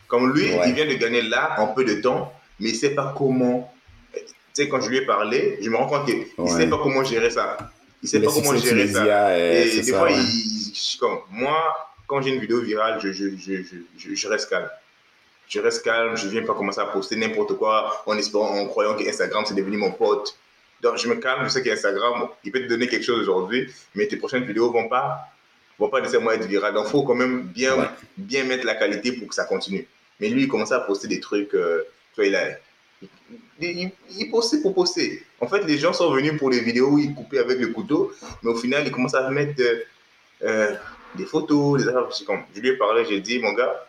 Comme 0.06 0.32
lui, 0.32 0.50
il 0.66 0.72
vient 0.72 0.86
de 0.86 0.94
gagner 0.94 1.22
là 1.22 1.56
en 1.58 1.68
peu 1.68 1.84
de 1.84 2.00
temps, 2.00 2.32
mais 2.58 2.70
il 2.70 2.72
ne 2.72 2.78
sait 2.78 2.94
pas 2.94 3.14
comment. 3.16 3.72
Tu 4.14 4.20
sais, 4.54 4.68
quand 4.68 4.80
je 4.80 4.88
lui 4.88 4.98
ai 4.98 5.06
parlé, 5.06 5.58
je 5.60 5.68
me 5.68 5.76
rends 5.76 5.86
compte 5.86 6.06
qu'il 6.06 6.24
ne 6.38 6.48
sait 6.48 6.66
pas 6.66 6.78
comment 6.78 7.04
gérer 7.04 7.30
ça. 7.30 7.58
Il 8.02 8.06
ne 8.06 8.08
sait 8.08 8.20
pas 8.22 8.32
comment 8.32 8.56
gérer 8.56 8.88
ça. 8.88 9.38
Et, 9.38 9.82
des 9.82 9.92
fois, 9.92 10.10
il, 10.10 10.98
comme, 10.98 11.18
moi, 11.30 11.76
quand 12.06 12.22
j'ai 12.22 12.30
une 12.30 12.40
vidéo 12.40 12.62
virale, 12.62 12.98
je, 13.02 13.12
je, 13.12 13.28
je, 13.36 14.14
je 14.14 14.28
reste 14.28 14.48
calme 14.48 14.68
je 15.48 15.60
reste 15.60 15.82
calme, 15.82 16.16
je 16.16 16.28
viens 16.28 16.44
pas 16.44 16.54
commencer 16.54 16.80
à 16.80 16.86
poster 16.86 17.16
n'importe 17.16 17.56
quoi 17.56 18.02
en 18.06 18.16
espérant, 18.16 18.58
en 18.58 18.66
croyant 18.66 18.94
que 18.94 19.08
Instagram 19.08 19.44
c'est 19.46 19.54
devenu 19.54 19.76
mon 19.76 19.92
pote. 19.92 20.36
Donc 20.80 20.96
je 20.98 21.08
me 21.08 21.16
calme, 21.16 21.44
je 21.44 21.48
sais 21.48 21.62
qu'Instagram, 21.62 22.28
il 22.44 22.52
peut 22.52 22.60
te 22.60 22.68
donner 22.68 22.86
quelque 22.86 23.04
chose 23.04 23.20
aujourd'hui, 23.20 23.72
mais 23.94 24.06
tes 24.06 24.16
prochaines 24.16 24.44
vidéos 24.44 24.70
vont 24.70 24.88
pas, 24.88 25.20
vont 25.78 25.88
pas 25.88 26.00
nécessairement 26.00 26.30
être 26.30 26.46
virales. 26.46 26.74
Donc 26.74 26.86
il 26.86 26.90
faut 26.90 27.02
quand 27.02 27.14
même 27.14 27.42
bien, 27.42 27.90
bien 28.16 28.44
mettre 28.44 28.64
la 28.64 28.74
qualité 28.74 29.12
pour 29.12 29.28
que 29.28 29.34
ça 29.34 29.44
continue. 29.44 29.86
Mais 30.20 30.28
lui, 30.28 30.42
il 30.42 30.48
commence 30.48 30.72
à 30.72 30.80
poster 30.80 31.08
des 31.08 31.20
trucs, 31.20 31.54
euh, 31.54 31.82
tu 32.14 32.20
vois, 32.20 32.26
il 32.26 32.36
a, 32.36 32.48
il, 33.60 33.90
il, 34.16 34.30
postait 34.30 34.60
pour 34.60 34.74
poster. 34.74 35.24
En 35.40 35.48
fait, 35.48 35.64
les 35.64 35.78
gens 35.78 35.92
sont 35.92 36.12
venus 36.12 36.36
pour 36.38 36.50
les 36.50 36.60
vidéos 36.60 36.90
où 36.90 36.98
il 36.98 37.14
coupait 37.14 37.38
avec 37.38 37.58
le 37.58 37.68
couteau, 37.68 38.12
mais 38.42 38.50
au 38.50 38.56
final, 38.56 38.84
il 38.86 38.92
commence 38.92 39.14
à 39.14 39.28
mettre 39.30 39.60
euh, 39.60 39.80
euh, 40.42 40.74
des 41.14 41.24
photos, 41.24 41.82
des 41.82 41.88
affaires. 41.88 42.08
Je 42.54 42.60
lui 42.60 42.68
ai 42.68 42.76
parlé, 42.76 43.04
j'ai 43.04 43.20
dit, 43.20 43.38
mon 43.38 43.52
gars, 43.52 43.86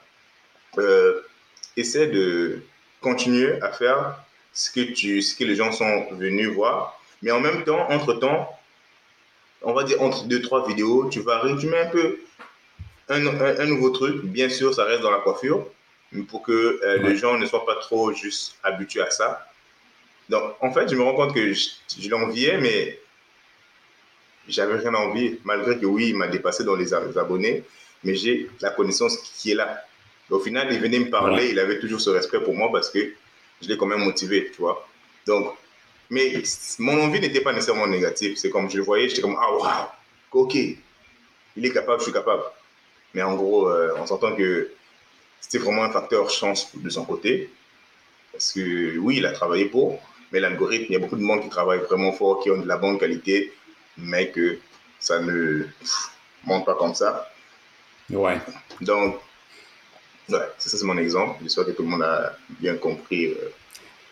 essaie 1.77 2.07
de 2.07 2.61
continuer 3.01 3.61
à 3.61 3.71
faire 3.71 4.15
ce 4.53 4.71
que, 4.71 4.81
tu, 4.81 5.21
ce 5.21 5.35
que 5.35 5.43
les 5.43 5.55
gens 5.55 5.71
sont 5.71 6.07
venus 6.13 6.49
voir. 6.49 6.99
Mais 7.21 7.31
en 7.31 7.39
même 7.39 7.63
temps, 7.63 7.89
entre-temps, 7.89 8.49
on 9.61 9.73
va 9.73 9.83
dire 9.83 10.01
entre 10.01 10.25
deux, 10.25 10.41
trois 10.41 10.67
vidéos, 10.67 11.09
tu 11.09 11.21
vas 11.21 11.39
résumer 11.39 11.77
un 11.77 11.87
peu 11.87 12.19
un, 13.09 13.25
un, 13.25 13.65
nouveau 13.65 13.89
truc. 13.89 14.23
Bien 14.23 14.49
sûr, 14.49 14.73
ça 14.73 14.85
reste 14.85 15.01
dans 15.01 15.11
la 15.11 15.19
coiffure, 15.19 15.65
mais 16.11 16.23
pour 16.23 16.43
que 16.43 16.79
euh, 16.83 16.97
les 16.97 17.17
gens 17.17 17.37
ne 17.37 17.45
soient 17.45 17.65
pas 17.65 17.75
trop 17.75 18.13
juste 18.13 18.55
habitués 18.63 19.01
à 19.01 19.09
ça. 19.09 19.45
Donc, 20.29 20.55
en 20.61 20.71
fait, 20.71 20.89
je 20.89 20.95
me 20.95 21.01
rends 21.01 21.15
compte 21.15 21.33
que 21.33 21.53
je, 21.53 21.69
je 21.99 22.09
l'enviais, 22.09 22.57
mais 22.59 22.99
j'avais 24.47 24.77
rien 24.77 24.93
à 24.93 24.97
envier, 24.97 25.39
malgré 25.43 25.77
que 25.77 25.85
oui, 25.85 26.09
il 26.09 26.15
m'a 26.15 26.27
dépassé 26.27 26.63
dans 26.63 26.75
les 26.75 26.93
abonnés, 26.93 27.63
mais 28.03 28.15
j'ai 28.15 28.49
la 28.61 28.69
connaissance 28.69 29.17
qui 29.17 29.51
est 29.51 29.55
là 29.55 29.83
au 30.29 30.39
final, 30.39 30.67
il 30.71 30.79
venait 30.79 30.99
me 30.99 31.09
parler, 31.09 31.49
il 31.49 31.59
avait 31.59 31.79
toujours 31.79 32.01
ce 32.01 32.09
respect 32.09 32.39
pour 32.39 32.53
moi 32.53 32.69
parce 32.71 32.89
que 32.89 32.99
je 33.61 33.67
l'ai 33.67 33.77
quand 33.77 33.85
même 33.85 34.03
motivé, 34.03 34.51
tu 34.53 34.61
vois. 34.61 34.87
Donc, 35.25 35.55
mais 36.09 36.41
mon 36.79 36.99
envie 37.01 37.19
n'était 37.19 37.41
pas 37.41 37.53
nécessairement 37.53 37.87
négative. 37.87 38.35
C'est 38.37 38.49
comme 38.49 38.69
je 38.69 38.77
le 38.77 38.83
voyais, 38.83 39.09
j'étais 39.09 39.21
comme, 39.21 39.37
ah, 39.39 39.53
waouh, 39.53 40.43
ok, 40.43 40.55
il 40.55 41.65
est 41.65 41.71
capable, 41.71 41.99
je 41.99 42.05
suis 42.05 42.13
capable. 42.13 42.43
Mais 43.13 43.21
en 43.21 43.35
gros, 43.35 43.69
euh, 43.69 43.93
on 43.97 44.05
s'entend 44.05 44.35
que 44.35 44.71
c'était 45.39 45.57
vraiment 45.57 45.83
un 45.83 45.91
facteur 45.91 46.29
chance 46.29 46.71
de 46.75 46.89
son 46.89 47.05
côté. 47.05 47.49
Parce 48.31 48.53
que 48.53 48.97
oui, 48.97 49.17
il 49.17 49.25
a 49.25 49.31
travaillé 49.31 49.65
pour, 49.65 49.99
mais 50.31 50.39
l'algorithme, 50.39 50.85
il 50.89 50.93
y 50.93 50.95
a 50.95 50.99
beaucoup 50.99 51.17
de 51.17 51.23
monde 51.23 51.41
qui 51.41 51.49
travaille 51.49 51.79
vraiment 51.79 52.11
fort, 52.11 52.41
qui 52.41 52.51
ont 52.51 52.57
de 52.57 52.67
la 52.67 52.77
bonne 52.77 52.97
qualité, 52.99 53.51
mais 53.97 54.29
que 54.29 54.59
ça 54.99 55.19
ne 55.19 55.63
monte 56.45 56.65
pas 56.65 56.75
comme 56.75 56.93
ça. 56.93 57.31
Ouais. 58.09 58.39
Donc, 58.81 59.19
Ouais, 60.29 60.37
ça, 60.57 60.77
c'est 60.77 60.85
mon 60.85 60.97
exemple. 60.97 61.39
J'espère 61.41 61.65
que 61.65 61.71
tout 61.71 61.83
le 61.83 61.89
monde 61.89 62.03
a 62.03 62.35
bien 62.59 62.75
compris 62.75 63.27
euh, 63.27 63.51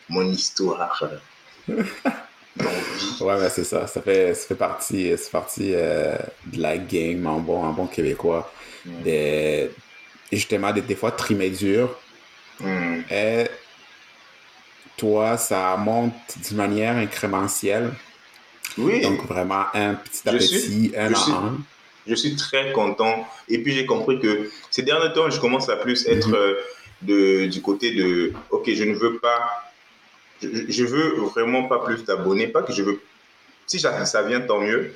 mon 0.10 0.24
histoire. 0.24 1.04
Euh, 1.70 1.84
ouais, 3.22 3.40
mais 3.40 3.50
c'est 3.50 3.64
ça. 3.64 3.86
Ça 3.88 4.02
fait, 4.02 4.34
ça 4.34 4.48
fait 4.48 4.56
partie, 4.56 5.12
ça 5.12 5.18
fait 5.18 5.32
partie 5.32 5.72
euh, 5.74 6.16
de 6.46 6.62
la 6.62 6.78
game 6.78 7.26
en 7.28 7.40
bon, 7.40 7.64
en 7.64 7.72
bon 7.72 7.88
québécois. 7.88 8.52
Mm. 8.86 9.04
De, 9.04 9.72
justement, 10.32 10.74
des, 10.74 10.82
des 10.82 10.96
fois 10.96 11.12
trimer 11.12 11.52
dur. 11.52 11.96
Mm. 12.60 13.00
Et 13.12 13.46
toi, 14.98 15.38
ça 15.38 15.78
monte 15.78 16.14
d'une 16.48 16.58
manière 16.58 16.96
incrémentielle. 16.96 17.94
Oui. 18.78 19.02
Donc, 19.02 19.26
vraiment, 19.28 19.66
un 19.74 19.96
petit 19.96 20.28
à 20.28 20.34
petit, 20.34 20.94
un 20.98 21.14
à 21.14 21.18
un 21.18 21.58
je 22.08 22.16
suis 22.16 22.36
très 22.36 22.72
content. 22.72 23.28
Et 23.50 23.60
puis 23.60 23.74
j'ai 23.74 23.86
compris 23.86 24.20
que 24.20 24.50
ces 24.72 24.84
derniers 24.84 25.14
temps, 25.14 25.30
je 25.30 25.40
commence 25.40 25.70
à 25.70 25.78
plus 25.78 26.08
être 26.08 26.30
mhm. 26.30 26.36
euh, 26.36 26.54
de, 27.02 27.46
du 27.48 27.62
côté 27.62 27.94
de, 27.94 28.34
ok, 28.50 28.70
je 28.74 28.84
ne 28.84 28.96
veux 28.96 29.18
pas, 29.20 29.72
je, 30.42 30.84
veux 30.84 31.16
vraiment 31.34 31.64
pas 31.64 31.80
plus 31.80 32.04
d'abonnés, 32.04 32.48
pas 32.48 32.64
que 32.64 32.74
je 32.74 32.82
veux, 32.84 33.00
si 33.66 33.80
ça, 33.80 34.22
vient, 34.24 34.42
tant 34.42 34.60
mieux. 34.60 34.94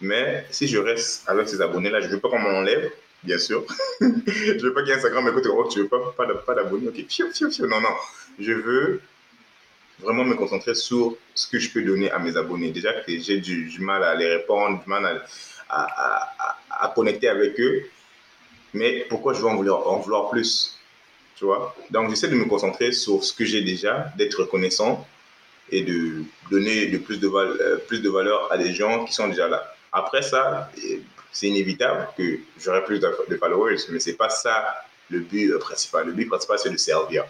Mais 0.00 0.44
si 0.50 0.66
je 0.66 0.78
reste 0.78 1.28
avec 1.28 1.48
ces 1.48 1.60
abonnés-là, 1.60 2.00
je 2.00 2.06
ne 2.06 2.12
veux 2.12 2.18
pas 2.18 2.28
qu'on 2.28 2.38
m'en 2.38 2.58
enlève, 2.58 2.90
bien 3.22 3.38
sûr. 3.38 3.64
je 4.00 4.52
ne 4.52 4.62
veux 4.62 4.72
pas 4.72 4.82
qu'Instagram 4.82 5.24
m'écoute, 5.24 5.46
oh, 5.48 5.68
tu 5.70 5.80
veux 5.80 5.88
pas, 5.88 6.12
pas, 6.16 6.26
pas 6.26 6.54
d'abonnés, 6.54 6.88
ok, 6.88 7.04
fiu, 7.08 7.32
fiu, 7.32 7.52
fiu. 7.52 7.68
Non, 7.68 7.80
non. 7.80 7.94
Je 8.40 8.52
veux, 8.52 9.00
vraiment 10.02 10.24
me 10.24 10.34
concentrer 10.34 10.74
sur 10.74 11.16
ce 11.34 11.46
que 11.46 11.58
je 11.58 11.70
peux 11.70 11.82
donner 11.82 12.10
à 12.10 12.18
mes 12.18 12.36
abonnés. 12.36 12.70
Déjà 12.70 12.92
que 12.92 13.18
j'ai 13.18 13.38
du, 13.38 13.70
mal 13.80 14.02
à 14.02 14.14
les 14.14 14.26
répondre, 14.26 14.82
du 14.82 14.88
mal 14.88 15.06
à, 15.06 15.22
à, 15.72 16.92
connecter 16.94 17.28
avec 17.28 17.58
eux. 17.60 17.84
Mais 18.74 19.06
pourquoi 19.08 19.32
je 19.32 19.40
veux 19.40 19.48
en 19.48 19.56
vouloir, 19.56 19.86
en 19.88 19.98
vouloir 19.98 20.30
plus 20.30 20.78
tu 21.36 21.46
vois? 21.46 21.74
Donc, 21.90 22.10
j'essaie 22.10 22.28
de 22.28 22.34
me 22.34 22.44
concentrer 22.44 22.92
sur 22.92 23.24
ce 23.24 23.32
que 23.32 23.44
j'ai 23.44 23.62
déjà, 23.62 24.12
d'être 24.16 24.40
reconnaissant 24.40 25.06
et 25.70 25.82
de 25.82 26.22
donner 26.50 26.86
de 26.86 26.98
plus, 26.98 27.18
de 27.18 27.28
euh, 27.28 27.78
plus 27.88 28.00
de 28.00 28.10
valeur 28.10 28.52
à 28.52 28.58
des 28.58 28.72
gens 28.72 29.04
qui 29.04 29.12
sont 29.12 29.28
déjà 29.28 29.48
là. 29.48 29.74
Après 29.92 30.22
ça, 30.22 30.70
c'est 31.32 31.48
inévitable 31.48 32.08
que 32.16 32.38
j'aurai 32.60 32.84
plus 32.84 33.00
de 33.00 33.36
followers, 33.36 33.78
mais 33.90 33.98
c'est 34.00 34.16
pas 34.16 34.28
ça 34.28 34.74
le 35.10 35.20
but 35.20 35.56
principal. 35.58 36.06
Le 36.06 36.12
but 36.12 36.26
principal, 36.26 36.58
c'est 36.58 36.70
de 36.70 36.76
servir. 36.76 37.24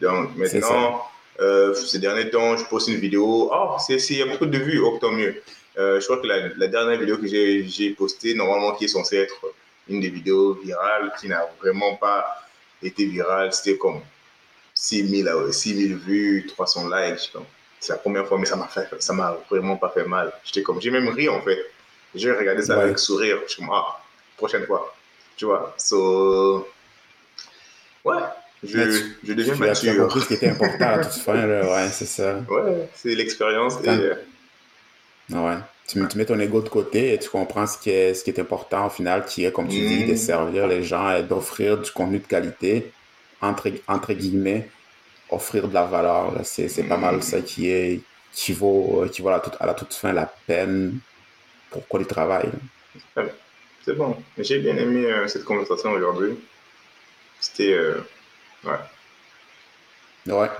Donc 0.00 0.36
maintenant, 0.36 1.02
euh, 1.40 1.74
ces 1.74 1.98
derniers 1.98 2.30
temps, 2.30 2.56
je 2.56 2.64
poste 2.64 2.88
une 2.88 2.96
vidéo. 2.96 3.50
Oh, 3.52 3.76
il 3.88 4.16
y 4.16 4.22
a 4.22 4.26
beaucoup 4.26 4.46
de 4.46 4.58
vues, 4.58 4.80
oh, 4.80 4.98
tant 5.00 5.12
mieux. 5.12 5.42
Euh, 5.78 6.00
je 6.00 6.04
crois 6.04 6.18
que 6.18 6.26
la, 6.26 6.48
la 6.56 6.66
dernière 6.66 6.98
vidéo 6.98 7.18
que 7.18 7.26
j'ai 7.26 7.90
postée, 7.96 8.34
normalement, 8.34 8.72
qui 8.74 8.86
est 8.86 8.88
censée 8.88 9.16
être 9.16 9.46
une 9.88 10.00
des 10.00 10.10
vidéos 10.10 10.54
virales, 10.54 11.12
qui 11.20 11.28
n'a 11.28 11.48
vraiment 11.60 11.96
pas 11.96 12.42
été 12.82 13.06
virale, 13.06 13.52
c'était 13.52 13.78
comme 13.78 14.00
6000 14.74 15.30
6000 15.50 15.96
vues, 15.96 16.46
300 16.48 16.88
likes. 16.88 17.32
C'est 17.80 17.92
la 17.92 17.98
première 17.98 18.26
fois, 18.26 18.38
mais 18.38 18.46
ça 18.46 18.56
m'a 18.56 18.66
fait, 18.66 18.88
ça 18.98 19.12
m'a 19.12 19.38
vraiment 19.48 19.76
pas 19.76 19.90
fait 19.90 20.04
mal. 20.04 20.32
J'étais 20.44 20.62
comme, 20.62 20.80
j'ai 20.80 20.90
même 20.90 21.08
ri 21.08 21.28
en 21.28 21.40
fait. 21.42 21.58
J'ai 22.14 22.32
regardé 22.32 22.62
ça 22.62 22.80
avec 22.80 22.98
sourire. 22.98 23.38
Je 23.46 23.52
suis 23.52 23.62
comme, 23.62 23.72
ah, 23.72 24.00
prochaine 24.36 24.66
fois. 24.66 24.94
Tu 25.36 25.44
vois, 25.44 25.74
so, 25.78 26.68
ouais, 28.04 28.16
je, 28.64 29.12
je 29.22 29.32
deviens 29.32 29.54
tu 29.54 29.60
mature. 29.60 29.92
Tu 29.92 30.00
as 30.00 30.02
compris 30.02 30.20
ce 30.22 30.26
qui 30.26 30.34
était 30.34 30.48
important 30.48 30.88
à 30.88 30.98
toute 30.98 31.12
fin, 31.12 31.46
là. 31.46 31.64
ouais, 31.64 31.88
c'est 31.92 32.06
ça. 32.06 32.40
Ouais, 32.50 32.88
c'est 32.94 33.14
l'expérience. 33.14 33.76
Et... 33.84 34.10
Euh, 35.32 35.46
ouais. 35.46 35.58
Tu, 35.86 36.06
tu, 36.08 36.18
mets 36.18 36.26
ton 36.26 36.38
ego 36.38 36.60
de 36.60 36.68
côté 36.68 37.14
et 37.14 37.18
tu 37.18 37.30
comprends 37.30 37.66
ce 37.66 37.78
qui 37.78 37.90
est, 37.90 38.12
ce 38.12 38.22
qui 38.22 38.30
est 38.30 38.38
important 38.38 38.86
au 38.86 38.90
final, 38.90 39.24
qui 39.24 39.44
est, 39.44 39.52
comme 39.52 39.68
tu 39.68 39.80
dis, 39.80 40.04
de 40.04 40.12
mm. 40.12 40.16
servir 40.16 40.66
les 40.66 40.82
gens 40.82 41.10
et 41.14 41.22
d'offrir 41.22 41.78
du 41.78 41.90
contenu 41.90 42.18
de 42.18 42.26
qualité, 42.26 42.92
entre, 43.40 43.70
entre 43.86 44.12
guillemets, 44.12 44.68
offrir 45.30 45.68
de 45.68 45.74
la 45.74 45.84
valeur. 45.84 46.32
C'est 46.44 46.88
pas 46.88 46.98
mal 46.98 47.22
ça 47.22 47.40
qui 47.40 47.70
est 47.70 48.00
qui 48.32 48.52
vaut, 48.52 49.06
qui 49.10 49.22
vaut 49.22 49.30
à, 49.30 49.32
la 49.32 49.40
toute, 49.40 49.56
à 49.58 49.66
la 49.66 49.74
toute 49.74 49.94
fin 49.94 50.12
la 50.12 50.30
peine 50.46 51.00
pourquoi 51.70 52.00
il 52.00 52.06
travaille. 52.06 52.50
C'est 53.84 53.94
bon. 53.94 54.16
J'ai 54.38 54.58
bien 54.58 54.76
aimé 54.76 55.06
euh, 55.06 55.28
cette 55.28 55.44
conversation 55.44 55.90
aujourd'hui. 55.92 56.38
C'était. 57.40 57.72
Euh, 57.72 58.00
ouais. 58.64 60.32
Ouais. 60.32 60.50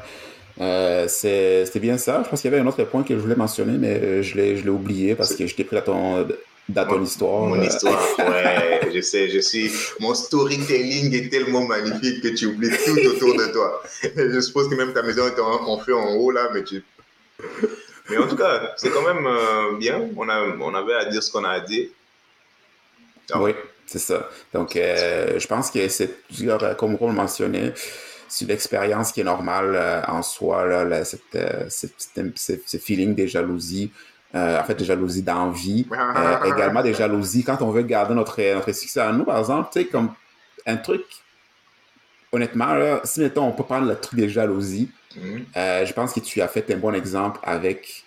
Euh, 0.61 1.07
c'était 1.09 1.81
bien 1.81 1.99
ça. 1.99 2.23
Je 2.25 2.31
pense 2.31 2.41
qu'il 2.41 2.51
y 2.51 2.55
avait 2.55 2.63
un 2.63 2.67
autre 2.67 2.83
point 2.85 3.03
que 3.03 3.15
je 3.15 3.21
voulais 3.21 3.37
mentionner, 3.37 3.79
mais 3.79 4.23
je 4.23 4.37
l'ai 4.37 4.69
oublié 4.69 5.15
parce 5.15 5.35
que 5.35 5.47
je 5.47 5.55
t'ai 5.55 5.65
pris 5.65 5.77
dans 5.77 5.83
ton, 5.83 6.29
dans 6.69 6.87
ton 6.87 7.03
histoire. 7.03 7.47
Mon 7.47 7.63
histoire, 7.63 8.01
ouais, 8.19 8.91
je 8.95 9.01
sais, 9.01 9.29
je 9.29 9.39
suis. 9.39 9.71
Mon 10.01 10.15
storytelling 10.15 11.15
est 11.15 11.29
tellement 11.31 11.65
magnifique 11.65 12.23
que 12.23 12.29
tu 12.29 12.47
oublies 12.47 12.71
tout 12.85 12.99
autour 13.07 13.37
de 13.37 13.53
toi. 13.53 13.83
Je 14.17 14.41
suppose 14.41 14.69
que 14.69 14.75
même 14.75 14.93
ta 14.93 15.03
maison 15.03 15.27
est 15.27 15.41
en, 15.41 15.79
feu 15.79 15.97
en 15.97 16.15
haut 16.15 16.31
là, 16.31 16.51
mais 16.53 16.65
tu. 16.65 16.83
Mais 18.11 18.17
en 18.17 18.27
tout 18.27 18.37
cas, 18.37 18.73
c'est 18.77 18.91
quand 18.91 19.03
même 19.03 19.27
euh, 19.27 19.77
bien. 19.79 20.09
On, 20.17 20.29
a, 20.29 20.43
on 20.61 20.75
avait 20.75 20.95
à 20.95 21.05
dire 21.07 21.23
ce 21.23 21.31
qu'on 21.31 21.45
a 21.45 21.51
à 21.51 21.61
dire. 21.61 21.89
Oui, 23.35 23.53
c'est 23.87 23.99
ça. 23.99 24.29
Donc, 24.53 24.77
euh, 24.77 25.39
je 25.39 25.47
pense 25.47 25.71
que 25.71 25.89
c'est, 25.89 26.11
comme 26.79 26.97
on 27.01 27.13
mentionnait, 27.13 27.75
c'est 28.29 28.47
l'expérience 28.47 29.13
qui 29.13 29.21
est 29.21 29.25
normale 29.25 29.75
euh, 29.75 30.03
en 30.07 30.23
soi, 30.23 30.67
là, 30.85 31.05
cette, 31.05 31.39
ce 31.69 32.77
feeling 32.77 33.15
de 33.15 33.27
jalousie. 33.27 33.91
en 34.35 34.65
fait, 34.65 34.75
de 34.75 34.85
jalousie 34.85 35.23
d'envie, 35.23 35.87
également 36.45 36.83
des 36.83 36.95
jalousies 36.95 37.45
quand 37.45 37.63
on 37.63 37.71
veut 37.71 37.83
garder 37.83 38.15
notre, 38.15 38.41
notre 38.55 38.73
succès 38.73 39.01
à 39.01 39.13
nous, 39.13 39.25
par 39.25 39.39
exemple, 39.39 39.71
tu 39.73 39.81
sais, 39.81 39.87
comme 39.87 40.13
un 40.67 40.77
truc, 40.77 41.03
honnêtement, 42.33 42.75
là, 42.75 43.01
si 43.05 43.21
mettons, 43.21 43.45
on 43.45 43.53
peut 43.53 43.65
prendre 43.65 43.89
le 43.89 43.97
truc 43.97 44.19
des 44.19 44.29
jalousies. 44.29 44.91
Euh, 45.57 45.85
je 45.85 45.93
pense 45.93 46.13
que 46.13 46.21
tu 46.21 46.41
as 46.41 46.49
fait 46.49 46.71
un 46.71 46.77
bon 46.77 46.95
exemple 46.95 47.41
avec, 47.43 48.05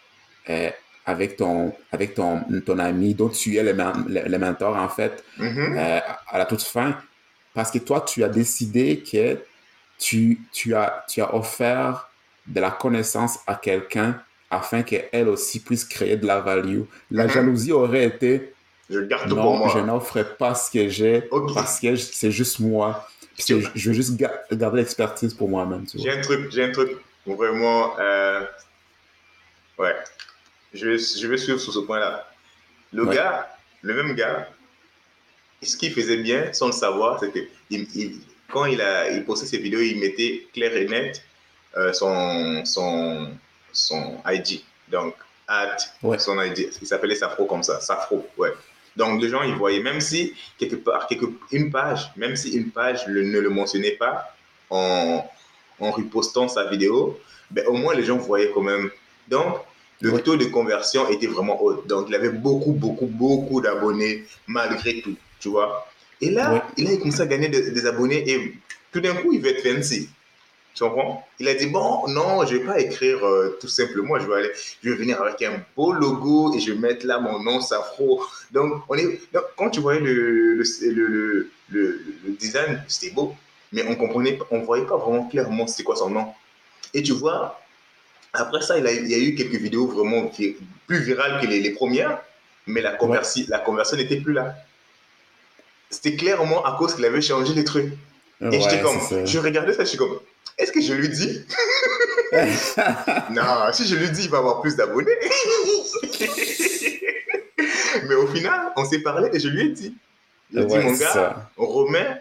euh, 0.49 0.69
avec, 1.05 1.37
ton, 1.37 1.73
avec 1.91 2.13
ton, 2.13 2.41
ton 2.65 2.79
ami 2.79 3.13
dont 3.13 3.29
tu 3.29 3.57
es 3.57 3.63
le, 3.63 3.73
le, 3.73 4.37
mentor, 4.37 4.75
en 4.75 4.89
fait, 4.89 5.23
mhm. 5.37 5.75
euh, 5.77 5.99
à 6.27 6.37
la 6.37 6.45
toute 6.45 6.61
fin. 6.61 6.95
Parce 7.53 7.71
que 7.71 7.79
toi, 7.79 8.01
tu 8.01 8.23
as 8.23 8.29
décidé 8.29 9.03
que 9.03 9.39
tu, 10.01 10.41
tu, 10.51 10.75
as, 10.75 11.05
tu 11.07 11.21
as 11.21 11.33
offert 11.33 12.09
de 12.47 12.59
la 12.59 12.71
connaissance 12.71 13.39
à 13.47 13.55
quelqu'un 13.55 14.21
afin 14.49 14.83
qu'elle 14.83 15.29
aussi 15.29 15.61
puisse 15.61 15.85
créer 15.85 16.17
de 16.17 16.25
la 16.27 16.41
value. 16.41 16.81
La 17.09 17.25
mhm. 17.25 17.29
jalousie 17.29 17.71
aurait 17.71 18.05
été 18.05 18.53
je 18.89 18.99
garde 18.99 19.29
non, 19.29 19.41
pour 19.41 19.57
moi. 19.57 19.71
je 19.73 19.79
n'offre 19.79 20.21
pas 20.37 20.53
ce 20.53 20.69
que 20.69 20.89
j'ai 20.89 21.29
parce 21.53 21.79
que 21.79 21.95
c'est 21.95 22.31
juste 22.31 22.59
moi 22.59 23.07
je 23.47 23.89
veux 23.89 23.93
juste 23.93 24.15
garder 24.15 24.77
l'expertise 24.77 25.33
pour 25.33 25.49
moi-même. 25.49 25.85
J'ai 25.93 26.11
un 26.11 26.21
truc, 26.21 26.51
j'ai 26.51 26.63
un 26.63 26.71
truc 26.71 26.97
vraiment. 27.25 27.97
Euh, 27.99 28.45
ouais. 29.79 29.95
Je 30.73 30.87
vais, 30.87 30.97
je 30.97 31.27
vais 31.27 31.37
suivre 31.37 31.59
sur 31.59 31.73
ce 31.73 31.79
point-là. 31.79 32.27
Le 32.93 33.05
gars, 33.05 33.49
le 33.81 33.93
même 33.93 34.15
gars, 34.15 34.47
ce 35.61 35.77
qu'il 35.77 35.93
faisait 35.93 36.17
bien 36.17 36.51
sans 36.53 36.67
le 36.67 36.71
savoir, 36.73 37.19
c'est 37.19 37.31
que 37.31 37.39
il, 37.69 38.21
quand 38.51 38.65
il, 38.65 38.81
a, 38.81 39.09
il 39.09 39.23
postait 39.25 39.45
ses 39.45 39.57
vidéos, 39.57 39.79
il 39.81 39.99
mettait 39.99 40.47
clair 40.53 40.75
et 40.75 40.85
net 40.85 41.23
euh, 41.77 41.93
son, 41.93 42.63
son, 42.65 43.29
son 43.71 44.17
ID. 44.27 44.61
Donc, 44.89 45.15
at 45.47 45.77
son 46.17 46.41
ID. 46.41 46.69
Il 46.81 46.87
s'appelait 46.87 47.15
Safro 47.15 47.45
comme 47.45 47.63
ça. 47.63 47.79
Safro, 47.79 48.27
ouais. 48.37 48.51
Donc, 48.95 49.21
les 49.21 49.29
gens, 49.29 49.43
ils 49.43 49.55
voyaient, 49.55 49.81
même 49.81 50.01
si 50.01 50.33
quelque 50.57 50.75
part, 50.75 51.07
quelque, 51.07 51.25
une 51.51 51.71
page, 51.71 52.11
même 52.17 52.35
si 52.35 52.51
une 52.57 52.71
page 52.71 53.07
ne 53.07 53.39
le 53.39 53.49
mentionnait 53.49 53.91
pas 53.91 54.35
en, 54.69 55.25
en 55.79 55.91
repostant 55.91 56.47
sa 56.47 56.65
vidéo, 56.65 57.19
ben, 57.49 57.65
au 57.67 57.73
moins 57.73 57.95
les 57.95 58.03
gens 58.03 58.17
voyaient 58.17 58.51
quand 58.53 58.61
même. 58.61 58.89
Donc, 59.27 59.55
le 60.01 60.19
taux 60.21 60.35
de 60.35 60.45
conversion 60.45 61.07
était 61.09 61.27
vraiment 61.27 61.61
haut. 61.61 61.81
Donc, 61.83 62.07
il 62.09 62.15
avait 62.15 62.29
beaucoup, 62.29 62.73
beaucoup, 62.73 63.05
beaucoup 63.05 63.61
d'abonnés 63.61 64.25
malgré 64.47 65.01
tout, 65.01 65.15
tu 65.39 65.49
vois. 65.49 65.87
Et 66.21 66.29
là, 66.29 66.67
il 66.77 66.87
a 66.87 66.97
commencé 66.97 67.21
à 67.21 67.25
gagner 67.25 67.49
des 67.49 67.85
abonnés 67.85 68.23
et 68.29 68.53
tout 68.91 69.01
d'un 69.01 69.15
coup, 69.15 69.33
il 69.33 69.41
veut 69.41 69.49
être 69.49 69.63
fancy. 69.67 70.09
Tu 70.73 70.83
comprends? 70.83 71.27
Il 71.39 71.47
a 71.49 71.53
dit 71.53 71.67
bon, 71.67 72.07
non, 72.07 72.45
je 72.45 72.55
vais 72.55 72.63
pas 72.63 72.79
écrire 72.79 73.25
euh, 73.25 73.57
tout 73.59 73.67
simplement. 73.67 74.17
Je 74.19 74.27
vais 74.27 74.35
aller, 74.35 74.51
je 74.81 74.89
vais 74.89 74.95
venir 74.95 75.21
avec 75.21 75.41
un 75.41 75.61
beau 75.75 75.91
logo 75.91 76.55
et 76.55 76.59
je 76.61 76.71
vais 76.71 76.79
mettre 76.79 77.05
là 77.05 77.19
mon 77.19 77.39
nom 77.43 77.59
Safro. 77.59 78.23
Donc, 78.51 78.83
on 78.87 78.95
est, 78.95 79.19
quand 79.57 79.69
tu 79.69 79.81
voyais 79.81 79.99
le, 79.99 80.53
le, 80.55 80.63
le, 81.69 82.05
le 82.25 82.31
design, 82.39 82.81
c'était 82.87 83.13
beau, 83.13 83.35
mais 83.73 83.83
on 83.87 83.95
comprenait, 83.95 84.39
on 84.49 84.61
voyait 84.61 84.85
pas 84.85 84.97
vraiment 84.97 85.27
clairement 85.27 85.67
c'était 85.67 85.83
quoi 85.83 85.97
son 85.97 86.09
nom. 86.09 86.27
Et 86.93 87.03
tu 87.03 87.11
vois, 87.13 87.59
après 88.31 88.61
ça, 88.61 88.77
il, 88.77 88.87
a, 88.87 88.93
il 88.93 89.09
y 89.09 89.15
a 89.15 89.17
eu 89.17 89.35
quelques 89.35 89.55
vidéos 89.55 89.87
vraiment 89.87 90.31
plus 90.87 90.99
virales 90.99 91.41
que 91.41 91.47
les, 91.47 91.59
les 91.59 91.71
premières, 91.71 92.21
mais 92.65 92.81
la 92.81 92.97
la 93.49 93.59
conversion 93.59 93.97
n'était 93.97 94.21
plus 94.21 94.33
là. 94.33 94.55
C'était 95.91 96.15
clairement 96.15 96.63
à 96.63 96.77
cause 96.77 96.95
qu'il 96.95 97.05
avait 97.05 97.21
changé 97.21 97.53
les 97.53 97.63
trucs. 97.63 97.93
Et 98.41 98.59
j'étais 98.59 98.81
comme, 98.81 98.97
je 99.25 99.37
regardais 99.37 99.73
ça, 99.73 99.83
je 99.83 99.89
suis 99.89 99.97
comme, 99.97 100.19
est-ce 100.57 100.71
que 100.71 100.81
je 100.81 100.93
lui 100.93 101.09
dis? 101.09 101.45
Non, 103.31 103.71
si 103.73 103.85
je 103.85 103.95
lui 103.95 104.09
dis, 104.09 104.23
il 104.23 104.29
va 104.29 104.37
avoir 104.37 104.61
plus 104.61 104.77
d'abonnés. 104.77 105.11
Mais 108.07 108.15
au 108.15 108.27
final, 108.27 108.71
on 108.77 108.85
s'est 108.85 108.99
parlé 108.99 109.29
et 109.33 109.39
je 109.39 109.49
lui 109.49 109.65
ai 109.65 109.69
dit. 109.69 109.95
J'ai 110.53 110.65
dit, 110.65 110.77
mon 110.77 110.93
gars, 110.93 111.49
Romain, 111.57 112.17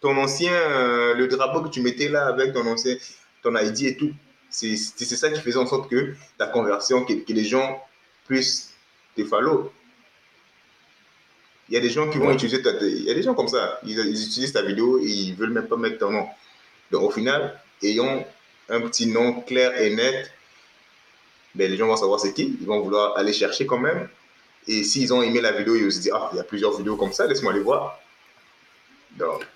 ton 0.00 0.16
ancien, 0.16 0.52
euh, 0.52 1.14
le 1.14 1.28
drapeau 1.28 1.60
que 1.60 1.68
tu 1.68 1.82
mettais 1.82 2.08
là 2.08 2.26
avec 2.26 2.54
ton 2.54 2.66
ancien, 2.66 2.96
ton 3.42 3.54
ID 3.56 3.82
et 3.82 3.96
tout, 3.96 4.12
c'est 4.48 4.76
ça 4.76 5.30
qui 5.30 5.40
faisait 5.40 5.58
en 5.58 5.66
sorte 5.66 5.90
que 5.90 6.14
ta 6.38 6.46
conversion, 6.46 7.04
que, 7.04 7.32
les 7.32 7.44
gens 7.44 7.82
puissent 8.26 8.72
te 9.16 9.24
follow. 9.24 9.70
Il 11.72 11.76
y 11.76 11.78
a 11.78 11.80
des 11.80 11.88
gens 11.88 12.10
qui 12.10 12.18
vont 12.18 12.30
utiliser 12.30 12.60
ta, 12.60 12.70
il 12.82 13.04
y 13.04 13.10
a 13.10 13.14
des 13.14 13.22
gens 13.22 13.32
comme 13.32 13.48
ça, 13.48 13.80
ils, 13.82 13.98
ils, 13.98 14.26
utilisent 14.26 14.52
ta 14.52 14.60
vidéo 14.60 14.98
et 14.98 15.06
ils 15.06 15.34
veulent 15.34 15.54
même 15.54 15.68
pas 15.68 15.78
mettre 15.78 15.96
ton 15.96 16.10
nom. 16.10 16.26
Donc 16.90 17.02
au 17.02 17.10
final, 17.10 17.58
ayant 17.82 18.26
un 18.68 18.82
petit 18.82 19.06
nom 19.06 19.40
clair 19.40 19.80
et 19.80 19.88
net, 19.94 20.30
ben, 21.54 21.70
les 21.70 21.78
gens 21.78 21.86
vont 21.86 21.96
savoir 21.96 22.20
c'est 22.20 22.34
qui, 22.34 22.58
ils 22.60 22.66
vont 22.66 22.82
vouloir 22.82 23.16
aller 23.16 23.32
chercher 23.32 23.64
quand 23.64 23.78
même. 23.78 24.06
Et 24.68 24.84
s'ils 24.84 25.14
ont 25.14 25.22
aimé 25.22 25.40
la 25.40 25.52
vidéo, 25.52 25.74
ils 25.74 25.84
vont 25.84 25.90
se 25.90 26.00
dire, 26.00 26.14
ah, 26.14 26.28
il 26.34 26.36
y 26.36 26.40
a 26.40 26.44
plusieurs 26.44 26.76
vidéos 26.76 26.96
comme 26.96 27.14
ça, 27.14 27.26
laisse-moi 27.26 27.54
les 27.54 27.60
voir. 27.60 27.98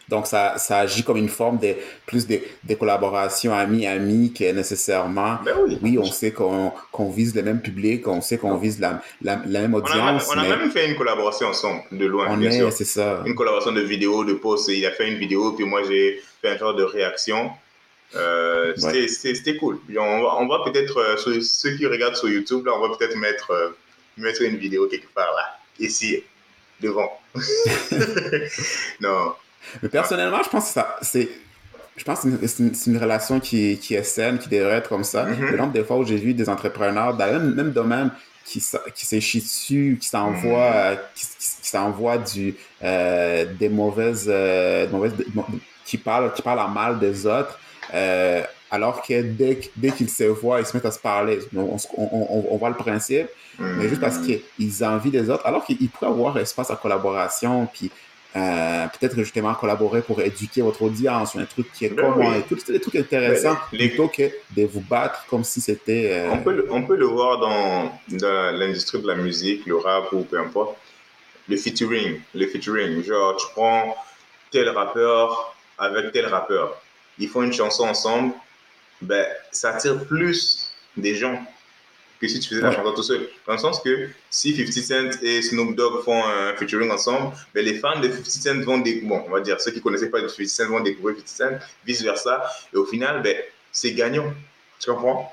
Donc, 0.09 0.27
ça, 0.27 0.59
ça, 0.59 0.79
agit 0.79 1.03
comme 1.03 1.17
une 1.17 1.29
forme 1.29 1.59
de 1.59 1.75
plus 2.07 2.27
de, 2.27 2.39
de 2.65 2.75
collaboration 2.75 3.55
ami-ami 3.55 4.33
que 4.33 4.53
nécessairement. 4.53 5.39
Ben 5.45 5.55
oui. 5.83 5.99
on 5.99 6.05
sait 6.05 6.31
qu'on 6.33 6.73
vise 7.11 7.35
le 7.35 7.43
même 7.43 7.61
public, 7.61 8.07
on 8.07 8.21
sait 8.21 8.39
qu'on 8.39 8.57
vise 8.57 8.79
la, 8.81 9.03
la, 9.23 9.37
même 9.37 9.75
audience. 9.75 10.29
On 10.33 10.39
a, 10.39 10.57
même 10.57 10.71
fait 10.71 10.89
une 10.89 10.97
collaboration 10.97 11.49
ensemble, 11.49 11.83
de 11.91 12.07
loin. 12.07 12.27
On 12.31 12.41
est, 12.41 12.71
c'est 12.71 12.85
ça. 12.85 13.23
Une 13.27 13.35
collaboration 13.35 13.73
de 13.73 13.81
vidéos, 13.81 14.25
de 14.25 14.35
posts. 14.35 14.69
Il 14.69 14.85
a 14.87 14.93
fait 14.93 15.09
une 15.09 15.19
vidéo, 15.19 15.53
puis 15.53 15.65
moi 15.65 15.83
j'ai 15.83 16.21
fait 16.41 16.51
un 16.51 16.59
genre 16.59 16.75
de 16.75 16.85
réaction. 16.85 17.51
Euh, 18.15 18.75
c'était 18.77 19.57
cool. 19.57 19.81
On 19.99 20.23
va, 20.23 20.37
on 20.37 20.47
va 20.47 20.63
peut-être, 20.65 20.99
euh, 20.99 21.41
ceux 21.41 21.77
qui 21.77 21.87
regardent 21.87 22.17
sur 22.17 22.29
YouTube, 22.29 22.65
là, 22.67 22.73
on 22.75 22.89
va 22.89 22.97
peut-être 22.97 23.17
mettre, 23.17 23.51
euh, 23.51 23.71
mettre 24.17 24.43
une 24.43 24.57
vidéo 24.57 24.87
quelque 24.87 25.13
part 25.13 25.33
là, 25.37 25.59
ici, 25.81 26.23
devant. 26.81 27.11
non. 29.01 29.35
Mais 29.83 29.89
personnellement, 29.89 30.43
je 30.43 30.49
pense 30.49 30.67
que 30.69 30.73
ça, 30.73 30.97
c'est, 31.03 31.29
je 31.97 32.05
pense 32.05 32.21
que 32.21 32.47
c'est 32.47 32.63
une, 32.63 32.73
une, 32.87 32.99
relation 32.99 33.41
qui, 33.41 33.79
qui, 33.79 33.95
est 33.95 34.03
saine, 34.03 34.39
qui 34.39 34.49
devrait 34.49 34.77
être 34.77 34.89
comme 34.89 35.05
ça. 35.05 35.25
Mm 35.25 35.33
-hmm. 35.33 35.51
Le 35.53 35.57
nombre 35.57 35.73
de 35.73 35.83
fois 35.83 35.97
où 35.99 36.05
j'ai 36.05 36.17
vu 36.27 36.35
des 36.35 36.49
entrepreneurs 36.49 37.15
dans 37.17 37.27
le 37.27 37.33
même, 37.39 37.55
même 37.55 37.73
domaine 37.73 38.11
qui, 38.45 38.59
qui 38.95 39.05
s'échient 39.07 39.43
dessus, 39.49 39.99
qui 40.01 40.09
s'envoient, 40.09 40.93
mm 40.93 40.99
-hmm. 41.73 42.25
qui, 42.25 42.33
du, 42.35 42.55
euh, 42.83 43.45
des 43.61 43.71
mauvaises, 43.81 44.29
euh, 44.29 44.89
mauvaises 44.95 45.15
qui 45.89 45.97
parlent, 45.99 46.33
qui 46.35 46.43
parlent 46.49 46.65
en 46.69 46.73
mal 46.83 46.93
des 47.07 47.17
autres. 47.37 47.55
Euh, 47.95 48.43
alors 48.77 48.97
que 49.07 49.17
dès, 49.41 49.55
dès 49.83 49.91
qu'ils 49.97 50.11
se 50.21 50.25
voient, 50.41 50.59
ils 50.61 50.67
se 50.69 50.73
mettent 50.77 50.91
à 50.93 50.97
se 51.01 51.05
parler. 51.13 51.39
On, 51.57 51.77
on, 51.97 52.47
on 52.53 52.57
voit 52.63 52.73
le 52.77 52.81
principe, 52.87 53.29
mm 53.29 53.65
-hmm. 53.65 53.75
mais 53.77 53.87
juste 53.91 54.03
parce 54.07 54.19
qu'ils 54.25 54.77
envient 54.93 55.15
des 55.19 55.27
autres, 55.33 55.47
alors 55.51 55.63
qu'ils 55.67 55.91
pourraient 55.93 56.13
avoir 56.17 56.33
espace 56.47 56.71
à 56.75 56.77
collaboration, 56.85 57.55
puis 57.75 57.89
euh, 58.37 58.87
peut-être 58.89 59.17
justement 59.17 59.55
collaborer 59.55 60.03
pour 60.03 60.21
éduquer 60.21 60.61
votre 60.61 60.83
audience, 60.83 61.37
un 61.37 61.47
truc 61.47 61.73
qui 61.73 61.87
est 61.87 61.89
ben 61.89 62.13
commun 62.13 62.33
oui. 62.33 62.39
et 62.39 62.43
tout, 62.43 62.59
des 62.71 62.81
trucs 62.81 62.97
intéressants, 62.97 63.57
les... 63.73 63.89
plutôt 63.89 64.09
que 64.09 64.25
de 64.55 64.67
vous 64.67 64.83
battre 64.83 65.25
comme 65.31 65.43
si 65.43 65.63
c'était... 65.63 66.11
Euh... 66.13 66.31
On, 66.33 66.43
peut 66.43 66.53
le, 66.53 66.67
on 66.71 66.83
peut 66.83 66.97
le 66.97 67.07
voir 67.07 67.39
dans, 67.39 67.99
dans 68.19 68.55
l'industrie 68.59 69.01
de 69.01 69.07
la 69.07 69.15
musique, 69.15 69.65
le 69.65 69.77
rap 69.77 70.13
ou 70.13 70.21
peu 70.21 70.39
importe, 70.39 70.77
le 71.49 71.57
featuring, 71.57 72.21
le 72.35 72.47
featuring, 72.47 73.03
genre 73.03 73.37
tu 73.37 73.47
prends 73.55 73.97
tel 74.51 74.69
rappeur 74.69 75.57
avec 75.79 76.13
tel 76.13 76.27
rappeur, 76.27 76.79
ils 77.19 77.29
font 77.29 77.43
une 77.43 77.55
chanson 77.55 77.85
ensemble, 77.85 78.35
ben, 79.01 79.27
ça 79.51 79.77
attire 79.77 80.05
plus 80.05 80.75
des 80.97 81.15
gens 81.15 81.43
que 82.21 82.29
si 82.29 82.41
tu 82.41 82.49
faisais 82.49 82.63
ouais. 82.63 82.71
la 82.71 82.75
chanson 82.75 82.93
tout 82.95 83.03
seul. 83.03 83.29
Dans 83.47 83.53
le 83.53 83.59
sens 83.59 83.81
que 83.81 84.09
si 84.31 84.55
50 84.57 84.73
Cent 84.73 85.23
et 85.23 85.43
Snoop 85.43 85.75
Dogg 85.75 86.03
font 86.05 86.25
un 86.25 86.55
featuring 86.57 86.91
ensemble, 86.91 87.35
ben 87.55 87.65
les 87.65 87.79
fans 87.79 88.01
de 88.01 88.09
50 88.09 88.27
Cent 88.27 88.61
vont 88.65 88.79
découvrir, 88.79 89.21
bon, 89.21 89.25
on 89.29 89.33
va 89.33 89.41
dire, 89.41 89.61
ceux 89.61 89.71
qui 89.71 89.79
ne 89.79 89.83
connaissaient 89.83 90.11
pas 90.11 90.21
50 90.21 90.47
Cent 90.47 90.69
vont 90.69 90.81
découvrir 90.81 91.17
50 91.17 91.29
Cent, 91.29 91.67
vice 91.85 92.03
versa. 92.03 92.43
Et 92.73 92.77
au 92.77 92.85
final, 92.85 93.23
ben, 93.23 93.37
c'est 93.73 93.93
gagnant. 93.93 94.33
Tu 94.79 94.91
comprends? 94.91 95.33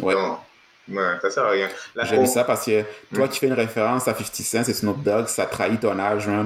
Ouais. 0.00 0.14
Donc, 0.14 0.38
Ouais, 0.86 1.02
ça 1.22 1.30
sert 1.30 1.44
à 1.44 1.50
rien. 1.50 1.68
J'aime 2.02 2.26
ça 2.26 2.44
parce 2.44 2.66
que 2.66 2.82
toi, 3.14 3.26
qui 3.28 3.38
fais 3.38 3.46
une 3.46 3.54
référence 3.54 4.06
à 4.06 4.14
50 4.14 4.34
Cent 4.34 4.68
et 4.68 4.74
Snoop 4.74 5.02
Dogg, 5.02 5.28
ça 5.28 5.46
trahit 5.46 5.80
ton 5.80 5.98
âge, 5.98 6.26
non, 6.28 6.42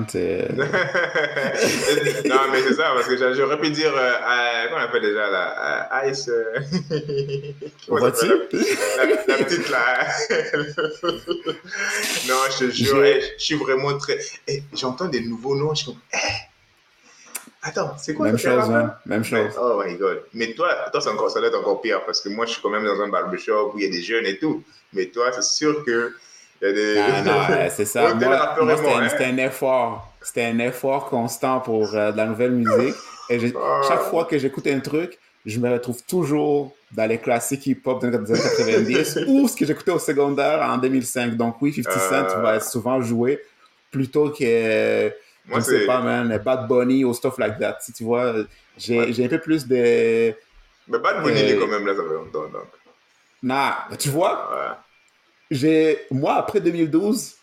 mais 2.53 2.61
c'est 2.63 2.75
ça, 2.75 2.93
parce 2.95 3.09
que 3.09 3.35
j'aurais 3.35 3.59
pu 3.59 3.71
dire, 3.71 3.93
euh, 3.97 4.67
comment 4.69 4.81
on 4.81 4.85
appelle 4.85 5.03
déjà 5.03 5.29
là 5.29 6.07
Ice. 6.07 6.29
Euh... 6.29 6.61
La, 7.89 8.11
la, 9.05 9.15
la, 9.27 9.45
petite 9.45 9.69
là. 9.71 10.07
non, 12.29 12.37
je 12.51 12.59
te 12.59 12.71
jure, 12.71 13.05
je... 13.05 13.21
je 13.39 13.45
suis 13.45 13.55
vraiment 13.55 13.97
très. 13.99 14.19
Eh, 14.47 14.63
J'entends 14.75 15.07
des 15.07 15.21
nouveaux 15.21 15.57
noms, 15.57 15.75
je 15.75 15.85
suis 15.85 15.87
comme. 15.87 16.01
Eh, 16.13 16.48
Attends, 17.63 17.97
c'est 17.99 18.15
quoi 18.15 18.27
Même 18.27 18.39
chose, 18.39 18.71
hein? 18.71 18.95
Même 19.07 19.25
chose. 19.25 19.53
Oh 19.61 19.83
my 19.85 19.97
god. 19.97 20.23
Mais 20.33 20.53
toi, 20.55 20.69
toi 20.93 21.01
c'est 21.01 21.11
encore, 21.11 21.31
ça 21.31 21.41
doit 21.41 21.49
être 21.49 21.59
encore 21.59 21.81
pire 21.81 22.05
parce 22.05 22.21
que 22.21 22.29
moi, 22.29 22.47
je 22.47 22.53
suis 22.53 22.63
quand 22.63 22.71
même 22.71 22.85
dans 22.85 23.01
un 23.01 23.09
barbershop 23.09 23.73
où 23.75 23.79
il 23.79 23.85
y 23.85 23.89
a 23.89 23.91
des 23.91 24.03
jeunes 24.03 24.27
et 24.27 24.39
tout. 24.39 24.63
Mais 24.93 25.07
toi, 25.07 25.33
c'est 25.33 25.43
sûr 25.43 25.85
que 25.85 26.15
il 26.63 26.69
y 26.69 26.71
a 26.71 26.73
des. 26.73 26.99
Ah, 26.99 27.23
non, 27.23 27.69
c'est 27.71 27.85
ça. 27.85 28.15
moi, 28.15 28.57
moi 28.63 28.77
c'était 29.09 29.25
hein? 29.25 29.35
un, 29.35 29.39
effort. 29.39 30.13
C'était 30.23 30.45
un 30.45 30.59
effort 30.61 31.09
constant 31.09 31.61
pour 31.61 31.95
euh, 31.95 32.13
de 32.13 32.17
la 32.17 32.27
nouvelle 32.27 32.53
musique. 32.53 32.95
Et 33.31 33.39
oh. 33.55 33.81
chaque 33.87 34.03
fois 34.03 34.25
que 34.25 34.39
j'écoute 34.39 34.67
un 34.69 34.81
truc, 34.81 35.19
je 35.45 35.59
me 35.59 35.71
retrouve 35.71 36.03
toujours 36.05 36.75
dans 36.93 37.07
les 37.07 37.19
classiques 37.19 37.67
hip-hop 37.67 38.01
des 38.01 38.15
années 38.15 38.27
90 38.27 39.19
ou 39.29 39.47
ce 39.49 39.57
que 39.57 39.67
j'écoutais 39.67 39.91
au 39.91 39.99
secondaire 39.99 40.63
en 40.63 40.79
2005. 40.79 41.37
Donc 41.37 41.57
oui, 41.61 41.73
50 41.75 41.93
Cent 41.93 42.15
euh... 42.15 42.41
va 42.41 42.61
souvent 42.61 43.01
joué 43.01 43.41
plutôt 43.91 44.31
que 44.31 45.13
moi, 45.49 45.61
je 45.61 45.65
sais 45.65 45.87
pas, 45.87 46.01
man, 46.01 46.41
Bad 46.45 46.69
Bunny 46.69 47.05
ou 47.05 47.15
stuff 47.15 47.39
like 47.39 47.59
that. 47.59 47.79
Si 47.81 47.93
tu 47.93 48.05
vois, 48.05 48.35
j'ai 48.77 48.99
ouais. 48.99 49.25
un 49.25 49.29
peu 49.29 49.39
plus 49.39 49.67
de. 49.67 50.35
Mais 50.87 50.99
Bad 50.99 51.23
Bunny, 51.23 51.41
euh... 51.41 51.45
il 51.45 51.51
est 51.51 51.59
quand 51.59 51.67
même 51.67 51.87
là, 51.87 51.95
ça 51.95 52.03
fait 52.03 52.15
longtemps, 52.15 52.49
donc. 52.49 52.69
Nah, 53.43 53.89
tu 53.99 54.11
vois, 54.11 54.51
ouais. 54.53 54.77
j'ai. 55.51 56.07
Moi, 56.11 56.35
après 56.35 56.61
2012, 56.61 57.37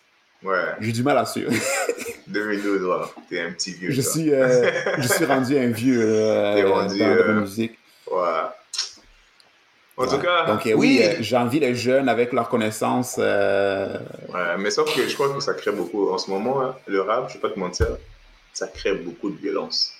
ouais. 0.43 0.53
j'ai 0.79 0.91
du 0.91 1.03
mal 1.03 1.17
à 1.17 1.25
suivre. 1.25 1.51
2012, 2.27 2.83
ouais. 2.83 2.95
T'es 3.29 3.41
un 3.41 3.51
petit 3.51 3.73
vieux. 3.73 3.91
Je, 3.91 4.01
suis, 4.01 4.33
euh, 4.33 4.71
je 4.97 5.07
suis 5.07 5.25
rendu 5.25 5.57
un 5.57 5.69
vieux 5.69 6.01
euh, 6.03 6.55
T'es 6.55 6.63
rendu, 6.63 6.99
dans 6.99 7.15
la 7.15 7.33
musique. 7.33 7.77
Ouais. 8.11 8.21
En 9.97 10.03
ouais. 10.03 10.09
tout 10.09 10.17
cas, 10.17 10.45
donc 10.45 10.67
euh, 10.67 10.73
oui, 10.73 10.99
oui 11.01 11.23
j'envie 11.23 11.59
les 11.59 11.73
jeunes 11.73 12.09
avec 12.09 12.33
leurs 12.33 12.49
connaissances. 12.49 13.15
Euh... 13.17 13.97
Ouais, 14.27 14.57
mais 14.57 14.69
sauf 14.69 14.93
que 14.93 15.07
je 15.07 15.13
crois 15.13 15.33
que 15.33 15.39
ça 15.39 15.53
crée 15.53 15.71
beaucoup. 15.71 16.09
En 16.09 16.17
ce 16.17 16.29
moment, 16.29 16.61
hein, 16.61 16.75
le 16.85 17.01
rap, 17.01 17.29
je 17.29 17.35
vais 17.35 17.39
pas 17.39 17.49
te 17.49 17.57
mentir, 17.57 17.87
ça 18.51 18.67
crée 18.67 18.93
beaucoup 18.93 19.29
de 19.29 19.37
violence. 19.37 19.93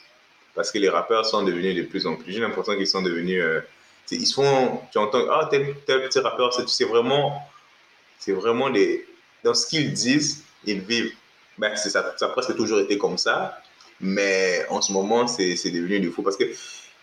Parce 0.53 0.71
que 0.71 0.79
les 0.79 0.89
rappeurs 0.89 1.25
sont 1.25 1.43
devenus 1.43 1.75
de 1.75 1.83
plus 1.83 2.07
en 2.07 2.15
plus. 2.15 2.33
J'ai 2.33 2.39
l'impression 2.39 2.75
qu'ils 2.75 2.87
sont 2.87 3.01
devenus. 3.01 3.41
Euh, 3.41 3.61
ils 4.11 4.25
se 4.25 4.33
font. 4.33 4.81
Tu 4.91 4.97
entends, 4.97 5.25
ah, 5.29 5.47
tel, 5.49 5.75
tel 5.85 6.03
petit 6.03 6.19
rappeur, 6.19 6.53
c'est 6.53 6.85
vraiment. 6.85 7.41
C'est 8.19 8.31
vraiment 8.31 8.69
des. 8.69 9.05
Dans 9.43 9.53
ce 9.53 9.65
qu'ils 9.67 9.93
disent, 9.93 10.43
ils 10.65 10.79
vivent. 10.79 11.11
Ben, 11.57 11.75
ça, 11.75 11.89
ça 12.17 12.25
a 12.25 12.29
presque 12.29 12.55
toujours 12.55 12.79
été 12.79 12.97
comme 12.97 13.17
ça. 13.17 13.59
Mais 14.01 14.65
en 14.69 14.81
ce 14.81 14.91
moment, 14.91 15.27
c'est 15.27 15.71
devenu 15.71 15.99
du 15.99 16.09
fou. 16.09 16.21
Parce 16.21 16.37
que, 16.37 16.45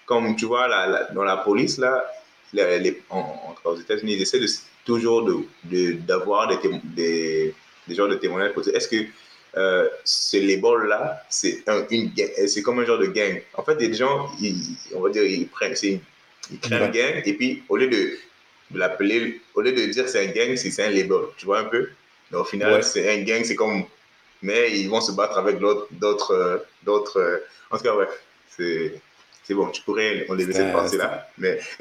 comme 0.07 0.37
tu 0.37 0.47
vois, 0.47 0.69
la, 0.69 0.87
la, 0.87 1.05
dans 1.13 1.25
la 1.25 1.39
police, 1.39 1.79
là, 1.79 2.05
les, 2.53 2.79
les, 2.79 3.03
en, 3.11 3.19
en, 3.19 3.69
aux 3.71 3.77
États-Unis, 3.77 4.15
ils 4.15 4.23
essaient 4.23 4.41
de, 4.41 4.49
toujours 4.85 5.29
d'avoir 6.07 6.49
de, 6.49 6.57
des, 6.63 6.81
des, 6.85 7.55
des 7.89 7.95
genres 7.95 8.09
de 8.09 8.17
témoignages 8.17 8.53
pour 8.53 8.63
dire 8.63 8.75
est-ce 8.75 8.89
que 8.89 9.05
euh, 9.57 9.89
ce 10.05 10.39
label-là, 10.39 11.23
c'est 11.29 11.63
un, 11.69 11.85
une 11.91 12.11
c'est 12.47 12.63
comme 12.63 12.79
un 12.81 12.85
genre 12.85 12.99
de 12.99 13.07
gang? 13.07 13.43
En 13.55 13.63
fait, 13.63 13.77
des 13.77 13.93
gens, 13.93 14.31
ils, 14.41 14.77
on 14.95 15.01
va 15.01 15.11
dire, 15.11 15.25
ils 15.25 15.47
prennent, 15.47 15.75
ils 15.83 16.59
créent 16.61 16.77
un 16.77 16.89
gang, 16.89 17.23
et 17.25 17.35
puis 17.35 17.63
au 17.69 17.77
lieu 17.77 17.89
de, 17.89 18.19
de 18.71 18.79
l'appeler, 18.79 19.41
au 19.55 19.61
lieu 19.61 19.73
de 19.73 19.87
dire 19.87 20.09
c'est 20.09 20.27
un 20.27 20.33
gang, 20.33 20.57
c'est 20.57 20.83
un 20.83 20.91
label. 20.91 21.25
Tu 21.37 21.45
vois 21.45 21.61
un 21.61 21.65
peu? 21.65 21.89
Mais 22.31 22.39
au 22.39 22.45
final, 22.45 22.73
ouais. 22.73 22.83
c'est 22.83 23.13
un 23.13 23.23
gang, 23.23 23.45
c'est 23.45 23.57
comme. 23.57 23.85
Mais 24.41 24.73
ils 24.81 24.89
vont 24.89 25.01
se 25.01 25.13
battre 25.13 25.39
avec 25.39 25.59
d'autres. 25.59 25.89
d'autres 26.83 27.43
En 27.71 27.77
tout 27.77 27.85
cas, 27.85 27.95
ouais. 27.95 28.09
C'est 28.57 29.01
c'est 29.53 29.57
bon, 29.57 29.69
tu 29.69 29.83
pourrais 29.83 30.25
on 30.29 30.35
les 30.35 30.47
laisser 30.47 30.73
passer 30.73 30.97
là. 30.97 31.29
Mais 31.37 31.61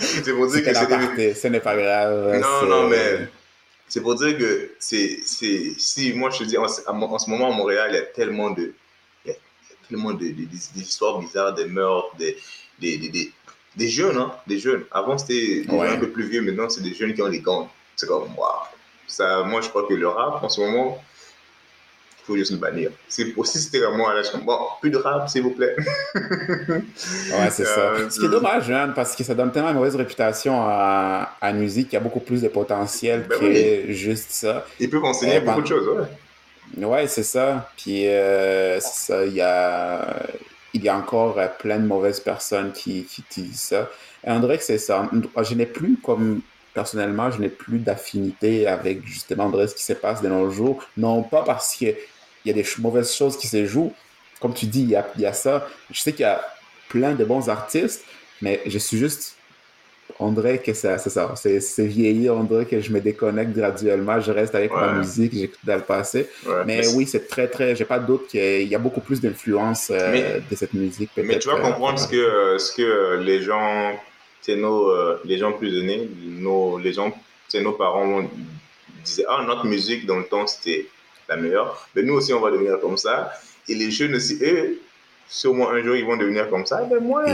c'est 0.00 0.32
pour 0.32 0.48
dire 0.48 0.64
que 0.64 0.74
c'est. 0.74 1.34
Ce 1.34 1.46
n'est 1.46 1.60
pas 1.60 1.76
grave. 1.76 2.40
Non, 2.40 2.66
non, 2.66 2.88
mais 2.88 3.28
c'est 3.86 4.00
pour 4.00 4.16
dire 4.16 4.36
que 4.36 4.72
c'est. 4.78 5.20
Si 5.24 6.12
moi 6.14 6.30
je 6.30 6.38
te 6.38 6.44
dis, 6.44 6.58
en, 6.58 6.64
en, 6.64 7.18
ce 7.18 7.30
moment 7.30 7.52
à 7.52 7.56
Montréal, 7.56 7.90
il 7.92 7.94
y 7.94 7.98
a 7.98 8.02
tellement 8.02 8.50
de. 8.50 8.72
Il 9.24 9.30
y 9.30 9.32
a 9.32 9.36
tellement 9.88 10.12
de, 10.12 10.24
de, 10.24 10.32
de, 10.32 10.44
des 10.74 10.80
histoires 10.80 11.20
bizarres, 11.20 11.54
des 11.54 11.66
meurtres, 11.66 12.16
des, 12.16 12.36
des, 12.80 12.98
des, 12.98 13.32
des 13.76 13.88
jeunes, 13.88 14.16
hein, 14.16 14.32
des 14.48 14.58
jeunes. 14.58 14.84
Avant 14.90 15.16
c'était 15.16 15.64
ouais. 15.68 15.88
un 15.88 15.96
peu 15.96 16.10
plus 16.10 16.28
vieux, 16.28 16.42
maintenant 16.42 16.68
c'est 16.68 16.82
des 16.82 16.94
jeunes 16.94 17.14
qui 17.14 17.22
ont 17.22 17.28
des 17.28 17.40
gangs. 17.40 17.68
C'est 17.94 18.06
comme, 18.06 18.34
waouh. 18.36 18.50
Ça, 19.06 19.44
moi 19.44 19.60
je 19.60 19.68
crois 19.68 19.86
que 19.86 19.94
le 19.94 20.08
rap 20.08 20.42
en 20.42 20.48
ce 20.48 20.60
moment, 20.60 21.02
faut 22.30 22.36
juste 22.36 22.52
le 22.52 22.58
bannir. 22.58 22.90
C'est 23.08 23.34
aussi 23.36 23.58
c'était 23.58 23.84
à 23.84 23.90
moi 23.90 24.14
là, 24.14 24.22
je 24.22 24.38
bon, 24.38 24.56
plus 24.80 24.90
de 24.90 24.96
rap 24.96 25.28
s'il 25.28 25.42
vous 25.42 25.50
plaît. 25.50 25.74
ouais, 26.14 27.50
c'est 27.50 27.66
euh, 27.66 27.98
ça. 28.04 28.10
Ce 28.10 28.20
qui 28.20 28.26
est 28.26 28.28
dommage, 28.28 28.70
hein, 28.70 28.92
parce 28.94 29.16
que 29.16 29.24
ça 29.24 29.34
donne 29.34 29.50
tellement 29.50 29.70
une 29.70 29.76
mauvaise 29.76 29.96
réputation 29.96 30.62
à, 30.62 31.36
à 31.40 31.52
musique 31.52 31.88
qu'il 31.88 31.94
y 31.94 32.00
a 32.00 32.04
beaucoup 32.04 32.20
plus 32.20 32.42
de 32.42 32.48
potentiel 32.48 33.26
ben 33.28 33.38
que 33.38 33.44
oui. 33.44 33.92
juste 33.92 34.30
ça. 34.30 34.64
Il 34.78 34.88
peut 34.88 35.02
enseigner 35.02 35.38
euh, 35.38 35.40
beaucoup 35.40 35.62
de 35.62 35.66
choses, 35.66 35.88
ouais. 35.88 36.84
Ouais, 36.84 37.08
c'est 37.08 37.24
ça. 37.24 37.68
Puis 37.76 38.06
euh, 38.06 38.78
ça, 38.78 39.24
il 39.24 39.34
y 39.34 39.40
a 39.40 40.22
il 40.72 40.84
y 40.84 40.88
a 40.88 40.96
encore 40.96 41.36
plein 41.58 41.78
de 41.78 41.86
mauvaises 41.86 42.20
personnes 42.20 42.70
qui, 42.70 43.02
qui 43.04 43.24
disent 43.28 43.60
ça. 43.60 43.90
Et 44.24 44.30
André, 44.30 44.58
c'est 44.60 44.78
ça. 44.78 45.10
Je 45.42 45.54
n'ai 45.54 45.66
plus 45.66 45.96
comme 45.96 46.42
personnellement, 46.74 47.30
je 47.30 47.40
n'ai 47.40 47.48
plus 47.48 47.78
d'affinité 47.78 48.66
avec 48.66 49.04
justement 49.04 49.44
André 49.44 49.66
ce 49.68 49.74
qui 49.74 49.82
se 49.82 49.92
passe 49.92 50.22
de 50.22 50.28
nos 50.28 50.50
jours. 50.50 50.82
Non 50.96 51.22
pas 51.22 51.42
parce 51.42 51.76
que 51.76 51.86
il 52.44 52.48
y 52.48 52.50
a 52.50 52.54
des 52.54 52.68
mauvaises 52.78 53.14
choses 53.14 53.36
qui 53.36 53.46
se 53.46 53.64
jouent. 53.66 53.92
Comme 54.40 54.54
tu 54.54 54.66
dis, 54.66 54.82
il 54.82 54.90
y 54.90 54.96
a, 54.96 55.06
il 55.16 55.22
y 55.22 55.26
a 55.26 55.32
ça. 55.32 55.68
Je 55.90 56.00
sais 56.00 56.12
qu'il 56.12 56.22
y 56.22 56.24
a 56.24 56.40
plein 56.88 57.14
de 57.14 57.24
bons 57.24 57.48
artistes, 57.48 58.04
mais 58.40 58.60
je 58.66 58.78
suis 58.78 58.98
juste. 58.98 59.36
On 60.18 60.32
dirait 60.32 60.58
que 60.58 60.72
c'est 60.72 60.98
ça. 60.98 61.34
C'est 61.36 61.86
vieilli. 61.86 62.28
On 62.28 62.42
dirait 62.44 62.66
que 62.66 62.80
je 62.80 62.90
me 62.90 63.00
déconnecte 63.00 63.52
graduellement. 63.52 64.18
Je 64.20 64.32
reste 64.32 64.54
avec 64.54 64.74
ouais. 64.74 64.80
ma 64.80 64.92
musique. 64.94 65.32
J'écoute 65.32 65.60
dans 65.62 65.76
le 65.76 65.82
passé. 65.82 66.28
Ouais, 66.46 66.64
mais, 66.66 66.78
mais 66.78 66.88
oui, 66.94 67.06
c'est 67.06 67.28
très, 67.28 67.48
très. 67.48 67.76
J'ai 67.76 67.84
pas 67.84 67.98
de 67.98 68.06
doute 68.06 68.26
qu'il 68.26 68.66
y 68.66 68.74
a 68.74 68.78
beaucoup 68.78 69.00
plus 69.00 69.20
d'influence 69.20 69.90
euh, 69.90 70.40
de 70.50 70.56
cette 70.56 70.74
musique. 70.74 71.10
Mais 71.16 71.38
tu 71.38 71.48
vas 71.48 71.54
euh, 71.54 71.62
comprendre 71.62 72.00
euh, 72.12 72.58
ce, 72.58 72.72
que, 72.72 72.82
ce 72.82 73.16
que 73.16 73.22
les 73.22 73.42
gens. 73.42 73.92
C'est 74.40 74.56
nos. 74.56 74.90
Euh, 74.90 75.20
les 75.24 75.38
gens 75.38 75.52
plus 75.52 75.80
aînés. 75.80 76.10
Nos, 76.24 76.78
les 76.78 76.92
gens. 76.92 77.14
C'est 77.48 77.62
nos 77.62 77.72
parents 77.72 78.22
disaient 79.04 79.24
Ah, 79.28 79.44
notre 79.46 79.66
musique, 79.66 80.06
dans 80.06 80.18
le 80.18 80.24
temps, 80.24 80.46
c'était 80.46 80.86
la 81.30 81.36
meilleure. 81.36 81.88
Mais 81.94 82.02
nous 82.02 82.14
aussi, 82.14 82.34
on 82.34 82.40
va 82.40 82.50
devenir 82.50 82.78
comme 82.80 82.98
ça. 82.98 83.32
Et 83.68 83.74
les 83.74 83.90
jeunes 83.90 84.14
aussi, 84.14 84.38
eux, 84.42 84.78
sûrement 85.28 85.70
un 85.70 85.82
jour, 85.82 85.96
ils 85.96 86.04
vont 86.04 86.16
devenir 86.16 86.50
comme 86.50 86.66
ça. 86.66 86.86
Mais 86.90 87.00
moi, 87.00 87.24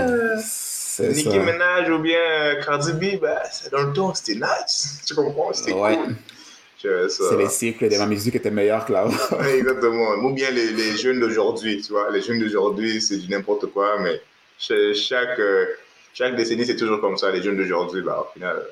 Nicki 1.01 1.39
Minaj 1.39 1.91
ou 1.91 1.99
bien 1.99 2.19
euh, 2.19 2.63
Cardi 2.63 2.93
B, 2.93 3.21
bah, 3.21 3.43
dans 3.73 3.83
le 3.83 3.93
temps, 3.93 4.15
c'était 4.15 4.39
nice. 4.39 5.03
Tu 5.07 5.15
comprends? 5.15 5.53
C'était 5.53 5.73
cool. 5.73 6.15
C'est 6.79 7.37
les 7.37 7.49
cycles 7.49 7.89
de 7.89 7.97
ma 7.97 8.07
musique 8.07 8.37
étaient 8.37 8.51
meilleurs 8.51 8.85
que 8.85 8.93
là. 8.93 9.09
Exactement. 9.57 10.11
Ou 10.23 10.33
bien 10.33 10.51
les, 10.51 10.71
les 10.71 10.97
jeunes 10.97 11.19
d'aujourd'hui, 11.19 11.81
tu 11.81 11.93
vois. 11.93 12.11
Les 12.13 12.23
jeunes 12.23 12.39
d'aujourd'hui, 12.39 13.01
c'est 13.01 13.17
du 13.17 13.29
n'importe 13.29 13.67
quoi, 13.67 13.99
mais 13.99 14.21
chaque, 14.59 15.39
euh, 15.41 15.67
chaque 16.15 16.37
décennie, 16.37 16.65
c'est 16.65 16.77
toujours 16.77 17.01
comme 17.01 17.17
ça. 17.17 17.33
Les 17.33 17.43
jeunes 17.43 17.57
d'aujourd'hui, 17.57 18.03
bah, 18.03 18.25
au 18.29 18.33
final, 18.33 18.63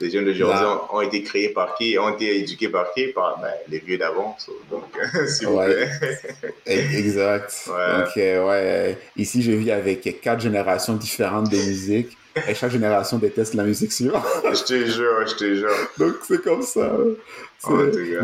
les 0.00 0.10
jeunes 0.10 0.24
d'aujourd'hui 0.24 0.66
ont, 0.90 1.00
été 1.00 1.22
créés 1.22 1.50
par 1.50 1.74
qui? 1.76 1.98
Ont 1.98 2.10
été 2.10 2.38
éduqués 2.38 2.68
par 2.68 2.92
qui? 2.92 3.08
Par 3.08 3.38
ben, 3.40 3.50
les 3.68 3.78
vieux 3.78 3.98
d'avant. 3.98 4.36
Donc, 4.70 4.84
s'il 5.28 5.48
vous 5.48 5.60
plaît. 5.60 5.88
exact. 6.66 7.68
Donc, 7.68 8.16
euh, 8.16 8.46
ouais, 8.46 8.98
ici, 9.16 9.42
je 9.42 9.52
vis 9.52 9.70
avec 9.70 10.20
quatre 10.20 10.40
générations 10.40 10.94
différentes 10.94 11.50
de 11.50 11.56
musique. 11.56 12.16
Et 12.48 12.54
chaque 12.54 12.72
génération 12.72 13.18
déteste 13.18 13.54
la 13.54 13.62
musique 13.62 13.92
suivante. 13.92 14.24
je 14.44 14.64
te 14.64 14.84
jure, 14.86 15.26
je 15.26 15.36
te 15.36 15.54
jure. 15.54 15.88
Donc, 15.98 16.14
c'est 16.26 16.42
comme 16.42 16.62
ça. 16.62 16.90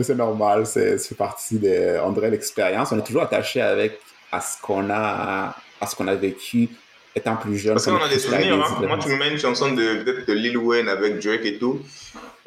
C'est 0.02 0.16
normal, 0.16 0.66
c'est 0.66 1.16
partie 1.16 1.58
de, 1.58 1.98
on 2.02 2.10
dirait, 2.10 2.30
l'expérience. 2.30 2.90
On 2.90 2.98
est 2.98 3.06
toujours 3.06 3.22
attaché 3.22 3.60
avec 3.60 4.00
à 4.32 4.40
ce 4.40 4.60
qu'on 4.60 4.90
a, 4.90 5.54
à 5.80 5.86
ce 5.86 5.94
qu'on 5.94 6.08
a 6.08 6.14
vécu 6.14 6.68
étant 7.14 7.36
plus 7.36 7.56
jeune. 7.56 7.74
Parce 7.74 7.86
qu'on 7.86 7.96
a 7.96 8.08
des 8.08 8.18
souvenirs. 8.18 8.54
Hein. 8.54 8.86
Moi, 8.86 8.98
tu 8.98 9.08
me 9.08 9.16
mets 9.16 9.30
une 9.30 9.38
chanson 9.38 9.72
de, 9.72 10.24
de 10.26 10.32
Lil 10.32 10.56
Wayne 10.58 10.88
avec 10.88 11.18
Drake 11.18 11.44
et 11.44 11.58
tout. 11.58 11.80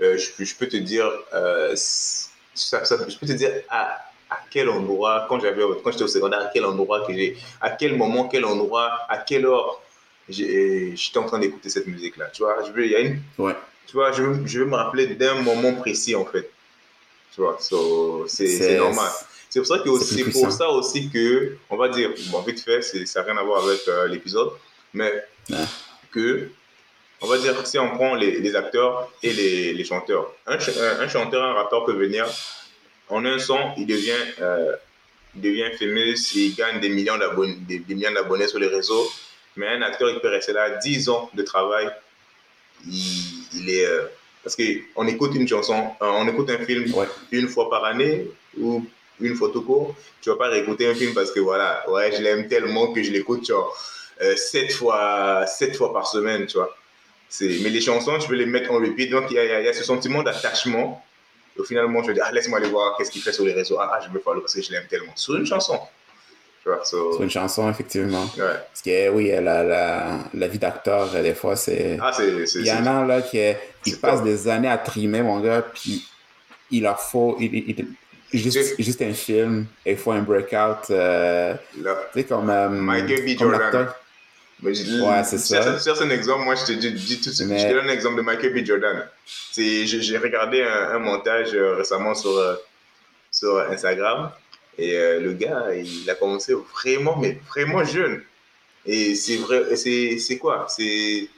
Euh, 0.02 0.18
je, 0.18 0.44
je, 0.44 0.56
peux 0.56 0.68
te 0.68 0.78
dire, 0.78 1.10
euh, 1.34 1.74
ça, 1.76 2.84
je 2.84 3.18
peux 3.18 3.26
te 3.26 3.34
dire 3.34 3.52
à, 3.70 4.00
à 4.30 4.38
quel 4.50 4.70
endroit, 4.70 5.26
quand 5.30 5.40
j'avais, 5.40 5.62
quand 5.84 5.92
j'étais 5.92 6.04
au 6.04 6.08
secondaire, 6.08 6.42
à 6.42 6.50
quel 6.52 6.66
endroit 6.66 7.06
que 7.06 7.14
j'ai, 7.14 7.38
à 7.62 7.70
quel 7.70 7.96
moment, 7.96 8.28
quel 8.28 8.46
endroit, 8.46 8.92
à 9.10 9.18
quelle 9.18 9.46
heure 9.46 9.82
j'étais 10.30 11.18
en 11.18 11.26
train 11.26 11.40
d'écouter 11.40 11.70
cette 11.70 11.88
musique-là. 11.88 12.28
Tu 12.34 12.44
vois, 12.44 12.64
je 12.66 12.72
veux, 12.72 12.88
y 12.88 12.96
a 12.96 13.00
une, 13.00 13.22
ouais. 13.38 13.56
tu 13.88 13.94
vois, 13.94 14.12
je 14.12 14.24
veux, 14.24 14.48
je 14.48 14.60
veux 14.60 14.66
me 14.66 14.76
rappeler 14.76 15.08
d'un 15.08 15.42
moment 15.42 15.74
précis 15.74 16.16
en 16.16 16.26
fait. 16.26 16.50
Tu 17.34 17.42
vois, 17.42 17.58
so, 17.60 18.26
c'est 18.28 18.78
normal. 18.78 19.10
C'est 19.54 19.60
pour 19.60 19.68
ça 19.68 19.78
que 19.78 20.00
c'est 20.00 20.24
pour 20.32 20.52
ça 20.52 20.68
aussi 20.68 21.12
que, 21.12 21.58
on 21.70 21.78
va 21.78 21.88
dire, 21.88 22.10
bon, 22.32 22.42
vite 22.42 22.60
fait, 22.60 22.82
ça 22.82 23.20
n'a 23.20 23.26
rien 23.28 23.38
à 23.38 23.44
voir 23.44 23.64
avec 23.64 23.88
euh, 23.88 24.08
l'épisode, 24.08 24.50
mais 24.96 25.14
que, 26.10 26.50
on 27.22 27.28
va 27.28 27.38
dire, 27.38 27.68
si 27.68 27.78
on 27.78 27.92
prend 27.92 28.16
les, 28.16 28.40
les 28.40 28.56
acteurs 28.56 29.14
et 29.22 29.32
les, 29.32 29.74
les 29.76 29.86
chanteurs, 29.86 30.34
un, 30.48 30.58
un, 30.58 31.08
chanteur, 31.08 31.44
un 31.44 31.54
rappeur 31.54 31.86
peut 31.86 31.94
venir, 31.94 32.26
en 33.10 33.24
un 33.26 33.38
son, 33.38 33.60
il 33.78 33.86
devient, 33.86 34.24
euh, 34.42 34.76
il 35.36 35.42
devient 35.42 35.70
fameux, 35.78 36.16
il 36.34 36.56
gagne 36.56 36.80
des 36.80 36.90
millions 36.90 37.20
d'abonnés, 37.20 37.60
des, 37.60 37.94
millions 37.94 38.12
d'abonnés 38.12 38.48
sur 38.48 38.58
les 38.58 38.70
réseaux, 38.70 39.08
mais 39.56 39.68
un 39.68 39.84
acteur, 39.84 40.10
il 40.10 40.20
peut 40.20 40.30
rester 40.30 40.54
là 40.54 40.78
10 40.78 41.10
ans 41.10 41.30
de 41.32 41.44
travail, 41.44 41.92
il, 42.88 43.70
est... 43.70 43.86
Euh, 43.86 44.06
parce 44.44 44.56
qu'on 44.56 45.06
écoute 45.06 45.36
une 45.36 45.48
chanson, 45.48 45.92
on 46.02 46.28
écoute 46.28 46.50
un 46.50 46.66
film 46.66 46.92
une 47.32 47.48
fois 47.48 47.70
par 47.70 47.86
année 47.86 48.26
ou 48.60 48.84
une 49.20 49.36
photo 49.36 49.96
tu 50.22 50.30
vas 50.30 50.36
pas 50.36 50.50
réécouter 50.50 50.88
un 50.88 50.96
film 50.96 51.14
parce 51.14 51.32
que 51.32 51.40
voilà, 51.40 51.84
ouais, 51.90 52.12
je 52.12 52.22
l'aime 52.22 52.48
tellement 52.48 52.92
que 52.94 53.04
je 53.04 53.12
l'écoute 53.12 53.46
genre 53.46 53.76
euh, 54.22 54.36
sept 54.36 54.72
fois, 54.72 55.46
sept 55.48 55.76
fois 55.76 55.92
par 55.92 56.08
semaine, 56.08 56.46
tu 56.46 56.58
vois. 56.58 56.76
Mais 57.42 57.70
les 57.70 57.82
chansons, 57.82 58.18
tu 58.20 58.28
peux 58.28 58.36
les 58.36 58.46
mettre 58.46 58.72
en 58.72 58.76
repeat, 58.76 59.10
donc 59.10 59.26
il 59.32 59.34
y, 59.34 59.36
y 59.36 59.68
a, 59.68 59.74
ce 59.74 59.84
sentiment 59.84 60.22
d'attachement. 60.22 61.04
Au 61.58 61.64
finalement, 61.64 62.02
je 62.04 62.12
dire, 62.12 62.24
ah, 62.26 62.32
laisse-moi 62.32 62.60
aller 62.60 62.70
voir 62.70 62.96
qu'est-ce 62.98 63.12
qu'il 63.12 63.22
fait 63.22 63.34
sur 63.34 63.46
les 63.46 63.54
réseaux. 63.54 63.80
Ah, 63.80 64.00
je 64.04 64.12
me 64.14 64.20
follow 64.20 64.42
parce 64.42 64.54
que 64.54 64.62
je 64.62 64.72
l'aime 64.72 64.88
tellement. 64.90 65.12
Sur 65.16 65.36
une 65.36 65.46
chanson. 65.46 65.80
Tu 66.64 66.70
vois, 66.70 66.84
Sur 66.86 67.22
une 67.22 67.30
chanson, 67.30 67.70
effectivement. 67.70 68.26
Parce 68.38 68.82
que, 68.84 69.10
oui, 69.10 69.30
la, 69.30 69.64
la, 69.64 70.20
la 70.34 70.48
vie 70.48 70.60
d'acteur, 70.60 71.12
des 71.12 71.34
fois, 71.34 71.56
c'est. 71.56 71.98
Ah, 72.02 72.12
c'est. 72.14 72.30
Il 72.56 72.66
y 72.66 72.72
en 72.72 72.86
a 72.86 73.06
là 73.06 73.22
qui 73.22 73.96
passent 74.02 74.24
des 74.24 74.48
années 74.48 74.70
à 74.70 74.78
trimer, 74.78 75.22
mon 75.22 75.40
gars, 75.40 75.62
puis 75.62 76.08
il 76.72 76.84
leur 76.84 77.00
faut. 77.00 77.36
il, 77.40 77.76
juste, 78.34 78.76
juste 78.80 79.02
un 79.02 79.14
film, 79.14 79.66
il 79.86 79.98
faut 79.98 80.12
un 80.12 80.22
breakout. 80.22 80.90
Euh, 80.90 81.56
tu 81.74 81.84
sais, 82.14 82.24
comme. 82.26 82.50
Euh, 82.50 82.70
Michael 82.70 83.26
B. 83.26 83.38
Jordan. 83.38 83.90
ouais, 84.62 84.74
c'est 85.24 85.38
ça. 85.38 85.80
C'est 85.80 86.02
un 86.02 86.10
exemple, 86.10 86.44
moi 86.44 86.56
je 86.56 86.66
te 86.66 86.72
dis, 86.72 86.90
tout 87.22 87.30
de 87.30 87.36
suite, 87.36 87.48
je 87.48 87.68
te 87.68 87.74
donne 87.74 87.90
un 87.90 87.94
exemple 87.94 88.18
de 88.18 88.22
Michael 88.22 88.54
B. 88.54 88.66
Jordan. 88.66 89.08
J'ai 89.56 90.18
regardé 90.18 90.64
un, 90.64 91.00
montage 91.00 91.54
euh, 91.54 91.76
récemment 91.76 92.16
sur, 92.16 92.36
euh, 92.38 92.56
sur 93.32 93.60
Instagram 93.60 94.32
et 94.78 94.98
le 95.20 95.34
gars, 95.34 95.68
il 95.76 96.10
a 96.10 96.16
commencé 96.16 96.54
vraiment, 96.54 97.16
mais 97.18 97.40
vraiment 97.48 97.84
jeune. 97.84 98.24
Et 98.88 99.14
c'est 99.14 99.38
vrai, 99.38 99.76
c'est 99.76 100.38
quoi? 100.40 100.66
C'est 100.68 101.30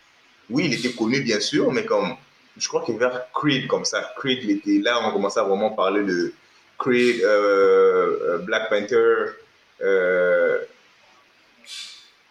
Oui, 0.50 0.68
il 0.68 0.74
était 0.74 0.96
connu 0.96 1.20
bien 1.20 1.42
sûr, 1.42 1.70
mais 1.74 1.84
comme 1.84 2.16
je 2.56 2.68
crois 2.70 2.84
qu'il 2.86 2.96
vers 2.96 3.30
Creed 3.34 3.68
comme 3.68 3.84
ça. 3.84 4.14
Creed, 4.18 4.40
il 4.44 4.52
était 4.52 4.80
là, 4.82 5.06
on 5.06 5.12
commençait 5.12 5.42
à 5.42 5.44
vraiment 5.44 5.72
parler 5.72 6.04
de, 6.04 6.34
Creed, 6.78 7.22
euh, 7.24 8.20
euh, 8.22 8.38
Black 8.40 8.70
Panther. 8.70 9.34
Euh, 9.82 10.58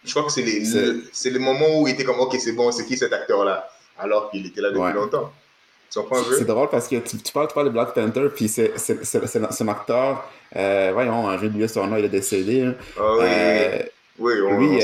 je 0.03 0.11
crois 0.11 0.23
que 0.23 0.31
c'est 0.31 0.43
les, 0.43 0.63
c'est 1.11 1.29
le 1.31 1.39
moment 1.39 1.79
où 1.79 1.87
il 1.87 1.93
était 1.93 2.03
comme, 2.03 2.19
ok, 2.19 2.35
c'est 2.39 2.53
bon, 2.53 2.71
c'est 2.71 2.85
qui 2.85 2.97
cet 2.97 3.11
acteur-là? 3.11 3.69
Alors 3.97 4.29
qu'il 4.29 4.45
était 4.45 4.61
là 4.61 4.69
depuis 4.69 4.93
longtemps. 4.93 5.31
C'est 5.89 6.45
drôle 6.45 6.69
parce 6.69 6.87
que 6.89 6.97
tu, 6.97 7.17
parles, 7.31 7.47
de 7.65 7.69
Black 7.69 7.93
Panther, 7.93 8.27
puis 8.35 8.49
c'est 8.49 8.73
un 9.61 9.67
acteur, 9.69 10.29
voyons, 10.51 11.37
j'ai 11.39 11.47
oublié 11.47 11.67
son 11.67 11.87
nom, 11.87 11.95
il 11.95 12.05
est 12.05 12.09
décédé. 12.09 12.63
Hein. 12.63 12.75
Ah 12.99 13.15
oui, 14.17 14.33
oui, 14.33 14.33
on, 14.45 14.59
lui, 14.59 14.83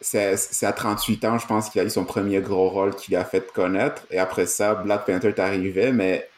c'est 0.00 0.66
à 0.66 0.72
38 0.72 1.24
ans, 1.24 1.38
je 1.38 1.46
pense, 1.46 1.70
qu'il 1.70 1.80
a 1.80 1.84
eu 1.84 1.90
son 1.90 2.04
premier 2.04 2.40
gros 2.40 2.68
rôle 2.68 2.94
qu'il 2.94 3.16
a 3.16 3.24
fait 3.24 3.52
connaître. 3.52 4.02
Et 4.10 4.18
après 4.18 4.46
ça, 4.46 4.74
Black 4.74 5.06
Panther 5.06 5.28
est 5.28 5.38
arrivé, 5.38 5.92
mais 5.92 6.28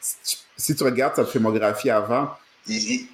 si 0.00 0.76
tu 0.76 0.82
regardes 0.84 1.16
sa 1.16 1.24
filmographie 1.24 1.90
avant, 1.90 2.30
il, 2.66 3.08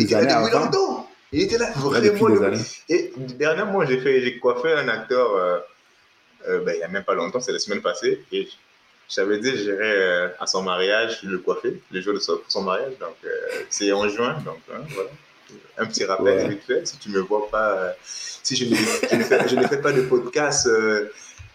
était 0.00 0.20
là 0.20 0.40
depuis 0.42 0.52
longtemps. 0.52 1.08
Il 1.32 1.42
était 1.42 1.58
là 1.58 1.70
vraiment. 1.76 2.52
Et 2.88 3.12
dernièrement, 3.16 3.84
j'ai 3.86 4.00
fait, 4.00 4.20
j'ai 4.20 4.38
coiffé 4.38 4.72
un 4.72 4.88
acteur. 4.88 5.34
Euh, 5.34 5.58
euh, 6.48 6.60
ben, 6.64 6.74
il 6.74 6.78
n'y 6.78 6.84
a 6.84 6.88
même 6.88 7.04
pas 7.04 7.14
longtemps, 7.14 7.40
c'est 7.40 7.52
la 7.52 7.58
semaine 7.58 7.80
passée. 7.80 8.24
Et 8.32 8.48
j'avais 9.08 9.38
dit 9.38 9.56
j'irais 9.56 9.96
euh, 9.96 10.28
à 10.40 10.46
son 10.46 10.62
mariage 10.62 11.22
le 11.22 11.38
coiffer, 11.38 11.80
le 11.90 12.00
jour 12.00 12.14
de 12.14 12.20
son, 12.20 12.62
mariage. 12.62 12.98
Donc, 12.98 13.16
c'est 13.70 13.92
en 13.92 14.08
juin. 14.08 14.34
Donc, 14.44 14.58
hein, 14.72 14.82
voilà. 14.94 15.10
Un 15.78 15.86
petit 15.86 16.04
rappel 16.04 16.50
vite 16.50 16.64
fait. 16.66 16.86
Si 16.86 16.98
tu 16.98 17.10
ne 17.10 17.16
me 17.16 17.20
vois 17.20 17.48
pas, 17.50 17.94
si 18.04 18.56
je 18.56 18.64
ne, 18.66 18.74
fais, 18.74 19.80
pas 19.80 19.92
de 19.92 20.02
podcast, 20.02 20.68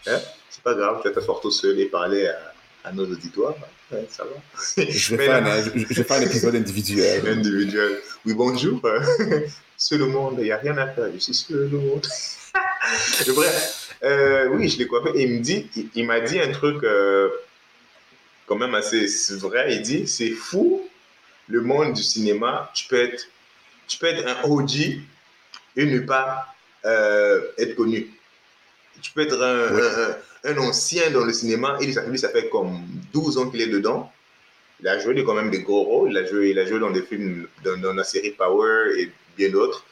hein, 0.08 0.20
c'est 0.50 0.64
pas 0.64 0.74
grave, 0.74 1.02
tu 1.02 1.08
vas 1.08 1.14
t'asseoir 1.14 1.40
tout 1.40 1.52
seul 1.52 1.80
et 1.80 1.86
parler 1.86 2.28
à, 2.28 2.54
à 2.84 2.92
nos 2.92 3.06
auditoires. 3.06 3.56
Ouais, 3.92 4.06
ça 4.10 4.24
va. 4.24 4.84
Je 4.84 5.16
vais, 5.16 5.26
faire 5.26 5.46
un, 5.46 5.64
je 5.64 5.86
vais 5.86 6.04
faire 6.04 6.18
un 6.18 6.22
épisode 6.22 6.56
individuel. 6.64 7.28
individuel. 7.28 8.00
Oui, 8.26 8.34
bonjour. 8.34 8.82
Sur 9.78 10.00
le 10.00 10.08
monde, 10.08 10.38
il 10.40 10.46
n'y 10.46 10.52
a 10.52 10.58
rien 10.58 10.78
à 10.78 10.88
faire. 10.88 11.10
Je 11.14 11.20
suis 11.20 11.36
sur 11.36 11.56
le 11.56 11.70
monde. 11.70 12.06
Bref, 13.36 13.96
euh, 14.04 14.48
oui, 14.50 14.68
je 14.70 14.80
l'ai 14.80 14.88
coiffé. 14.88 15.12
Et 15.16 15.24
il 15.24 15.34
me 15.34 15.40
dit, 15.40 15.70
il, 15.94 16.06
m'a 16.06 16.20
dit 16.20 16.40
un 16.40 16.52
truc 16.52 16.84
euh, 16.84 17.30
quand 18.48 18.56
même 18.56 18.74
assez 18.74 19.06
vrai. 19.36 19.76
Il 19.76 19.82
dit, 19.84 20.08
c'est 20.08 20.32
fou 20.32 20.90
le 21.48 21.62
monde 21.62 21.94
du 21.94 22.02
cinéma. 22.02 22.72
Tu 22.74 22.88
peux 22.88 23.00
être, 23.00 23.28
tu 23.88 24.00
peux 24.00 24.08
être 24.08 24.28
un 24.28 24.50
OG 24.50 25.00
et 25.76 25.86
ne 25.86 26.00
pas 26.00 26.56
euh, 26.86 27.42
être 27.60 27.76
connu. 27.76 28.10
Tu 29.02 29.12
peux 29.12 29.22
être 29.22 29.40
un, 29.40 29.68
un 30.08 30.16
ancien 30.58 31.10
dans 31.12 31.26
le 31.26 31.34
cinéma. 31.34 31.78
Et 31.82 31.86
lui, 31.86 32.20
ça 32.20 32.30
fait 32.30 32.50
comme 32.50 32.80
12 33.14 33.38
ans 33.38 33.50
qu'il 33.50 33.62
est 33.62 33.68
dedans. 33.68 34.12
Il 34.80 34.88
a 34.88 35.00
joué 35.00 35.24
quand 35.24 35.34
même 35.34 35.50
des 35.50 35.62
gros 35.62 35.84
rôles. 35.84 36.12
Il 36.12 36.18
a 36.18 36.26
joué, 36.26 36.52
il 36.52 36.60
a 36.60 36.66
joué 36.66 36.80
dans 36.80 36.92
des 36.92 37.02
films, 37.02 37.48
dans, 37.64 37.94
la 37.94 38.04
série 38.04 38.32
Power 38.32 39.00
et 39.00 39.12
bien 39.38 39.50
d'autres. 39.50 39.84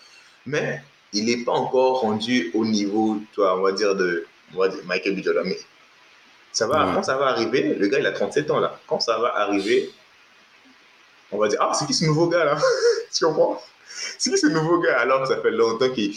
Mais 0.45 0.82
il 1.14 1.26
n'est 1.26 1.43
pas 1.43 1.53
encore 1.53 2.01
rendu 2.01 2.51
au 2.53 2.66
niveau, 2.66 3.18
toi, 3.34 3.58
on 3.58 3.62
va 3.62 3.72
dire, 3.72 3.95
de, 3.95 4.26
Michael 4.86 5.16
B. 5.16 5.24
Jordan. 5.24 5.43
Mais 5.45 5.58
ça 6.51 6.68
va, 6.68 6.91
quand 6.93 7.03
ça 7.03 7.18
va 7.18 7.28
arriver, 7.28 7.76
le 7.76 7.88
gars, 7.88 7.99
il 7.99 8.06
a 8.06 8.12
37 8.12 8.49
ans 8.51 8.60
là. 8.60 8.80
Quand 8.88 8.99
ça 8.99 9.18
va 9.18 9.36
arriver, 9.38 9.89
on 11.32 11.38
va 11.38 11.47
dire, 11.47 11.60
ah, 11.62 11.74
c'est 11.74 11.86
qui 11.86 11.93
ce 11.93 12.06
nouveau 12.06 12.28
gars 12.28 12.45
là? 12.45 12.58
Tu 13.14 13.26
comprends? 13.26 13.62
C'est 14.17 14.35
ce 14.35 14.47
nouveau 14.47 14.79
gars 14.79 14.99
alors 14.99 15.21
que 15.21 15.27
ça 15.27 15.41
fait 15.41 15.51
longtemps 15.51 15.89
qu'il 15.89 16.13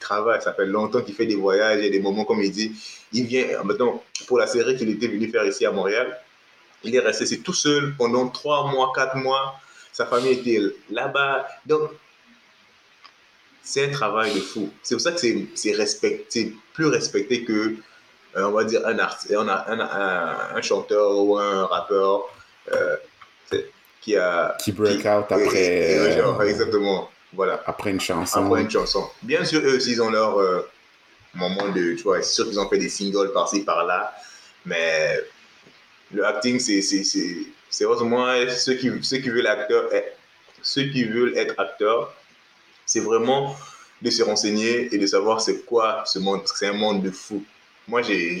travaille, 0.00 0.42
ça 0.42 0.52
fait 0.52 0.66
longtemps 0.66 1.02
qu'il 1.02 1.14
fait 1.14 1.26
des 1.26 1.36
voyages 1.36 1.82
et 1.82 1.90
des 1.90 2.00
moments 2.00 2.24
comme 2.24 2.42
il 2.42 2.50
dit. 2.50 2.72
Il 3.12 3.26
vient, 3.26 3.62
maintenant, 3.62 4.02
pour 4.26 4.38
la 4.38 4.46
série 4.46 4.76
qu'il 4.76 4.90
était 4.90 5.08
venu 5.08 5.28
faire 5.28 5.44
ici 5.44 5.64
à 5.64 5.70
Montréal, 5.70 6.18
il 6.82 6.94
est 6.94 7.00
resté 7.00 7.38
tout 7.40 7.54
seul 7.54 7.94
pendant 7.96 8.28
trois 8.28 8.70
mois, 8.70 8.92
quatre 8.94 9.16
mois. 9.16 9.54
Sa 9.92 10.06
famille 10.06 10.32
était 10.32 10.60
là-bas. 10.90 11.46
Donc, 11.64 11.90
c'est 13.62 13.84
un 13.84 13.90
travail 13.90 14.34
de 14.34 14.40
fou. 14.40 14.70
C'est 14.82 14.94
pour 14.94 15.02
ça 15.02 15.12
que 15.12 15.18
c'est 15.54 15.72
respecté, 15.72 16.54
plus 16.74 16.86
respecté 16.86 17.44
que, 17.44 17.76
euh, 18.36 18.44
on 18.44 18.52
va 18.52 18.64
dire, 18.64 18.86
un, 18.86 18.98
un, 18.98 20.56
un, 20.56 20.62
chanteur 20.62 21.18
ou 21.18 21.38
un 21.38 21.66
rappeur. 21.66 22.24
Euh, 22.72 22.96
qui 24.06 24.16
a 24.16 24.56
qui 24.62 24.70
break 24.70 25.04
out 25.04 25.26
après 25.30 25.98
euh, 25.98 26.40
exactement 26.42 27.10
voilà. 27.32 27.60
après 27.66 27.90
une 27.90 28.00
chanson. 28.00 28.46
Après 28.46 28.62
une 28.62 28.70
chanson. 28.70 29.10
Bien 29.22 29.44
sûr 29.44 29.60
eux 29.60 29.76
aussi 29.76 29.92
ils 29.92 30.00
ont 30.00 30.10
leur 30.10 30.38
euh, 30.38 30.62
moment 31.34 31.68
de, 31.68 31.94
tu 31.94 32.02
vois, 32.02 32.22
c'est 32.22 32.34
sûr 32.34 32.48
qu'ils 32.48 32.58
ont 32.58 32.68
fait 32.68 32.78
des 32.78 32.88
singles 32.88 33.32
par-ci, 33.32 33.62
par-là, 33.62 34.14
mais 34.64 35.20
le 36.12 36.24
acting, 36.24 36.58
c'est, 36.58 36.82
c'est, 36.82 37.04
c'est, 37.04 37.38
c'est 37.68 37.84
vraiment 37.84 38.26
ceux 38.48 38.74
qui, 38.74 38.90
ceux 39.02 39.18
qui 39.18 39.28
veulent 39.28 39.46
acteur, 39.46 39.88
eh, 39.92 40.04
ceux 40.62 40.84
qui 40.84 41.04
veulent 41.04 41.36
être 41.36 41.54
acteurs, 41.58 42.14
c'est 42.84 43.00
vraiment 43.00 43.56
de 44.02 44.10
se 44.10 44.22
renseigner 44.22 44.94
et 44.94 44.98
de 44.98 45.06
savoir 45.06 45.40
c'est 45.40 45.64
quoi 45.64 46.04
ce 46.06 46.18
monde, 46.18 46.42
c'est 46.46 46.68
un 46.68 46.72
monde 46.72 47.02
de 47.02 47.10
fou. 47.10 47.44
Moi, 47.88 48.02
j'ai, 48.02 48.40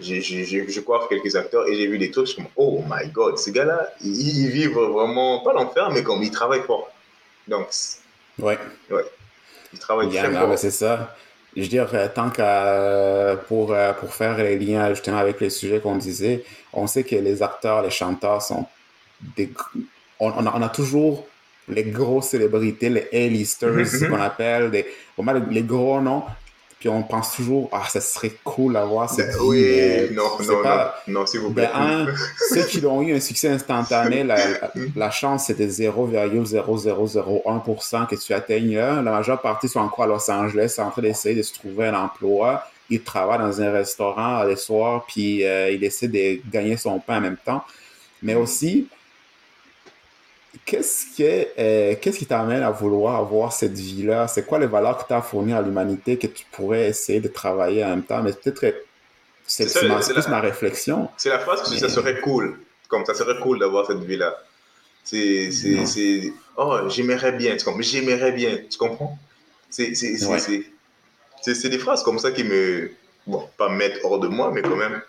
je 0.00 0.80
coiffe 0.80 1.08
quelques 1.08 1.34
acteurs 1.36 1.66
et 1.68 1.76
j'ai 1.76 1.86
vu 1.86 1.98
des 1.98 2.10
trucs, 2.10 2.26
je 2.26 2.32
suis 2.32 2.42
comme, 2.42 2.50
oh 2.56 2.82
my 2.88 3.08
god, 3.08 3.38
ces 3.38 3.52
gars-là, 3.52 3.92
ils, 4.02 4.48
vivent 4.48 4.78
vraiment, 4.78 5.40
pas 5.40 5.52
l'enfer, 5.52 5.90
mais 5.92 6.02
comme 6.02 6.22
ils 6.22 6.30
travaillent 6.30 6.62
fort. 6.62 6.90
Donc, 7.48 7.68
ouais. 8.38 8.58
ouais. 8.90 9.04
Ils 9.72 9.78
travaillent 9.78 10.10
très 10.10 10.32
fort. 10.32 10.58
C'est 10.58 10.70
ça. 10.70 11.14
Je 11.56 11.62
veux 11.62 11.68
dire, 11.68 11.88
euh, 11.94 12.08
tant 12.14 12.30
qu'à, 12.30 13.36
pour, 13.48 13.72
euh, 13.72 13.92
pour 13.92 14.14
faire 14.14 14.36
les 14.38 14.56
liens 14.56 14.88
justement 14.90 15.18
avec 15.18 15.40
les 15.40 15.50
sujets 15.50 15.80
qu'on 15.80 15.96
disait, 15.96 16.44
on 16.72 16.86
sait 16.86 17.02
que 17.02 17.16
les 17.16 17.42
acteurs, 17.42 17.82
les 17.82 17.90
chanteurs 17.90 18.40
sont 18.40 18.66
des. 19.36 19.52
On, 20.20 20.30
on, 20.30 20.46
a, 20.46 20.52
on 20.56 20.62
a 20.62 20.68
toujours 20.68 21.26
les 21.68 21.84
grosses 21.84 22.28
célébrités, 22.28 22.88
les 22.88 23.08
A-listers, 23.12 24.08
qu'on 24.08 24.20
appelle, 24.20 24.70
des, 24.70 24.86
les 25.50 25.62
gros 25.62 26.00
noms, 26.00 26.24
puis 26.80 26.88
on 26.88 27.02
pense 27.02 27.36
toujours, 27.36 27.68
ah, 27.72 27.82
ça 27.86 28.00
serait 28.00 28.32
cool 28.42 28.72
d'avoir 28.72 29.10
cette 29.10 29.36
ben, 29.36 29.42
Oui, 29.42 30.08
non, 30.12 30.22
non, 30.40 30.62
pas... 30.62 30.94
non, 31.06 31.26
s'il 31.26 31.40
vous 31.40 31.52
plaît. 31.52 31.68
Ben, 31.72 32.08
ceux 32.48 32.62
qui 32.62 32.82
ont 32.86 33.02
eu 33.02 33.14
un 33.14 33.20
succès 33.20 33.48
instantané, 33.48 34.24
la, 34.24 34.38
la 34.96 35.10
chance, 35.10 35.48
c'était 35.48 35.66
0,0001% 35.66 38.06
que 38.06 38.16
tu 38.16 38.32
atteignes. 38.32 38.76
La 38.76 39.02
majeure 39.02 39.42
partie 39.42 39.68
sont 39.68 39.80
encore 39.80 40.06
à 40.06 40.08
Los 40.08 40.30
Angeles, 40.30 40.76
en 40.78 40.90
train 40.90 41.02
d'essayer 41.02 41.34
de 41.34 41.42
se 41.42 41.52
trouver 41.52 41.88
un 41.88 41.94
emploi. 41.94 42.64
Ils 42.88 43.02
travaillent 43.02 43.40
dans 43.40 43.60
un 43.60 43.72
restaurant 43.72 44.42
les 44.44 44.56
soirs, 44.56 45.04
puis 45.06 45.44
euh, 45.44 45.70
il 45.70 45.84
essaie 45.84 46.08
de 46.08 46.40
gagner 46.50 46.78
son 46.78 46.98
pain 46.98 47.18
en 47.18 47.20
même 47.20 47.36
temps. 47.44 47.62
Mais 48.22 48.34
aussi, 48.34 48.88
Qu'est-ce 50.64 51.06
euh, 51.22 51.94
qu'est-ce 52.00 52.18
qui 52.18 52.26
t'amène 52.26 52.62
à 52.62 52.70
vouloir 52.70 53.16
avoir 53.16 53.52
cette 53.52 53.78
vie-là? 53.78 54.26
C'est 54.26 54.44
quoi 54.44 54.58
les 54.58 54.66
valeurs 54.66 54.98
que 54.98 55.06
tu 55.06 55.14
as 55.14 55.22
fournies 55.22 55.52
à 55.52 55.62
l'humanité 55.62 56.18
que 56.18 56.26
tu 56.26 56.44
pourrais 56.50 56.88
essayer 56.88 57.20
de 57.20 57.28
travailler 57.28 57.84
en 57.84 57.90
même 57.90 58.02
temps? 58.02 58.22
Mais 58.22 58.32
peut-être 58.32 58.60
que 58.60 58.74
c'est 59.46 59.72
plus 59.72 60.28
ma 60.28 60.40
réflexion. 60.40 61.08
C'est 61.16 61.28
la 61.28 61.38
phrase 61.38 61.62
que 61.62 61.76
ça 61.76 61.88
serait 61.88 62.20
cool. 62.20 62.58
Comme 62.88 63.04
ça 63.04 63.14
serait 63.14 63.38
cool 63.40 63.60
d'avoir 63.60 63.86
cette 63.86 64.02
vie-là. 64.02 64.36
C'est, 65.04 65.50
c'est, 65.50 66.32
oh, 66.56 66.88
j'aimerais 66.88 67.32
bien. 67.32 67.56
Tu 67.56 67.64
comprends? 67.64 67.82
J'aimerais 67.82 68.32
bien. 68.32 68.58
Tu 68.68 68.76
comprends? 68.76 69.18
C'est, 69.68 69.94
c'est, 69.94 71.68
des 71.68 71.78
phrases 71.78 72.02
comme 72.02 72.18
ça 72.18 72.32
qui 72.32 72.44
me, 72.44 72.90
bon, 73.26 73.48
pas 73.56 73.68
mettre 73.68 74.04
hors 74.04 74.18
de 74.18 74.28
moi, 74.28 74.50
mais 74.52 74.62
quand 74.62 74.76
même, 74.76 75.00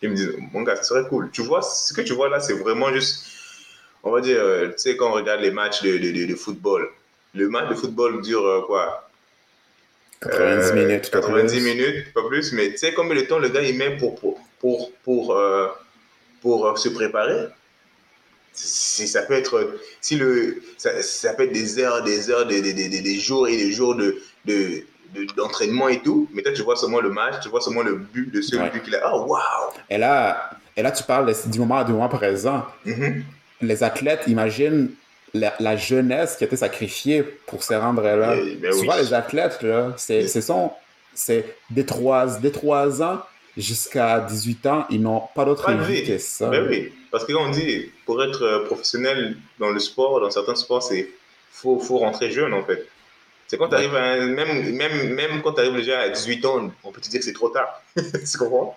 qui 0.00 0.08
me 0.08 0.14
disent, 0.14 0.34
mon 0.52 0.62
gars, 0.62 0.76
ça 0.76 0.82
serait 0.82 1.06
cool. 1.08 1.30
Tu 1.30 1.42
vois, 1.42 1.60
ce 1.60 1.92
que 1.92 2.00
tu 2.00 2.14
vois 2.14 2.30
là, 2.30 2.40
c'est 2.40 2.54
vraiment 2.54 2.92
juste 2.92 3.26
on 4.02 4.10
va 4.10 4.20
dire, 4.20 4.38
euh, 4.40 4.68
tu 4.68 4.78
sais, 4.78 4.96
quand 4.96 5.10
on 5.10 5.14
regarde 5.14 5.40
les 5.40 5.50
matchs 5.50 5.82
de, 5.82 5.98
de, 5.98 6.26
de, 6.26 6.34
football, 6.34 6.88
le 7.34 7.48
match 7.48 7.68
de 7.68 7.74
football 7.74 8.22
dure 8.22 8.46
euh, 8.46 8.62
quoi? 8.62 9.08
90 10.20 10.72
minutes. 10.72 11.10
90 11.10 11.60
minutes, 11.60 12.12
pas 12.12 12.26
plus, 12.26 12.52
mais 12.52 12.70
tu 12.70 12.78
sais 12.78 12.92
combien 12.92 13.16
de 13.16 13.22
temps 13.22 13.38
le 13.38 13.48
gars 13.48 13.62
il 13.62 13.76
met 13.76 13.96
pour, 13.96 14.18
pour, 14.20 14.38
pour, 14.60 14.92
pour, 15.02 15.36
euh, 15.36 15.68
pour 16.42 16.78
se 16.78 16.88
préparer? 16.90 17.48
Si 18.52 19.06
ça 19.06 19.22
peut 19.22 19.34
être 19.34 19.78
si 20.00 20.16
le 20.16 20.60
ça, 20.76 21.00
ça, 21.02 21.34
peut 21.34 21.44
être 21.44 21.52
des 21.52 21.78
heures 21.78 22.02
des 22.02 22.30
heures 22.30 22.46
des, 22.46 22.60
des, 22.60 22.74
des, 22.74 22.88
des 22.88 23.14
jours 23.14 23.46
et 23.46 23.56
des 23.56 23.70
jours 23.70 23.94
de, 23.94 24.20
de 24.44 24.82
d'entraînement 25.36 25.88
et 25.88 26.02
tout 26.02 26.28
mais 26.32 26.42
toi 26.42 26.52
tu 26.52 26.62
vois 26.62 26.74
seulement 26.74 27.00
le 27.00 27.10
match 27.10 27.36
tu 27.42 27.48
vois 27.48 27.60
seulement 27.60 27.82
le 27.82 27.94
but 27.94 28.30
de 28.32 28.42
ce 28.42 28.56
but 28.56 28.82
qu'il 28.82 28.96
a 28.96 29.14
oh 29.14 29.24
waouh! 29.24 29.70
Et 29.88 29.98
là 29.98 30.50
et 30.76 30.82
là 30.82 30.90
tu 30.90 31.04
parles 31.04 31.32
du 31.46 31.58
moment 31.60 31.84
du 31.84 31.92
moment 31.92 32.08
présent. 32.08 32.66
Mm-hmm 32.84 33.22
les 33.62 33.82
athlètes 33.82 34.22
imaginent 34.26 34.90
la, 35.34 35.76
jeunesse 35.76 36.36
qui 36.36 36.44
a 36.44 36.46
été 36.46 36.56
sacrifiée 36.56 37.22
pour 37.22 37.62
se 37.62 37.74
rendre 37.74 38.02
là. 38.02 38.36
Ben 38.60 38.72
Souvent, 38.72 38.96
les 38.96 39.14
athlètes, 39.14 39.58
c'est, 39.96 40.26
c'est 41.14 41.56
des 41.70 41.86
3, 41.86 42.38
des 42.38 42.52
3 42.52 43.02
ans 43.02 43.22
jusqu'à 43.56 44.20
18 44.20 44.66
ans, 44.66 44.86
ils 44.90 45.02
n'ont 45.02 45.22
pas 45.34 45.44
d'autre 45.44 45.70
vie 45.72 46.04
que 46.04 46.18
ça. 46.18 46.48
Ben 46.48 46.66
oui, 46.68 46.92
parce 47.10 47.24
que 47.24 47.32
on 47.32 47.50
dit, 47.50 47.90
pour 48.06 48.22
être 48.22 48.42
euh, 48.42 48.64
professionnel 48.64 49.36
dans 49.58 49.70
le 49.70 49.78
sport, 49.78 50.20
dans 50.20 50.30
certains 50.30 50.54
sports, 50.54 50.82
c'est 50.82 51.10
faut, 51.50 51.78
faut 51.78 51.98
rentrer 51.98 52.30
jeune 52.30 52.54
en 52.54 52.64
fait. 52.64 52.86
C'est 53.48 53.56
quand 53.56 53.68
tu 53.68 53.74
arrives 53.74 53.92
même, 53.92 54.76
même, 54.76 55.14
même 55.14 55.42
quand 55.42 55.54
tu 55.54 55.60
arrives 55.60 55.74
déjà 55.74 56.00
à 56.00 56.08
18 56.08 56.44
ans, 56.46 56.70
on 56.84 56.92
peut 56.92 57.00
te 57.00 57.08
dire 57.08 57.18
que 57.18 57.26
c'est 57.26 57.32
trop 57.32 57.48
tard. 57.48 57.82
tu 57.96 58.38
comprends? 58.38 58.76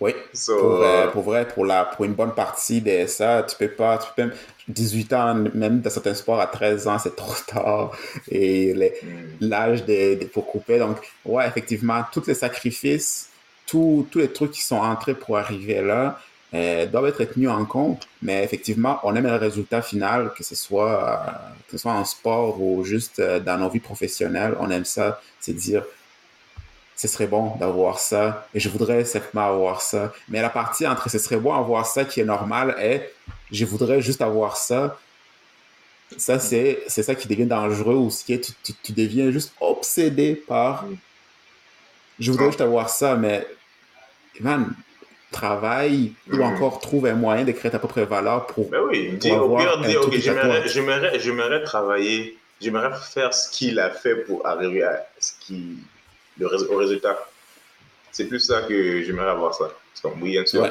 Oui, 0.00 0.14
pour, 0.46 0.82
euh, 0.82 1.08
pour, 1.08 1.22
vrai, 1.22 1.46
pour, 1.46 1.66
la, 1.66 1.84
pour 1.84 2.06
une 2.06 2.14
bonne 2.14 2.32
partie 2.32 2.80
de 2.80 3.06
ça, 3.06 3.44
tu 3.46 3.54
peux 3.56 3.68
pas, 3.68 3.98
tu 3.98 4.06
peux 4.16 4.22
même, 4.22 4.34
18 4.68 5.12
ans, 5.12 5.34
même 5.34 5.80
dans 5.80 5.90
certains 5.90 6.14
sports, 6.14 6.40
à 6.40 6.46
13 6.46 6.88
ans, 6.88 6.98
c'est 6.98 7.14
trop 7.14 7.34
tard. 7.46 7.92
Et 8.30 8.72
hmm. 8.72 9.46
l'âge 9.46 9.84
de, 9.84 10.24
pour 10.26 10.46
couper. 10.46 10.78
Donc, 10.78 10.96
ouais, 11.26 11.46
effectivement, 11.46 12.02
tous 12.10 12.26
les 12.26 12.34
sacrifices, 12.34 13.28
tous 13.66 14.06
les 14.14 14.32
trucs 14.32 14.52
qui 14.52 14.62
sont 14.62 14.78
entrés 14.78 15.14
pour 15.14 15.36
arriver 15.36 15.82
là, 15.82 16.18
euh, 16.54 16.86
doivent 16.86 17.06
être 17.06 17.22
tenus 17.24 17.50
en 17.50 17.66
compte. 17.66 18.08
Mais 18.22 18.42
effectivement, 18.42 19.00
on 19.02 19.14
aime 19.14 19.26
le 19.26 19.36
résultat 19.36 19.82
final, 19.82 20.32
que 20.34 20.42
ce 20.42 20.54
soit, 20.54 20.92
euh, 20.92 21.30
que 21.66 21.72
ce 21.72 21.78
soit 21.78 21.92
en 21.92 22.06
sport 22.06 22.60
ou 22.60 22.84
juste 22.84 23.20
dans 23.20 23.58
nos 23.58 23.68
vies 23.68 23.80
professionnelles. 23.80 24.56
On 24.60 24.70
aime 24.70 24.86
ça, 24.86 25.20
c'est 25.40 25.52
dire, 25.52 25.84
ce 27.00 27.08
serait 27.08 27.26
bon 27.26 27.56
d'avoir 27.56 27.98
ça 27.98 28.46
et 28.52 28.60
je 28.60 28.68
voudrais 28.68 29.06
simplement 29.06 29.46
avoir 29.46 29.80
ça. 29.80 30.12
Mais 30.28 30.42
la 30.42 30.50
partie 30.50 30.86
entre 30.86 31.08
ce 31.08 31.18
serait 31.18 31.38
bon 31.38 31.56
d'avoir 31.56 31.86
ça 31.86 32.04
qui 32.04 32.20
est 32.20 32.26
normal 32.26 32.76
est 32.78 33.14
je 33.50 33.64
voudrais 33.64 34.02
juste 34.02 34.20
avoir 34.20 34.58
ça. 34.58 34.98
Ça, 36.18 36.38
c'est, 36.38 36.82
c'est 36.88 37.02
ça 37.02 37.14
qui 37.14 37.26
devient 37.26 37.46
dangereux 37.46 37.94
ou 37.94 38.10
ce 38.10 38.22
qui 38.22 38.34
est, 38.34 38.40
tu, 38.62 38.74
tu, 38.82 38.92
deviens 38.92 39.30
juste 39.30 39.54
obsédé 39.62 40.34
par 40.34 40.84
je 42.18 42.30
voudrais 42.30 42.48
juste 42.48 42.60
avoir 42.60 42.90
ça, 42.90 43.16
mais 43.16 43.46
man, 44.40 44.70
travaille 45.32 46.12
ou 46.30 46.36
mm. 46.36 46.42
encore 46.42 46.80
trouve 46.80 47.06
un 47.06 47.14
moyen 47.14 47.46
de 47.46 47.52
créer 47.52 47.70
ta 47.70 47.78
propre 47.78 48.02
valeur 48.02 48.46
pour. 48.46 48.70
Mais 48.70 48.78
oui, 48.78 49.12
dis, 49.12 49.32
au 49.32 49.56
pire, 49.56 49.80
dis, 49.80 49.96
ok, 49.96 50.12
j'aimerais, 50.18 50.68
j'aimerais 51.18 51.62
travailler, 51.62 52.36
j'aimerais 52.60 52.90
faire 53.10 53.32
ce 53.32 53.50
qu'il 53.50 53.78
a 53.78 53.88
fait 53.88 54.16
pour 54.16 54.46
arriver 54.46 54.82
à 54.82 55.06
ce 55.18 55.32
au 56.44 56.76
résultat. 56.76 57.18
C'est 58.12 58.26
plus 58.26 58.40
ça 58.40 58.62
que 58.62 59.02
j'aimerais 59.02 59.30
avoir 59.30 59.54
ça. 59.54 59.70
Comme, 60.02 60.22
oui, 60.22 60.32
bien 60.32 60.46
sûr. 60.46 60.70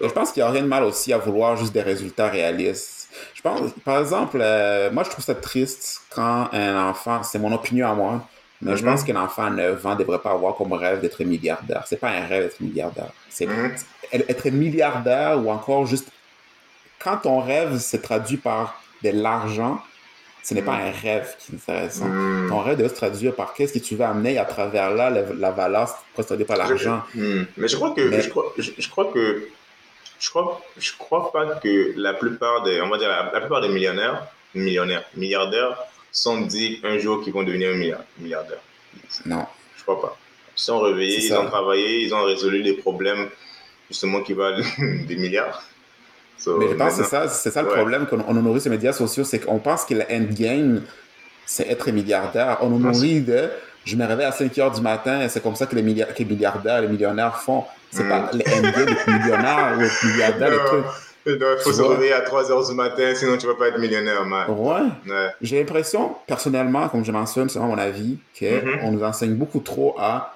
Je 0.00 0.08
pense 0.08 0.32
qu'il 0.32 0.42
n'y 0.42 0.48
a 0.48 0.50
rien 0.50 0.62
de 0.62 0.68
mal 0.68 0.84
aussi 0.84 1.12
à 1.12 1.18
vouloir 1.18 1.56
juste 1.56 1.72
des 1.72 1.82
résultats 1.82 2.28
réalistes. 2.28 3.08
Je 3.34 3.42
pense, 3.42 3.70
par 3.84 4.00
exemple, 4.00 4.38
euh, 4.40 4.90
moi, 4.90 5.04
je 5.04 5.10
trouve 5.10 5.24
ça 5.24 5.34
triste 5.34 6.00
quand 6.10 6.48
un 6.52 6.88
enfant, 6.88 7.22
c'est 7.22 7.38
mon 7.38 7.52
opinion 7.52 7.90
à 7.90 7.94
moi, 7.94 8.26
mais 8.62 8.76
je 8.76 8.84
pense 8.84 9.02
mm-hmm. 9.02 9.06
qu'un 9.06 9.22
enfant 9.22 9.44
à 9.44 9.50
9 9.50 9.86
ans 9.86 9.94
ne 9.94 9.98
devrait 9.98 10.20
pas 10.20 10.30
avoir 10.30 10.54
comme 10.54 10.72
rêve 10.72 11.00
d'être 11.00 11.22
milliardaire. 11.24 11.84
C'est 11.86 11.98
pas 11.98 12.10
un 12.10 12.26
rêve 12.26 12.44
d'être 12.44 12.60
milliardaire. 12.60 13.12
C'est 13.28 13.46
mm-hmm. 13.46 13.84
être 14.28 14.50
milliardaire 14.50 15.44
ou 15.44 15.50
encore 15.50 15.86
juste 15.86 16.08
quand 16.98 17.18
ton 17.18 17.40
rêve 17.40 17.78
se 17.78 17.96
traduit 17.96 18.36
par 18.36 18.80
de 19.02 19.10
l'argent, 19.10 19.80
ce 20.42 20.54
n'est 20.54 20.62
pas 20.62 20.74
un 20.74 20.90
rêve 20.90 21.36
qui 21.38 21.52
est 21.52 21.54
intéressant. 21.54 22.06
Hmm. 22.06 22.48
Ton 22.48 22.60
rêve 22.60 22.78
doit 22.78 22.88
se 22.88 22.94
traduire 22.94 23.34
par 23.34 23.54
qu'est-ce 23.54 23.72
que 23.72 23.78
tu 23.78 23.94
veux 23.94 24.04
amener 24.04 24.38
à 24.38 24.44
travers 24.44 24.90
là, 24.90 25.08
la, 25.10 25.50
valeur 25.52 25.88
procédée 26.14 26.44
par 26.44 26.56
l'argent. 26.56 27.02
Hmm. 27.14 27.44
Mais 27.56 27.68
je 27.68 27.76
crois 27.76 27.92
que, 27.94 28.20
Je, 28.20 28.28
crois, 28.28 28.52
je, 28.58 28.88
crois 28.88 29.12
que, 29.12 29.48
je 30.18 30.30
crois, 30.30 30.60
je 30.76 30.92
crois 30.98 31.30
pas 31.30 31.46
que 31.56 31.94
la 31.96 32.14
plupart 32.14 32.62
des, 32.64 32.80
on 32.80 32.88
va 32.88 32.98
dire, 32.98 33.08
la, 33.08 33.40
plupart 33.40 33.60
des 33.60 33.68
millionnaires, 33.68 34.26
millionnaires, 34.54 35.04
milliardaires, 35.16 35.78
sont 36.10 36.40
dit 36.40 36.80
un 36.82 36.98
jour 36.98 37.22
qu'ils 37.22 37.32
vont 37.32 37.44
devenir 37.44 37.70
un 37.70 38.22
milliardaire. 38.22 38.60
Non. 39.24 39.46
Je 39.76 39.82
crois 39.82 40.00
pas. 40.00 40.18
Ils 40.56 40.60
sont 40.60 40.80
réveillés, 40.80 41.24
ils 41.24 41.34
ont 41.34 41.46
travaillé, 41.46 42.02
ils 42.02 42.14
ont 42.14 42.24
résolu 42.24 42.62
des 42.62 42.74
problèmes 42.74 43.28
justement 43.88 44.20
qui 44.22 44.32
valent 44.32 44.62
des 44.78 45.16
milliards 45.16 45.62
mais 46.46 46.68
je 46.68 46.74
pense 46.74 46.96
que 46.96 47.04
c'est 47.04 47.10
ça, 47.10 47.28
c'est 47.28 47.50
ça 47.50 47.62
le 47.62 47.68
problème 47.68 48.06
qu'on 48.06 48.20
on 48.26 48.34
nourrit 48.34 48.60
ces 48.60 48.70
médias 48.70 48.92
sociaux, 48.92 49.24
c'est 49.24 49.40
qu'on 49.40 49.58
pense 49.58 49.84
que 49.84 49.94
le 49.94 50.02
endgame, 50.10 50.82
c'est 51.46 51.68
être 51.68 51.90
milliardaire. 51.90 52.58
On 52.60 52.70
nous 52.70 52.78
nourrit 52.78 53.20
de 53.20 53.48
je 53.84 53.96
me 53.96 54.06
réveille 54.06 54.26
à 54.26 54.32
5 54.32 54.56
heures 54.58 54.70
du 54.70 54.80
matin 54.80 55.22
et 55.22 55.28
c'est 55.28 55.42
comme 55.42 55.56
ça 55.56 55.66
que 55.66 55.74
les, 55.74 55.82
milliardaires, 55.82 56.16
les 56.18 56.24
milliardaires, 56.24 56.80
les 56.82 56.88
millionnaires 56.88 57.36
font. 57.40 57.64
C'est 57.90 58.08
pas 58.08 58.20
mm. 58.20 58.38
le 58.38 58.54
endgame 58.54 58.86
d'être 58.86 59.06
millionnaire 59.08 59.76
ou 59.78 59.82
être 59.82 60.04
milliardaire, 60.04 60.52
il 61.24 61.38
faut 61.62 61.72
se 61.72 61.82
réveiller 61.82 62.14
à 62.14 62.22
3 62.22 62.50
heures 62.50 62.66
du 62.66 62.74
matin, 62.74 63.12
sinon 63.14 63.36
tu 63.36 63.46
vas 63.46 63.54
pas 63.54 63.68
être 63.68 63.78
millionnaire, 63.78 64.24
man. 64.24 64.46
Ouais. 64.48 65.22
J'ai 65.40 65.58
l'impression, 65.58 66.16
personnellement, 66.26 66.88
comme 66.88 67.04
je 67.04 67.12
mentionne, 67.12 67.48
c'est 67.48 67.60
mon 67.60 67.78
avis, 67.78 68.18
qu'on 68.38 68.46
mm-hmm. 68.46 68.90
nous 68.90 69.04
enseigne 69.04 69.34
beaucoup 69.34 69.60
trop 69.60 69.94
à 69.98 70.31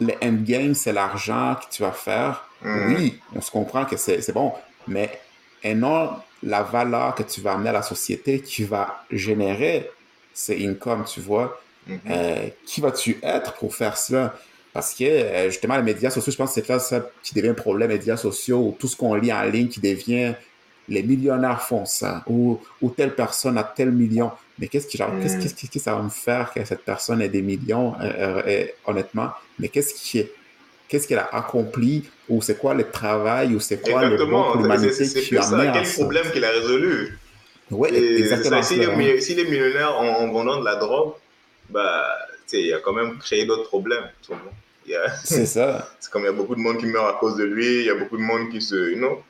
le 0.00 0.12
endgame, 0.22 0.74
c'est 0.74 0.92
l'argent 0.92 1.56
que 1.56 1.74
tu 1.74 1.82
vas 1.82 1.92
faire. 1.92 2.48
Mm. 2.62 2.94
Oui, 2.94 3.20
on 3.34 3.40
se 3.40 3.50
comprend 3.50 3.84
que 3.84 3.96
c'est 3.96 4.32
bon, 4.32 4.52
mais 4.86 5.20
et 5.62 5.74
non 5.74 6.10
la 6.42 6.62
valeur 6.62 7.14
que 7.14 7.22
tu 7.22 7.40
vas 7.40 7.54
amener 7.54 7.70
à 7.70 7.72
la 7.72 7.82
société 7.82 8.40
qui 8.40 8.64
va 8.64 9.04
générer 9.10 9.90
ces 10.32 10.66
incomes, 10.66 11.04
tu 11.04 11.20
vois. 11.20 11.60
Mhm. 11.88 12.50
qui 12.64 12.80
vas-tu 12.80 13.16
être 13.22 13.52
pour 13.54 13.72
faire 13.72 13.96
cela? 13.96 14.34
Parce 14.72 14.92
que 14.92 15.48
justement, 15.48 15.76
les 15.76 15.84
médias 15.84 16.10
sociaux, 16.10 16.32
je 16.32 16.36
pense 16.36 16.52
que 16.52 16.60
c'est 16.60 16.68
là 16.68 16.80
ça 16.80 17.08
qui 17.22 17.32
devient 17.32 17.50
un 17.50 17.54
problème, 17.54 17.88
les 17.90 17.96
médias 17.96 18.16
sociaux, 18.16 18.76
tout 18.78 18.88
ce 18.88 18.96
qu'on 18.96 19.14
lit 19.14 19.32
en 19.32 19.42
ligne 19.44 19.68
qui 19.68 19.80
devient 19.80 20.34
les 20.88 21.02
millionnaires 21.02 21.62
font 21.62 21.84
ça, 21.84 22.22
ou, 22.26 22.60
ou 22.82 22.90
telle 22.90 23.14
personne 23.14 23.58
a 23.58 23.64
tel 23.64 23.90
million. 23.90 24.30
Mais 24.58 24.68
qu'est-ce 24.68 24.86
qui, 24.86 25.00
mm. 25.00 25.20
qu'est-ce, 25.22 25.54
qu'est-ce 25.54 25.70
que 25.70 25.78
ça 25.78 25.94
va 25.94 26.02
me 26.02 26.08
faire 26.08 26.52
que 26.52 26.64
cette 26.64 26.82
personne 26.82 27.20
ait 27.20 27.28
des 27.28 27.42
millions, 27.42 27.94
euh, 28.00 28.42
euh, 28.46 28.66
honnêtement? 28.86 29.30
Mais 29.58 29.68
qu'est-ce 29.68 29.94
qui 29.94 30.18
est, 30.18 30.32
qu'est-ce 30.88 31.06
qu'elle 31.06 31.18
a 31.18 31.34
accompli, 31.34 32.08
ou 32.28 32.40
c'est 32.42 32.58
quoi 32.58 32.74
le 32.74 32.90
travail, 32.90 33.54
ou 33.54 33.60
c'est 33.60 33.80
quoi 33.80 34.04
le 34.04 34.24
bon 34.24 34.52
pour 34.52 34.62
l'humanité 34.62 35.06
qui 35.06 35.36
a 35.36 35.72
Quel 35.72 35.92
problème 35.92 36.30
qu'il 36.32 36.44
a 36.44 36.50
résolu? 36.50 37.18
Oui, 37.70 37.88
exactement. 37.92 38.62
Si, 38.62 38.76
les, 38.76 39.20
si, 39.20 39.34
les, 39.34 39.44
millionnaires 39.44 39.98
en, 39.98 40.30
vendant 40.30 40.60
de 40.60 40.64
la 40.64 40.76
drogue, 40.76 41.14
bah, 41.68 42.06
il 42.52 42.72
a 42.72 42.78
quand 42.78 42.92
même 42.92 43.18
créé 43.18 43.44
d'autres 43.44 43.68
problèmes. 43.68 44.08
C'est 45.24 45.46
ça. 45.46 45.90
C'est 46.00 46.10
comme 46.10 46.22
il 46.22 46.26
y 46.26 46.28
a 46.28 46.32
beaucoup 46.32 46.54
de 46.54 46.60
monde 46.60 46.78
qui 46.78 46.86
meurt 46.86 47.16
à 47.16 47.18
cause 47.18 47.36
de 47.36 47.44
lui, 47.44 47.80
il 47.80 47.86
y 47.86 47.90
a 47.90 47.96
beaucoup 47.96 48.16
de 48.16 48.22
monde 48.22 48.50
qui 48.50 48.62
se, 48.62 48.92
you 48.92 48.96
know, 48.96 49.20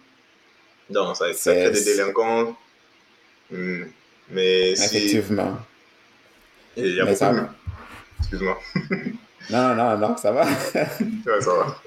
non, 0.90 1.14
ça, 1.14 1.32
ça 1.32 1.52
crée 1.52 1.70
des 1.70 1.84
délinquants. 1.84 2.56
Hmm. 3.50 3.84
Mais 4.30 4.72
Effectivement. 4.72 5.58
Il 6.76 6.94
y 6.94 7.00
a 7.00 7.04
beaucoup. 7.04 7.48
Excuse-moi. 8.18 8.58
non, 9.50 9.74
non, 9.74 9.98
non, 9.98 10.16
ça 10.16 10.32
va. 10.32 10.44
ouais, 10.74 11.40
ça 11.40 11.54
va. 11.54 11.82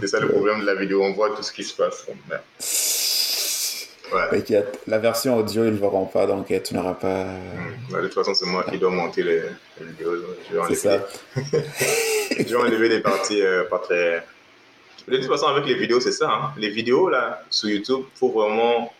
C'est 0.00 0.06
ça 0.06 0.20
le 0.20 0.28
problème 0.28 0.60
de 0.60 0.66
la 0.66 0.74
vidéo, 0.74 1.02
on 1.02 1.12
voit 1.12 1.34
tout 1.34 1.42
ce 1.42 1.52
qui 1.52 1.64
se 1.64 1.74
passe. 1.74 2.06
Ouais. 4.12 4.28
T'inquiète, 4.30 4.80
la 4.86 4.98
version 4.98 5.36
audio, 5.36 5.64
ils 5.64 5.72
ne 5.72 5.78
verront 5.78 6.06
pas, 6.06 6.26
donc 6.26 6.46
tu 6.46 6.74
n'auras 6.74 6.94
pas. 6.94 7.24
Hmm. 7.24 7.94
de 7.94 8.02
toute 8.02 8.14
façon, 8.14 8.34
c'est 8.34 8.46
moi 8.46 8.64
qui 8.68 8.78
dois 8.78 8.90
monter 8.90 9.22
les, 9.22 9.42
vidéos. 9.80 10.16
Je 10.48 10.54
vais 10.54 10.60
enlever, 10.60 10.74
ça. 10.74 11.06
je 11.36 12.42
vais 12.42 12.56
enlever 12.56 12.88
des 12.88 13.00
parties 13.00 13.42
euh, 13.42 13.64
pas 13.64 13.78
très 13.78 14.24
de 15.10 15.16
toute 15.16 15.26
façon, 15.26 15.46
avec 15.46 15.66
les 15.66 15.74
vidéos, 15.74 16.00
c'est 16.00 16.12
ça. 16.12 16.30
Hein. 16.30 16.52
Les 16.56 16.70
vidéos, 16.70 17.08
là, 17.08 17.42
sur 17.50 17.68
YouTube, 17.68 18.04
il 18.14 18.18
faut 18.18 18.30
vraiment, 18.30 18.92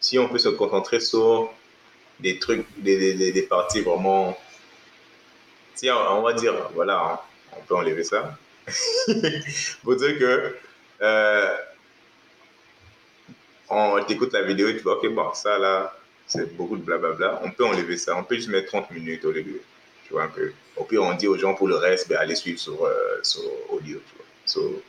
si 0.00 0.18
on 0.18 0.28
peut 0.28 0.38
se 0.38 0.48
concentrer 0.48 1.00
sur 1.00 1.52
des 2.20 2.38
trucs, 2.38 2.66
des, 2.78 3.14
des, 3.14 3.32
des 3.32 3.42
parties 3.42 3.80
vraiment. 3.80 4.36
Si 5.74 5.90
on, 5.90 6.22
va 6.22 6.32
dire, 6.32 6.54
voilà, 6.74 7.22
on 7.56 7.60
peut 7.62 7.74
enlever 7.74 8.04
ça. 8.04 8.36
pour 9.82 9.96
dire 9.96 10.18
que. 10.18 10.56
Euh, 11.02 11.56
on 13.68 14.02
t'écoute 14.04 14.32
la 14.32 14.42
vidéo 14.42 14.68
et 14.68 14.76
tu 14.76 14.82
vois, 14.82 14.98
ok, 14.98 15.08
bon, 15.12 15.32
ça 15.34 15.58
là, 15.58 15.96
c'est 16.26 16.56
beaucoup 16.56 16.76
de 16.76 16.82
blablabla. 16.82 17.40
On 17.42 17.50
peut 17.50 17.64
enlever 17.64 17.96
ça. 17.96 18.16
On 18.16 18.24
peut 18.24 18.36
juste 18.36 18.48
mettre 18.48 18.68
30 18.68 18.90
minutes 18.92 19.24
au 19.24 19.32
début. 19.32 19.60
Tu 20.06 20.12
vois 20.12 20.24
un 20.24 20.28
peu. 20.28 20.52
Au 20.76 20.84
pire, 20.84 21.02
on 21.02 21.14
dit 21.14 21.26
aux 21.26 21.38
gens 21.38 21.54
pour 21.54 21.68
le 21.68 21.76
reste, 21.76 22.08
ben, 22.08 22.18
allez 22.18 22.34
suivre 22.34 22.58
sur, 22.58 22.84
euh, 22.84 23.18
sur 23.22 23.42
audio. 23.70 24.00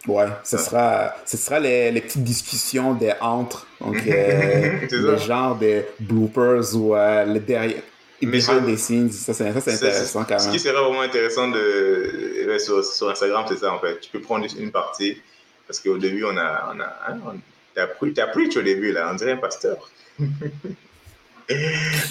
Ouais, 0.07 0.27
ce 0.43 0.57
sera, 0.57 1.15
ce 1.25 1.37
sera 1.37 1.59
les, 1.59 1.91
les 1.91 2.01
petites 2.01 2.23
discussions 2.23 2.93
des 2.93 3.13
entre, 3.21 3.67
donc 3.79 3.97
euh, 4.07 4.79
le 4.91 5.17
genre 5.17 5.57
de 5.57 5.83
bloopers 5.99 6.75
ou 6.75 6.95
euh, 6.95 7.25
le 7.25 7.39
derrière. 7.39 7.81
Behind 8.21 8.65
the 8.65 8.77
scenes, 8.77 9.11
ça 9.11 9.33
c'est 9.33 9.47
intéressant 9.47 10.23
quand 10.23 10.29
même. 10.31 10.39
Ce 10.39 10.49
qui 10.49 10.59
serait 10.59 10.73
vraiment 10.73 11.01
intéressant 11.01 11.49
de, 11.49 12.57
sur, 12.59 12.83
sur, 12.83 13.09
Instagram, 13.09 13.45
c'est 13.47 13.57
ça 13.57 13.73
en 13.73 13.79
fait. 13.79 13.99
Tu 13.99 14.09
peux 14.09 14.21
prendre 14.21 14.47
une 14.57 14.71
partie, 14.71 15.21
parce 15.67 15.79
qu'au 15.79 15.97
début, 15.97 16.23
on 16.23 16.35
a. 16.37 16.73
On 16.73 16.79
a 16.79 16.97
hein, 17.09 17.35
T'as 17.75 17.87
preach 17.87 18.55
au 18.55 18.61
début 18.61 18.93
là, 18.93 19.09
on 19.11 19.15
dirait 19.15 19.33
un 19.33 19.37
pasteur. 19.37 19.89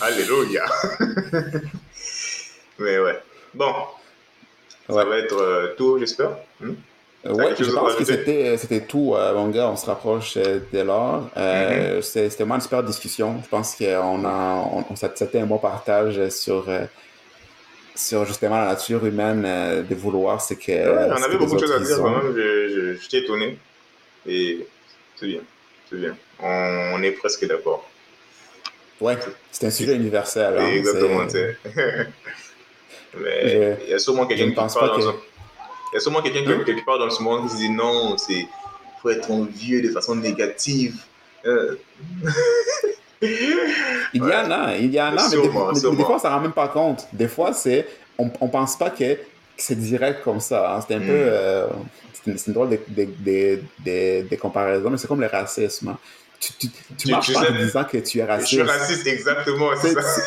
Alléluia. 0.00 0.66
Mais 2.78 2.98
ouais. 2.98 3.18
Bon. 3.54 3.72
Ça 4.86 5.04
va 5.04 5.18
être 5.18 5.40
euh, 5.40 5.74
tout, 5.76 5.98
j'espère. 5.98 6.36
Hmm? 6.60 6.74
Euh, 7.26 7.32
oui, 7.32 7.44
je 7.58 7.70
pense 7.70 7.94
que 7.94 8.04
c'était, 8.04 8.56
c'était 8.58 8.82
tout, 8.82 9.14
euh, 9.14 9.34
mon 9.34 9.48
gars. 9.48 9.68
On 9.70 9.76
se 9.76 9.86
rapproche 9.86 10.36
euh, 10.36 10.60
de 10.72 10.80
l'heure. 10.80 11.30
Mm-hmm. 11.36 12.02
C'était 12.02 12.28
vraiment 12.28 12.56
une 12.56 12.60
super 12.60 12.82
discussion. 12.82 13.40
Je 13.42 13.48
pense 13.48 13.74
qu'on 13.76 14.24
a, 14.24 14.70
on, 14.72 14.84
c'était 14.94 15.40
un 15.40 15.46
bon 15.46 15.58
partage 15.58 16.28
sur, 16.28 16.66
sur 17.94 18.26
justement 18.26 18.58
la 18.58 18.66
nature 18.66 19.06
humaine 19.06 19.42
de 19.88 19.94
vouloir. 19.94 20.42
C'est 20.42 20.56
que. 20.56 20.72
Ouais, 20.72 21.08
on 21.08 21.22
avait 21.22 21.38
beaucoup 21.38 21.54
de 21.54 21.60
choses 21.60 21.72
à 21.72 21.80
dire 21.80 21.96
quand 21.96 22.10
même. 22.10 22.34
Je, 22.36 22.96
je, 23.00 23.16
étonné. 23.16 23.58
Et 24.26 24.66
c'est 25.16 25.26
bien. 25.26 25.40
C'est 25.88 25.96
bien. 25.96 26.16
On, 26.42 27.02
est 27.02 27.12
presque 27.12 27.46
d'accord. 27.46 27.88
Ouais, 29.00 29.16
c'est 29.50 29.66
un 29.66 29.70
sujet 29.70 29.96
universel. 29.96 30.56
Hein, 30.58 30.68
exactement. 30.68 31.24
Mais 33.16 33.78
il 33.84 33.90
y 33.90 33.94
a 33.94 33.98
sûrement 33.98 34.26
quelqu'un 34.26 34.48
qui 34.48 34.54
parle 34.54 35.00
dans 35.00 35.14
il 35.94 35.98
y 35.98 35.98
a 35.98 36.00
sûrement 36.00 36.22
quelqu'un 36.22 36.42
qui, 36.42 36.64
quelque 36.64 36.84
part 36.84 36.98
dans 36.98 37.08
ce 37.08 37.22
monde 37.22 37.44
qui 37.44 37.50
se 37.50 37.56
dit 37.56 37.70
non, 37.70 38.18
c'est 38.18 38.48
faut 39.00 39.10
être 39.10 39.30
vieux 39.48 39.80
de 39.80 39.90
façon 39.90 40.16
négative. 40.16 40.96
Euh. 41.46 41.76
il 43.22 44.18
y 44.18 44.20
en 44.20 44.50
a, 44.50 44.76
il 44.76 44.92
y 44.92 45.00
en 45.00 45.16
a, 45.16 45.28
mais, 45.28 45.40
des, 45.40 45.48
fois, 45.50 45.70
on 45.70 46.18
s'en 46.18 46.30
rend 46.30 46.40
même 46.40 46.52
pas 46.52 46.66
compte. 46.66 47.06
Des 47.12 47.28
fois, 47.28 47.52
c'est 47.52 47.86
on, 48.18 48.28
on 48.40 48.48
pense 48.48 48.76
pas 48.76 48.90
que, 48.90 49.18
c'est 49.56 49.78
direct 49.78 50.24
comme 50.24 50.40
ça. 50.40 50.74
Hein. 50.74 50.84
C'est 50.86 50.96
un 50.96 51.00
peu. 51.00 51.04
Mm. 51.04 51.10
Euh, 51.10 51.66
c'est 52.12 52.46
une 52.48 52.54
drôle 52.54 52.70
de, 52.70 52.80
de, 52.88 53.60
de, 53.84 54.28
de, 54.28 54.36
comparaison, 54.36 54.90
mais 54.90 54.96
c'est 54.96 55.06
comme 55.06 55.20
le 55.20 55.28
racisme. 55.28 55.88
Hein. 55.88 55.98
Tu, 56.40 56.52
tu, 56.54 56.68
tu, 56.98 57.08
marches 57.08 57.32
pas 57.32 57.50
en 57.50 57.54
disant 57.54 57.84
que 57.84 57.98
tu 57.98 58.18
es 58.18 58.24
raciste. 58.24 58.50
Je 58.50 58.56
suis 58.56 58.62
raciste, 58.62 59.06
exactement, 59.06 59.70
c'est 59.80 59.92
ça 59.92 60.22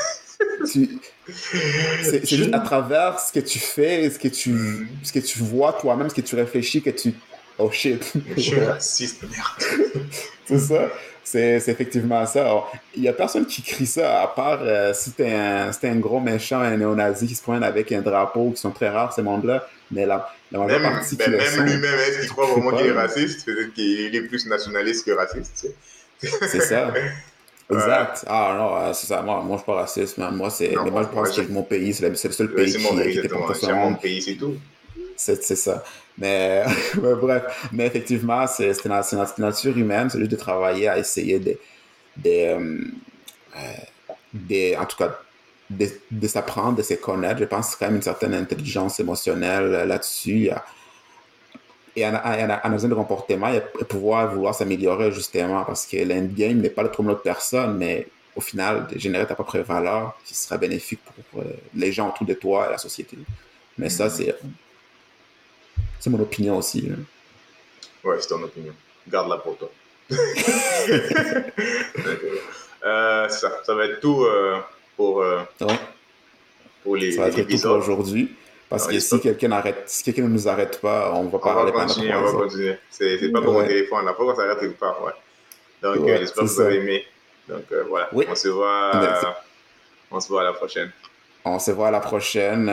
c'est 0.65 2.25
juste 2.25 2.53
à 2.53 2.59
travers 2.59 3.19
ce 3.19 3.31
que 3.31 3.39
tu 3.39 3.59
fais, 3.59 4.09
ce 4.09 4.19
que 4.19 4.27
tu, 4.27 4.87
ce 5.03 5.11
que 5.11 5.19
tu 5.19 5.39
vois 5.39 5.73
toi-même, 5.73 6.09
ce 6.09 6.15
que 6.15 6.21
tu 6.21 6.35
réfléchis, 6.35 6.81
que 6.81 6.89
tu. 6.89 7.13
Oh 7.57 7.71
shit. 7.71 8.13
Je 8.35 8.41
suis 8.41 8.59
raciste, 8.59 9.23
merde. 9.23 10.03
c'est 10.45 10.59
ça. 10.59 10.89
C'est 11.23 11.55
effectivement 11.67 12.25
ça. 12.25 12.63
Il 12.95 13.01
n'y 13.01 13.09
a 13.09 13.13
personne 13.13 13.45
qui 13.45 13.61
crie 13.61 13.85
ça, 13.85 14.21
à 14.21 14.27
part 14.27 14.59
euh, 14.61 14.93
si 14.93 15.11
t'es 15.11 15.33
un, 15.33 15.71
un 15.83 15.95
gros 15.97 16.21
méchant, 16.21 16.61
un 16.61 16.77
néo-nazi 16.77 17.27
qui 17.27 17.35
se 17.35 17.41
promène 17.41 17.63
avec 17.63 17.91
un 17.91 18.01
drapeau, 18.01 18.51
qui 18.51 18.61
sont 18.61 18.71
très 18.71 18.87
rares, 18.87 19.11
ces 19.11 19.23
mondes-là. 19.23 19.67
Mais 19.91 20.05
la, 20.05 20.33
la 20.51 20.59
même, 20.59 20.81
partie 20.81 21.17
ben, 21.17 21.31
Même 21.31 21.65
lui-même, 21.65 21.99
est-ce 21.99 22.19
qu'il 22.21 22.29
croit 22.29 22.45
vraiment 22.45 22.71
qu'il 22.77 22.87
est 22.87 22.91
raciste? 22.91 23.45
Peut-être 23.45 23.73
qu'il 23.73 24.15
est 24.15 24.21
plus 24.21 24.45
nationaliste 24.45 25.05
que 25.05 25.11
raciste. 25.11 25.67
C'est 26.21 26.61
ça. 26.61 26.93
Exact. 27.69 28.23
Ah 28.27 28.55
non, 28.57 28.93
c'est 28.93 29.07
ça. 29.07 29.21
Moi, 29.21 29.41
moi, 29.43 29.57
je 29.57 29.61
suis 29.61 29.65
pas 29.65 29.75
raciste. 29.75 30.17
Mais 30.17 30.31
moi, 30.31 30.49
c'est, 30.49 30.73
moi, 30.75 31.03
je 31.03 31.07
pense 31.07 31.31
que 31.31 31.51
mon 31.51 31.63
pays. 31.63 31.93
C'est 31.93 32.07
le, 32.07 32.15
seul 32.15 32.53
pays 32.53 32.71
qui, 32.73 32.81
mon, 32.81 33.01
qui 33.01 33.19
était 33.19 33.29
C'est 33.55 33.73
mon 33.73 33.95
pays, 33.95 34.21
c'est 34.21 34.35
tout. 34.35 34.55
C'est, 35.15 35.41
ça. 35.41 35.83
Mais, 36.17 36.63
mais, 37.01 37.15
bref. 37.15 37.67
Mais 37.73 37.87
effectivement, 37.87 38.45
c'est, 38.47 38.73
notre 38.85 39.41
nature 39.41 39.77
humaine. 39.77 40.09
C'est 40.09 40.19
juste 40.19 40.31
de 40.31 40.37
travailler 40.37 40.87
à 40.87 40.97
essayer 40.97 41.39
de, 41.39 41.57
de, 42.17 42.29
euh, 42.29 42.79
de 44.33 44.77
en 44.77 44.85
tout 44.85 44.97
cas, 44.97 45.19
de, 45.69 45.87
de 46.09 46.27
s'apprendre, 46.27 46.77
de 46.77 46.83
se 46.83 46.93
connaître. 46.93 47.39
Je 47.39 47.45
pense 47.45 47.75
quand 47.75 47.87
même 47.87 47.97
une 47.97 48.01
certaine 48.01 48.33
intelligence 48.33 48.99
émotionnelle 49.01 49.85
là-dessus 49.87 50.51
et 51.97 52.05
en, 52.05 52.13
en, 52.15 52.69
besoin 52.69 52.89
de 52.89 52.95
comportement, 52.95 53.49
et 53.49 53.61
pouvoir 53.85 54.33
vouloir 54.33 54.55
s'améliorer 54.55 55.11
justement, 55.11 55.63
parce 55.65 55.85
que 55.85 55.97
l'endgame 55.97 56.59
n'est 56.59 56.69
pas 56.69 56.83
le 56.83 56.91
trouble 56.91 57.09
de 57.09 57.15
personne, 57.15 57.77
mais 57.77 58.07
au 58.35 58.41
final, 58.41 58.87
de 58.87 58.99
générer 58.99 59.25
ta 59.25 59.33
propre 59.33 59.57
valeur 59.59 60.15
qui 60.23 60.35
sera 60.35 60.57
bénéfique 60.57 61.01
pour 61.31 61.41
euh, 61.41 61.45
les 61.73 61.91
gens 61.91 62.09
autour 62.09 62.27
de 62.27 62.35
toi 62.35 62.67
et 62.67 62.71
la 62.71 62.77
société. 62.77 63.17
Mais 63.77 63.89
ça, 63.89 64.09
c'est 64.09 64.35
c'est 65.99 66.09
mon 66.09 66.19
opinion 66.21 66.57
aussi. 66.57 66.89
Ouais, 68.03 68.17
c'est 68.19 68.27
ton 68.29 68.41
opinion. 68.43 68.73
Garde-la 69.09 69.37
pour 69.37 69.57
toi. 69.57 69.69
euh, 72.85 73.27
ça, 73.27 73.51
ça 73.63 73.73
va 73.73 73.85
être 73.85 73.99
tout 73.99 74.23
euh, 74.23 74.59
pour, 74.95 75.21
euh, 75.21 75.41
pour 76.83 76.95
les, 76.95 77.11
ça 77.11 77.21
va 77.23 77.27
être 77.27 77.47
tout 77.47 77.61
pour 77.61 77.71
aujourd'hui. 77.71 78.33
Parce 78.69 78.87
que 78.87 78.99
si 78.99 79.19
quelqu'un 79.21 79.51
arrête, 79.51 79.83
si 79.85 80.03
quelqu'un 80.03 80.23
ne 80.23 80.27
nous 80.27 80.47
arrête 80.47 80.81
pas, 80.81 81.13
on 81.13 81.25
va 81.25 81.39
parler 81.39 81.71
pendant 81.71 81.85
trois 81.85 82.03
heures. 82.03 82.21
On 82.21 82.25
va 82.25 82.43
continuer. 82.43 82.77
C'est 82.89 83.31
pas 83.31 83.39
comme 83.39 83.55
ouais. 83.55 83.61
mon 83.61 83.67
téléphone, 83.67 84.05
là. 84.05 84.13
Pourquoi 84.13 84.35
ça 84.35 84.43
arrête 84.43 84.59
quelque 84.59 84.79
part, 84.79 85.01
ouais. 85.03 85.13
Donc, 85.81 86.05
ouais, 86.05 86.11
euh, 86.11 86.17
j'espère 86.19 86.43
que 86.43 86.49
vous 86.49 86.61
avez 86.61 86.77
aimé. 86.77 87.05
Donc, 87.47 87.63
euh, 87.71 87.83
voilà. 87.87 88.09
Oui. 88.11 88.25
On 88.29 88.35
se 88.35 88.47
voit, 88.49 88.91
euh, 88.95 89.13
on 90.11 90.19
se 90.19 90.27
voit 90.27 90.41
à 90.41 90.45
la 90.45 90.53
prochaine. 90.53 90.91
On 91.45 91.59
se 91.59 91.71
voit 91.71 91.87
à 91.87 91.91
la 91.91 92.01
prochaine. 92.01 92.65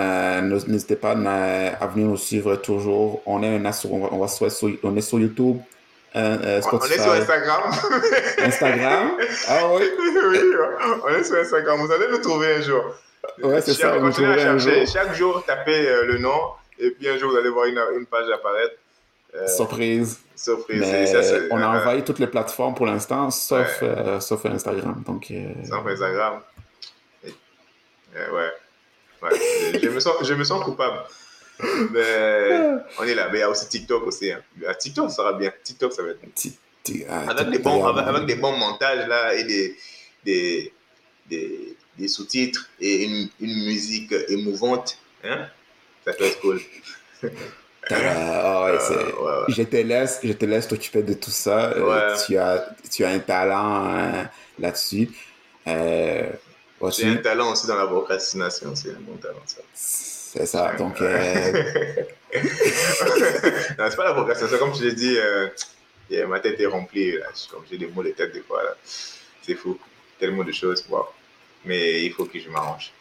N'hésitez 0.67 0.97
pas 0.97 1.13
à 1.13 1.87
venir 1.87 2.09
nous 2.09 2.17
suivre 2.17 2.57
toujours. 2.57 3.23
On 3.25 3.43
est, 3.45 3.57
on, 3.89 3.99
va, 4.01 4.09
on, 4.13 4.19
va 4.19 4.29
sur, 4.29 4.69
on 4.83 4.97
est 4.97 5.01
sur 5.01 5.21
YouTube. 5.21 5.59
Euh, 6.17 6.61
on 6.73 6.79
est 6.79 6.99
sur 6.99 7.13
Instagram. 7.13 7.63
Instagram? 8.39 9.11
Ah 9.49 9.63
oui? 9.75 9.83
oui, 9.99 10.39
on 11.05 11.09
est 11.09 11.25
sur 11.25 11.37
Instagram. 11.37 11.81
Vous 11.81 11.93
allez 11.93 12.07
nous 12.11 12.19
trouver 12.19 12.55
un 12.55 12.61
jour. 12.61 12.85
Ouais, 13.43 13.61
c'est 13.61 13.75
ça. 13.75 13.99
Continuez 13.99 14.33
à 14.33 14.39
chercher. 14.39 14.87
Chaque 14.87 15.15
jour, 15.15 15.43
tapez 15.45 15.89
euh, 15.89 16.05
le 16.05 16.19
nom 16.19 16.53
et 16.79 16.91
puis 16.91 17.09
un 17.09 17.17
jour, 17.19 17.31
vous 17.31 17.37
allez 17.37 17.51
voir 17.51 17.67
une, 17.67 17.81
une 17.97 18.07
page 18.07 18.29
apparaître. 18.31 18.75
Euh, 19.35 19.47
surprise. 19.47 20.21
Surprise. 20.37 20.81
Mais 20.81 21.07
ça, 21.07 21.21
on 21.51 21.61
a 21.61 21.67
envahi 21.67 22.05
toutes 22.05 22.19
les 22.19 22.27
plateformes 22.27 22.75
pour 22.75 22.87
l'instant, 22.87 23.31
sauf, 23.31 23.81
euh, 23.83 24.21
sauf 24.21 24.45
Instagram. 24.47 25.03
Donc, 25.07 25.33
Sauf 25.69 25.87
Instagram. 25.87 26.41
ouais. 27.25 28.51
Ouais, 29.23 29.31
je, 29.83 29.89
me 29.89 30.01
sens, 30.01 30.17
je 30.23 30.35
me 30.35 30.45
sens 30.45 30.63
coupable. 30.63 30.99
Mais 31.93 32.61
on 32.99 33.05
est 33.05 33.15
là. 33.15 33.29
Mais 33.33 33.39
il 33.39 33.41
y 33.41 33.43
a 33.43 33.49
aussi 33.49 33.67
TikTok 33.69 34.07
aussi. 34.07 34.31
Hein. 34.31 34.43
TikTok, 34.79 35.09
ça 35.09 35.17
sera 35.17 35.33
bien. 35.33 35.51
TikTok, 35.63 35.93
ça 35.93 36.03
va 36.03 36.11
être. 36.11 36.21
Ah, 37.09 37.31
avec, 37.31 37.51
des 37.51 37.59
bons, 37.59 37.83
avec, 37.87 38.27
des 38.27 38.35
bons 38.35 38.57
montages 38.57 39.09
là 39.09 39.35
et 39.35 39.45
des, 39.45 39.77
des, 40.23 40.73
des, 41.27 41.77
des 41.99 42.09
sous-titres 42.09 42.69
et 42.81 43.05
une, 43.05 43.29
une, 43.41 43.65
musique 43.65 44.13
émouvante. 44.29 44.99
Hein? 45.23 45.47
Ça 46.05 46.13
peut 46.13 46.25
être 46.25 46.41
cool. 46.41 46.61
Ah 47.91 48.65
ouais, 48.65 48.79
euh, 48.91 49.45
Je 49.49 49.63
te 49.63 49.77
laisse, 49.77 50.21
je 50.23 50.33
te 50.33 50.45
laisse 50.45 50.69
t'occuper 50.69 51.03
de 51.03 51.15
tout 51.15 51.31
ça. 51.31 51.71
Euh, 51.73 52.17
tu, 52.27 52.37
as, 52.39 52.75
tu 52.91 53.05
as 53.05 53.11
un 53.11 53.19
talent 53.19 53.85
hein, 53.87 54.31
là-dessus. 54.59 55.11
Euh, 55.67 56.31
J'ai 56.97 57.09
un 57.09 57.17
talent 57.17 57.53
aussi 57.53 57.67
dans 57.67 57.77
la 57.77 57.87
procrastination, 57.87 58.75
c'est 58.75 58.91
un 58.91 59.01
bon 59.01 59.17
talent 59.17 59.43
ça. 59.45 59.61
C'est 59.75 60.47
ça, 60.47 60.73
donc... 60.79 61.01
Euh... 62.35 62.41
non, 63.79 63.87
c'est 63.89 63.97
pas 63.97 64.07
la 64.07 64.15
procrastination, 64.15 64.59
comme 64.59 64.75
je 64.75 64.87
l'ai 64.87 64.95
dit, 64.95 65.17
ma 66.27 66.41
tête 66.41 66.59
est 66.59 66.67
remplie, 66.67 67.13
là. 67.13 67.27
comme 67.49 67.63
j'ai 67.71 67.79
des 67.79 67.87
mots 67.87 68.03
de 68.03 68.11
tête 68.11 68.33
des 68.33 68.41
fois, 68.41 68.61
c'est 68.85 69.55
fou, 69.55 69.79
tellement 70.19 70.43
de 70.43 70.51
choses, 70.51 70.85
wow. 70.89 71.07
Mais 71.65 72.05
il 72.05 72.13
faut 72.13 72.25
que 72.25 72.39
je 72.39 72.49
m'arrange. 72.49 72.93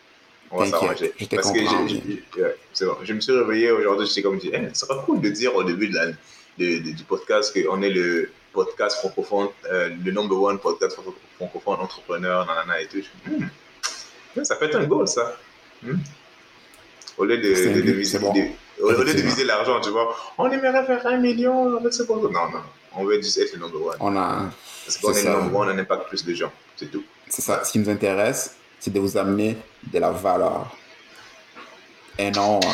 On 0.52 0.60
va 0.60 0.68
s'arranger. 0.68 1.14
Parce 1.32 1.52
que 1.52 1.60
je, 1.60 2.86
bon. 2.86 2.96
je 3.04 3.14
me 3.14 3.20
suis 3.20 3.32
réveillé 3.34 3.72
aujourd'hui, 3.72 4.08
j'étais 4.08 4.22
comme 4.22 4.38
dit, 4.38 4.52
eh, 4.54 4.70
ça 4.74 4.86
serait 4.86 5.04
cool 5.06 5.20
de 5.22 5.30
dire 5.30 5.56
au 5.56 5.64
début 5.64 5.88
de 5.88 5.96
la, 5.96 6.12
du 6.58 7.04
podcast 7.08 7.54
qu'on 7.54 7.82
est 7.82 7.90
le 7.90 8.30
podcast 8.52 8.98
francophone, 8.98 9.48
euh, 9.72 9.90
le 10.04 10.12
number 10.12 10.40
one 10.40 10.60
podcast 10.60 10.98
francophone 11.38 11.80
entrepreneur, 11.80 12.46
nanana 12.46 12.82
et 12.82 12.88
tout. 12.88 13.04
Hmm. 13.26 14.44
ça 14.44 14.56
peut 14.56 14.66
être 14.66 14.76
un 14.78 14.86
goal, 14.86 15.08
ça. 15.08 15.36
Hmm. 15.82 15.98
Au 17.18 17.26
lieu 17.26 17.38
de, 17.38 17.50
de, 17.50 17.82
de, 17.82 17.92
viser, 17.92 18.20
au 18.20 18.92
lieu 18.92 19.06
de 19.06 19.22
viser 19.22 19.44
l'argent, 19.44 19.80
tu 19.82 19.90
vois, 19.90 20.16
on 20.38 20.50
aimerait 20.50 20.86
faire 20.86 21.06
un 21.08 21.18
million 21.18 21.78
avec 21.78 21.94
ce 21.94 22.04
podcast. 22.04 22.34
Non, 22.34 22.50
non, 22.52 22.64
on 22.96 23.06
veut 23.06 23.22
juste 23.22 23.38
être 23.40 23.54
le 23.54 23.60
number 23.60 23.84
one. 23.84 23.98
On 24.00 24.16
a. 24.16 24.52
Parce 24.86 24.98
qu'on 24.98 25.14
est, 25.14 25.24
le 25.24 25.30
number 25.32 25.56
one, 25.60 25.70
on 25.70 25.78
impacte 25.78 26.10
plus 26.10 26.24
de 26.26 26.34
gens, 26.34 26.52
c'est 26.76 26.92
tout. 26.92 27.04
C'est 27.30 27.42
ça. 27.42 27.64
Ce 27.64 27.72
qui 27.72 27.80
nous 27.80 27.90
intéresse, 27.90 28.56
c'est 28.80 28.92
de 28.92 29.00
vous 29.00 29.18
amener 29.18 29.58
de 29.92 30.00
la 30.00 30.12
valeur. 30.12 30.76
Et 32.18 32.32
non. 32.32 32.60
Euh, 32.64 32.68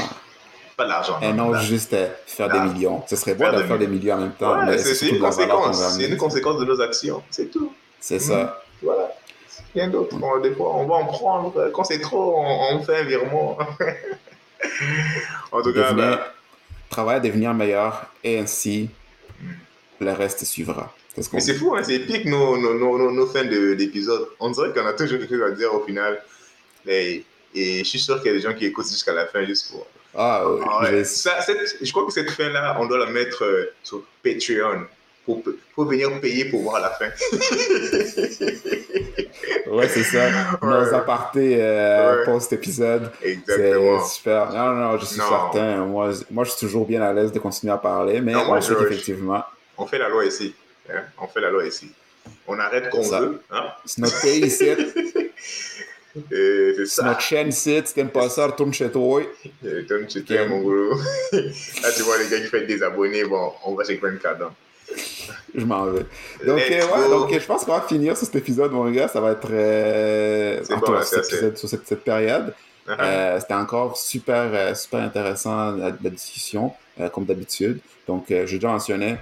pas 0.76 0.86
l'argent. 0.86 1.20
Et 1.22 1.34
non, 1.34 1.54
juste 1.56 1.94
euh, 1.94 2.10
faire 2.26 2.50
des 2.50 2.60
millions. 2.60 3.04
Ce 3.08 3.16
serait 3.16 3.36
bon 3.36 3.52
de 3.52 3.64
faire 3.64 3.78
des 3.78 3.88
millions 3.88 4.16
en 4.16 4.20
même 4.20 4.34
temps. 4.34 4.66
mais 4.66 4.78
c'est 4.78 5.10
une 5.10 5.20
conséquence. 5.20 5.98
C'est 5.98 6.08
une 6.08 6.18
conséquence 6.18 6.60
de 6.60 6.66
nos 6.66 6.82
actions. 6.82 7.22
C'est 7.30 7.52
tout. 7.52 7.74
C'est 8.00 8.20
ça. 8.20 8.44
Mhm. 8.44 8.50
Voilà. 8.84 9.10
Rien 9.76 9.88
d'autre. 9.90 10.16
des 10.42 10.54
fois, 10.56 10.76
on 10.76 10.88
va 10.88 10.96
en 10.96 11.06
prendre. 11.06 11.70
Quand 11.74 11.84
c'est 11.84 12.00
trop, 12.00 12.36
on, 12.38 12.82
fait 12.82 12.98
un 12.98 13.04
virement. 13.04 13.58
en 15.52 15.62
tout 15.62 15.74
cas, 15.74 15.94
ben... 15.94 16.18
travailler 16.90 17.18
à 17.18 17.22
devenir 17.22 17.54
meilleur 17.54 18.08
et 18.24 18.40
ainsi. 18.40 18.90
Le 20.00 20.12
reste 20.12 20.46
suivra. 20.46 20.94
Mais 21.34 21.42
c'est 21.42 21.56
fou, 21.56 21.76
hein, 21.76 21.82
c'est 21.84 21.96
épique 21.96 22.26
nos, 22.26 22.58
nos, 22.58 22.74
nos, 22.74 23.12
nos 23.12 23.26
fins 23.28 23.44
d'épisode. 23.44 24.28
On 24.40 24.50
dirait 24.52 24.72
qu'on 24.72 24.86
a 24.86 24.94
toujours 24.94 25.20
quelque 25.20 25.36
chose 25.36 25.52
à 25.52 25.52
dire 25.52 25.74
au 25.74 25.84
final. 25.84 26.22
Et, 26.88 27.26
et 27.54 27.80
je 27.80 27.84
suis 27.84 28.00
sûr 28.00 28.22
qu'il 28.22 28.28
y 28.28 28.36
a 28.36 28.38
des 28.38 28.44
gens 28.44 28.54
qui 28.54 28.66
écoutent 28.66 28.88
jusqu'à 28.88 29.14
la 29.14 29.26
fin 29.26 29.44
juste 29.46 29.72
pour. 29.72 29.86
Ah, 30.16 30.44
ah 30.66 30.82
ouais. 30.84 31.04
Ça, 31.04 31.40
je 31.82 31.92
crois 31.92 32.06
que 32.06 32.14
cette 32.14 32.32
fin-là, 32.32 32.78
on 32.80 32.88
doit 32.88 33.00
la 33.00 33.12
mettre 33.12 33.44
euh, 33.44 33.74
sur 33.84 34.04
Patreon. 34.24 34.86
Pour, 35.26 35.44
pour 35.76 35.86
venir 35.86 36.20
payer 36.22 36.46
pour 36.46 36.62
voir 36.64 36.82
la 36.82 36.90
fin. 36.90 37.06
ouais, 39.72 39.88
c'est 39.88 40.04
ça. 40.04 40.32
Nos 40.64 40.94
apartés 40.96 41.58
euh, 41.62 42.26
post-épisode. 42.26 43.12
Exactement. 43.22 44.00
C'est 44.00 44.16
super. 44.16 44.52
Non, 44.52 44.72
non, 44.74 44.98
je 44.98 45.06
suis 45.06 45.18
certain. 45.18 45.86
Moi, 45.86 46.14
moi, 46.32 46.46
je 46.46 46.52
suis 46.52 46.60
toujours 46.66 46.88
bien 46.88 47.04
à 47.04 47.14
l'aise 47.14 47.32
de 47.32 47.38
continuer 47.38 47.74
à 47.74 47.78
parler, 47.78 48.22
mais 48.22 48.34
moi, 48.34 48.58
on 48.58 48.62
sait 48.62 48.74
qu'effectivement. 48.74 49.44
On 49.80 49.88
fait 49.88 49.98
la 49.98 50.10
loi 50.10 50.26
ici. 50.26 50.54
Hein? 50.92 51.04
On 51.18 51.28
fait 51.28 51.40
la 51.40 51.50
loi 51.50 51.66
ici. 51.66 51.90
On 52.48 52.60
arrête 52.60 52.90
qu'on 52.90 53.02
veut. 53.02 53.42
Hein? 53.50 53.68
C'est 53.86 54.02
notre 54.02 54.22
pays 54.22 54.46
ici. 54.46 54.66
c'est 56.30 56.86
ça. 56.86 57.04
Notre 57.06 57.22
chaîne 57.22 57.48
ici. 57.48 57.82
Si 57.86 57.94
t'aimes 57.94 58.10
pas 58.10 58.30
ça, 58.30 58.48
retourne 58.48 58.74
chez 58.74 58.92
toi. 58.92 59.22
Retourne 59.64 60.10
chez 60.10 60.24
toi, 60.24 60.46
mon 60.48 60.60
gros. 60.60 60.96
Là, 61.32 61.92
tu 61.96 62.02
vois 62.04 62.18
les 62.18 62.28
gars 62.30 62.42
qui 62.42 62.48
font 62.48 62.66
des 62.68 62.84
abonnés. 62.84 63.24
Bon, 63.24 63.54
on 63.66 63.74
va 63.74 63.86
chez 63.86 63.96
Grand 63.98 64.18
Cadon. 64.22 64.52
Je 65.56 65.64
m'en 65.66 65.86
vais. 65.86 66.06
Donc, 66.46 66.60
euh, 66.60 66.82
ouais, 66.88 67.10
donc 67.10 67.32
je 67.32 67.46
pense 67.46 67.64
qu'on 67.64 67.74
va 67.74 67.82
finir 67.82 68.18
sur 68.18 68.26
cet 68.26 68.36
épisode, 68.36 68.72
mon 68.74 68.90
gars. 68.92 69.08
Ça 69.08 69.22
va 69.22 69.32
être 69.32 69.48
euh, 69.52 70.62
bon, 70.68 71.02
cet 71.04 71.26
épisode, 71.26 71.58
sur 71.58 71.70
cette, 71.70 71.88
cette 71.88 72.04
période. 72.04 72.54
Uh 72.88 72.92
-huh. 72.92 73.02
euh, 73.02 73.40
C'était 73.40 73.54
encore 73.54 73.96
super, 73.98 74.50
euh, 74.54 74.74
super 74.76 75.02
intéressant 75.02 75.72
la, 75.72 75.90
la 76.06 76.10
discussion, 76.10 76.74
euh, 77.00 77.10
comme 77.10 77.26
d'habitude. 77.26 77.80
Donc, 78.08 78.32
euh, 78.32 78.48
j'ai 78.48 78.58
déjà 78.58 78.70
mentionné 78.70 79.18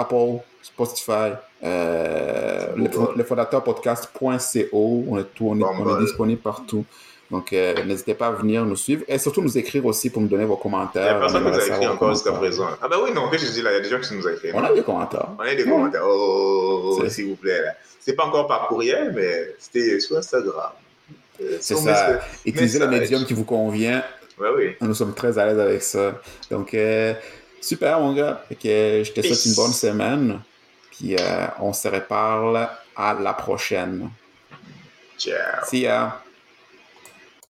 Apple, 0.00 0.42
Spotify, 0.62 1.32
euh, 1.62 2.66
le, 2.76 3.24
fondateur 3.24 3.62
podcast.co. 3.62 5.04
On 5.08 5.18
est, 5.18 5.24
tout, 5.34 5.48
on 5.48 5.58
est, 5.58 5.62
on 5.62 5.98
est 5.98 6.02
disponible 6.02 6.40
partout. 6.40 6.84
Donc, 7.30 7.52
euh, 7.52 7.74
n'hésitez 7.84 8.14
pas 8.14 8.28
à 8.28 8.30
venir 8.32 8.64
nous 8.64 8.76
suivre 8.76 9.04
et 9.06 9.16
surtout 9.18 9.40
nous 9.40 9.56
écrire 9.56 9.86
aussi 9.86 10.10
pour 10.10 10.20
nous 10.20 10.26
donner 10.26 10.44
vos 10.44 10.56
commentaires. 10.56 11.02
Il 11.02 11.10
n'y 11.10 11.16
a 11.16 11.20
personne 11.20 11.44
qui 11.44 11.50
nous 11.50 11.58
a 11.58 11.66
écrit 11.66 11.86
encore 11.86 12.12
jusqu'à 12.12 12.32
présent. 12.32 12.66
Ah, 12.82 12.88
bah 12.88 12.96
oui, 13.02 13.12
non, 13.12 13.22
en 13.22 13.30
fait, 13.30 13.38
je 13.38 13.46
dis 13.46 13.62
là, 13.62 13.70
il 13.70 13.74
y 13.74 13.76
a 13.76 13.80
des 13.80 13.88
gens 13.88 14.00
qui 14.00 14.14
nous 14.16 14.26
ont 14.26 14.30
écrit. 14.30 14.50
On 14.52 14.64
a 14.64 14.72
des 14.72 14.82
commentaires. 14.82 15.28
On 15.38 15.42
a 15.42 15.54
des 15.54 15.64
commentaires. 15.64 16.02
Oh, 16.04 17.00
s'il 17.08 17.28
vous 17.28 17.36
plaît. 17.36 17.62
C'est 18.00 18.14
pas 18.14 18.24
encore 18.24 18.48
par 18.48 18.66
courriel, 18.66 19.12
mais 19.14 19.54
c'était 19.58 20.00
sur 20.00 20.16
Instagram. 20.16 20.72
Euh, 21.40 21.58
C'est 21.60 21.76
ça. 21.76 22.20
Utilisez 22.44 22.80
le 22.80 22.88
médium 22.88 23.24
qui 23.24 23.34
vous 23.34 23.44
convient. 23.44 24.02
Ouais, 24.38 24.48
oui. 24.56 24.76
Nous 24.80 24.94
sommes 24.94 25.14
très 25.14 25.38
à 25.38 25.46
l'aise 25.46 25.58
avec 25.58 25.82
ça. 25.82 26.20
Donc, 26.50 26.74
euh, 26.74 27.14
Super, 27.60 28.00
mon 28.00 28.12
gars. 28.14 28.42
que 28.48 29.02
je 29.04 29.12
te 29.12 29.20
souhaite 29.20 29.44
une 29.46 29.54
bonne 29.54 29.72
semaine. 29.72 30.40
Puis 30.90 31.16
euh, 31.16 31.46
on 31.60 31.72
se 31.72 31.88
reparle 31.88 32.68
à 32.96 33.14
la 33.14 33.32
prochaine. 33.34 34.10
Ciao. 35.18 35.64
See 35.64 35.80
ya. 35.80 36.22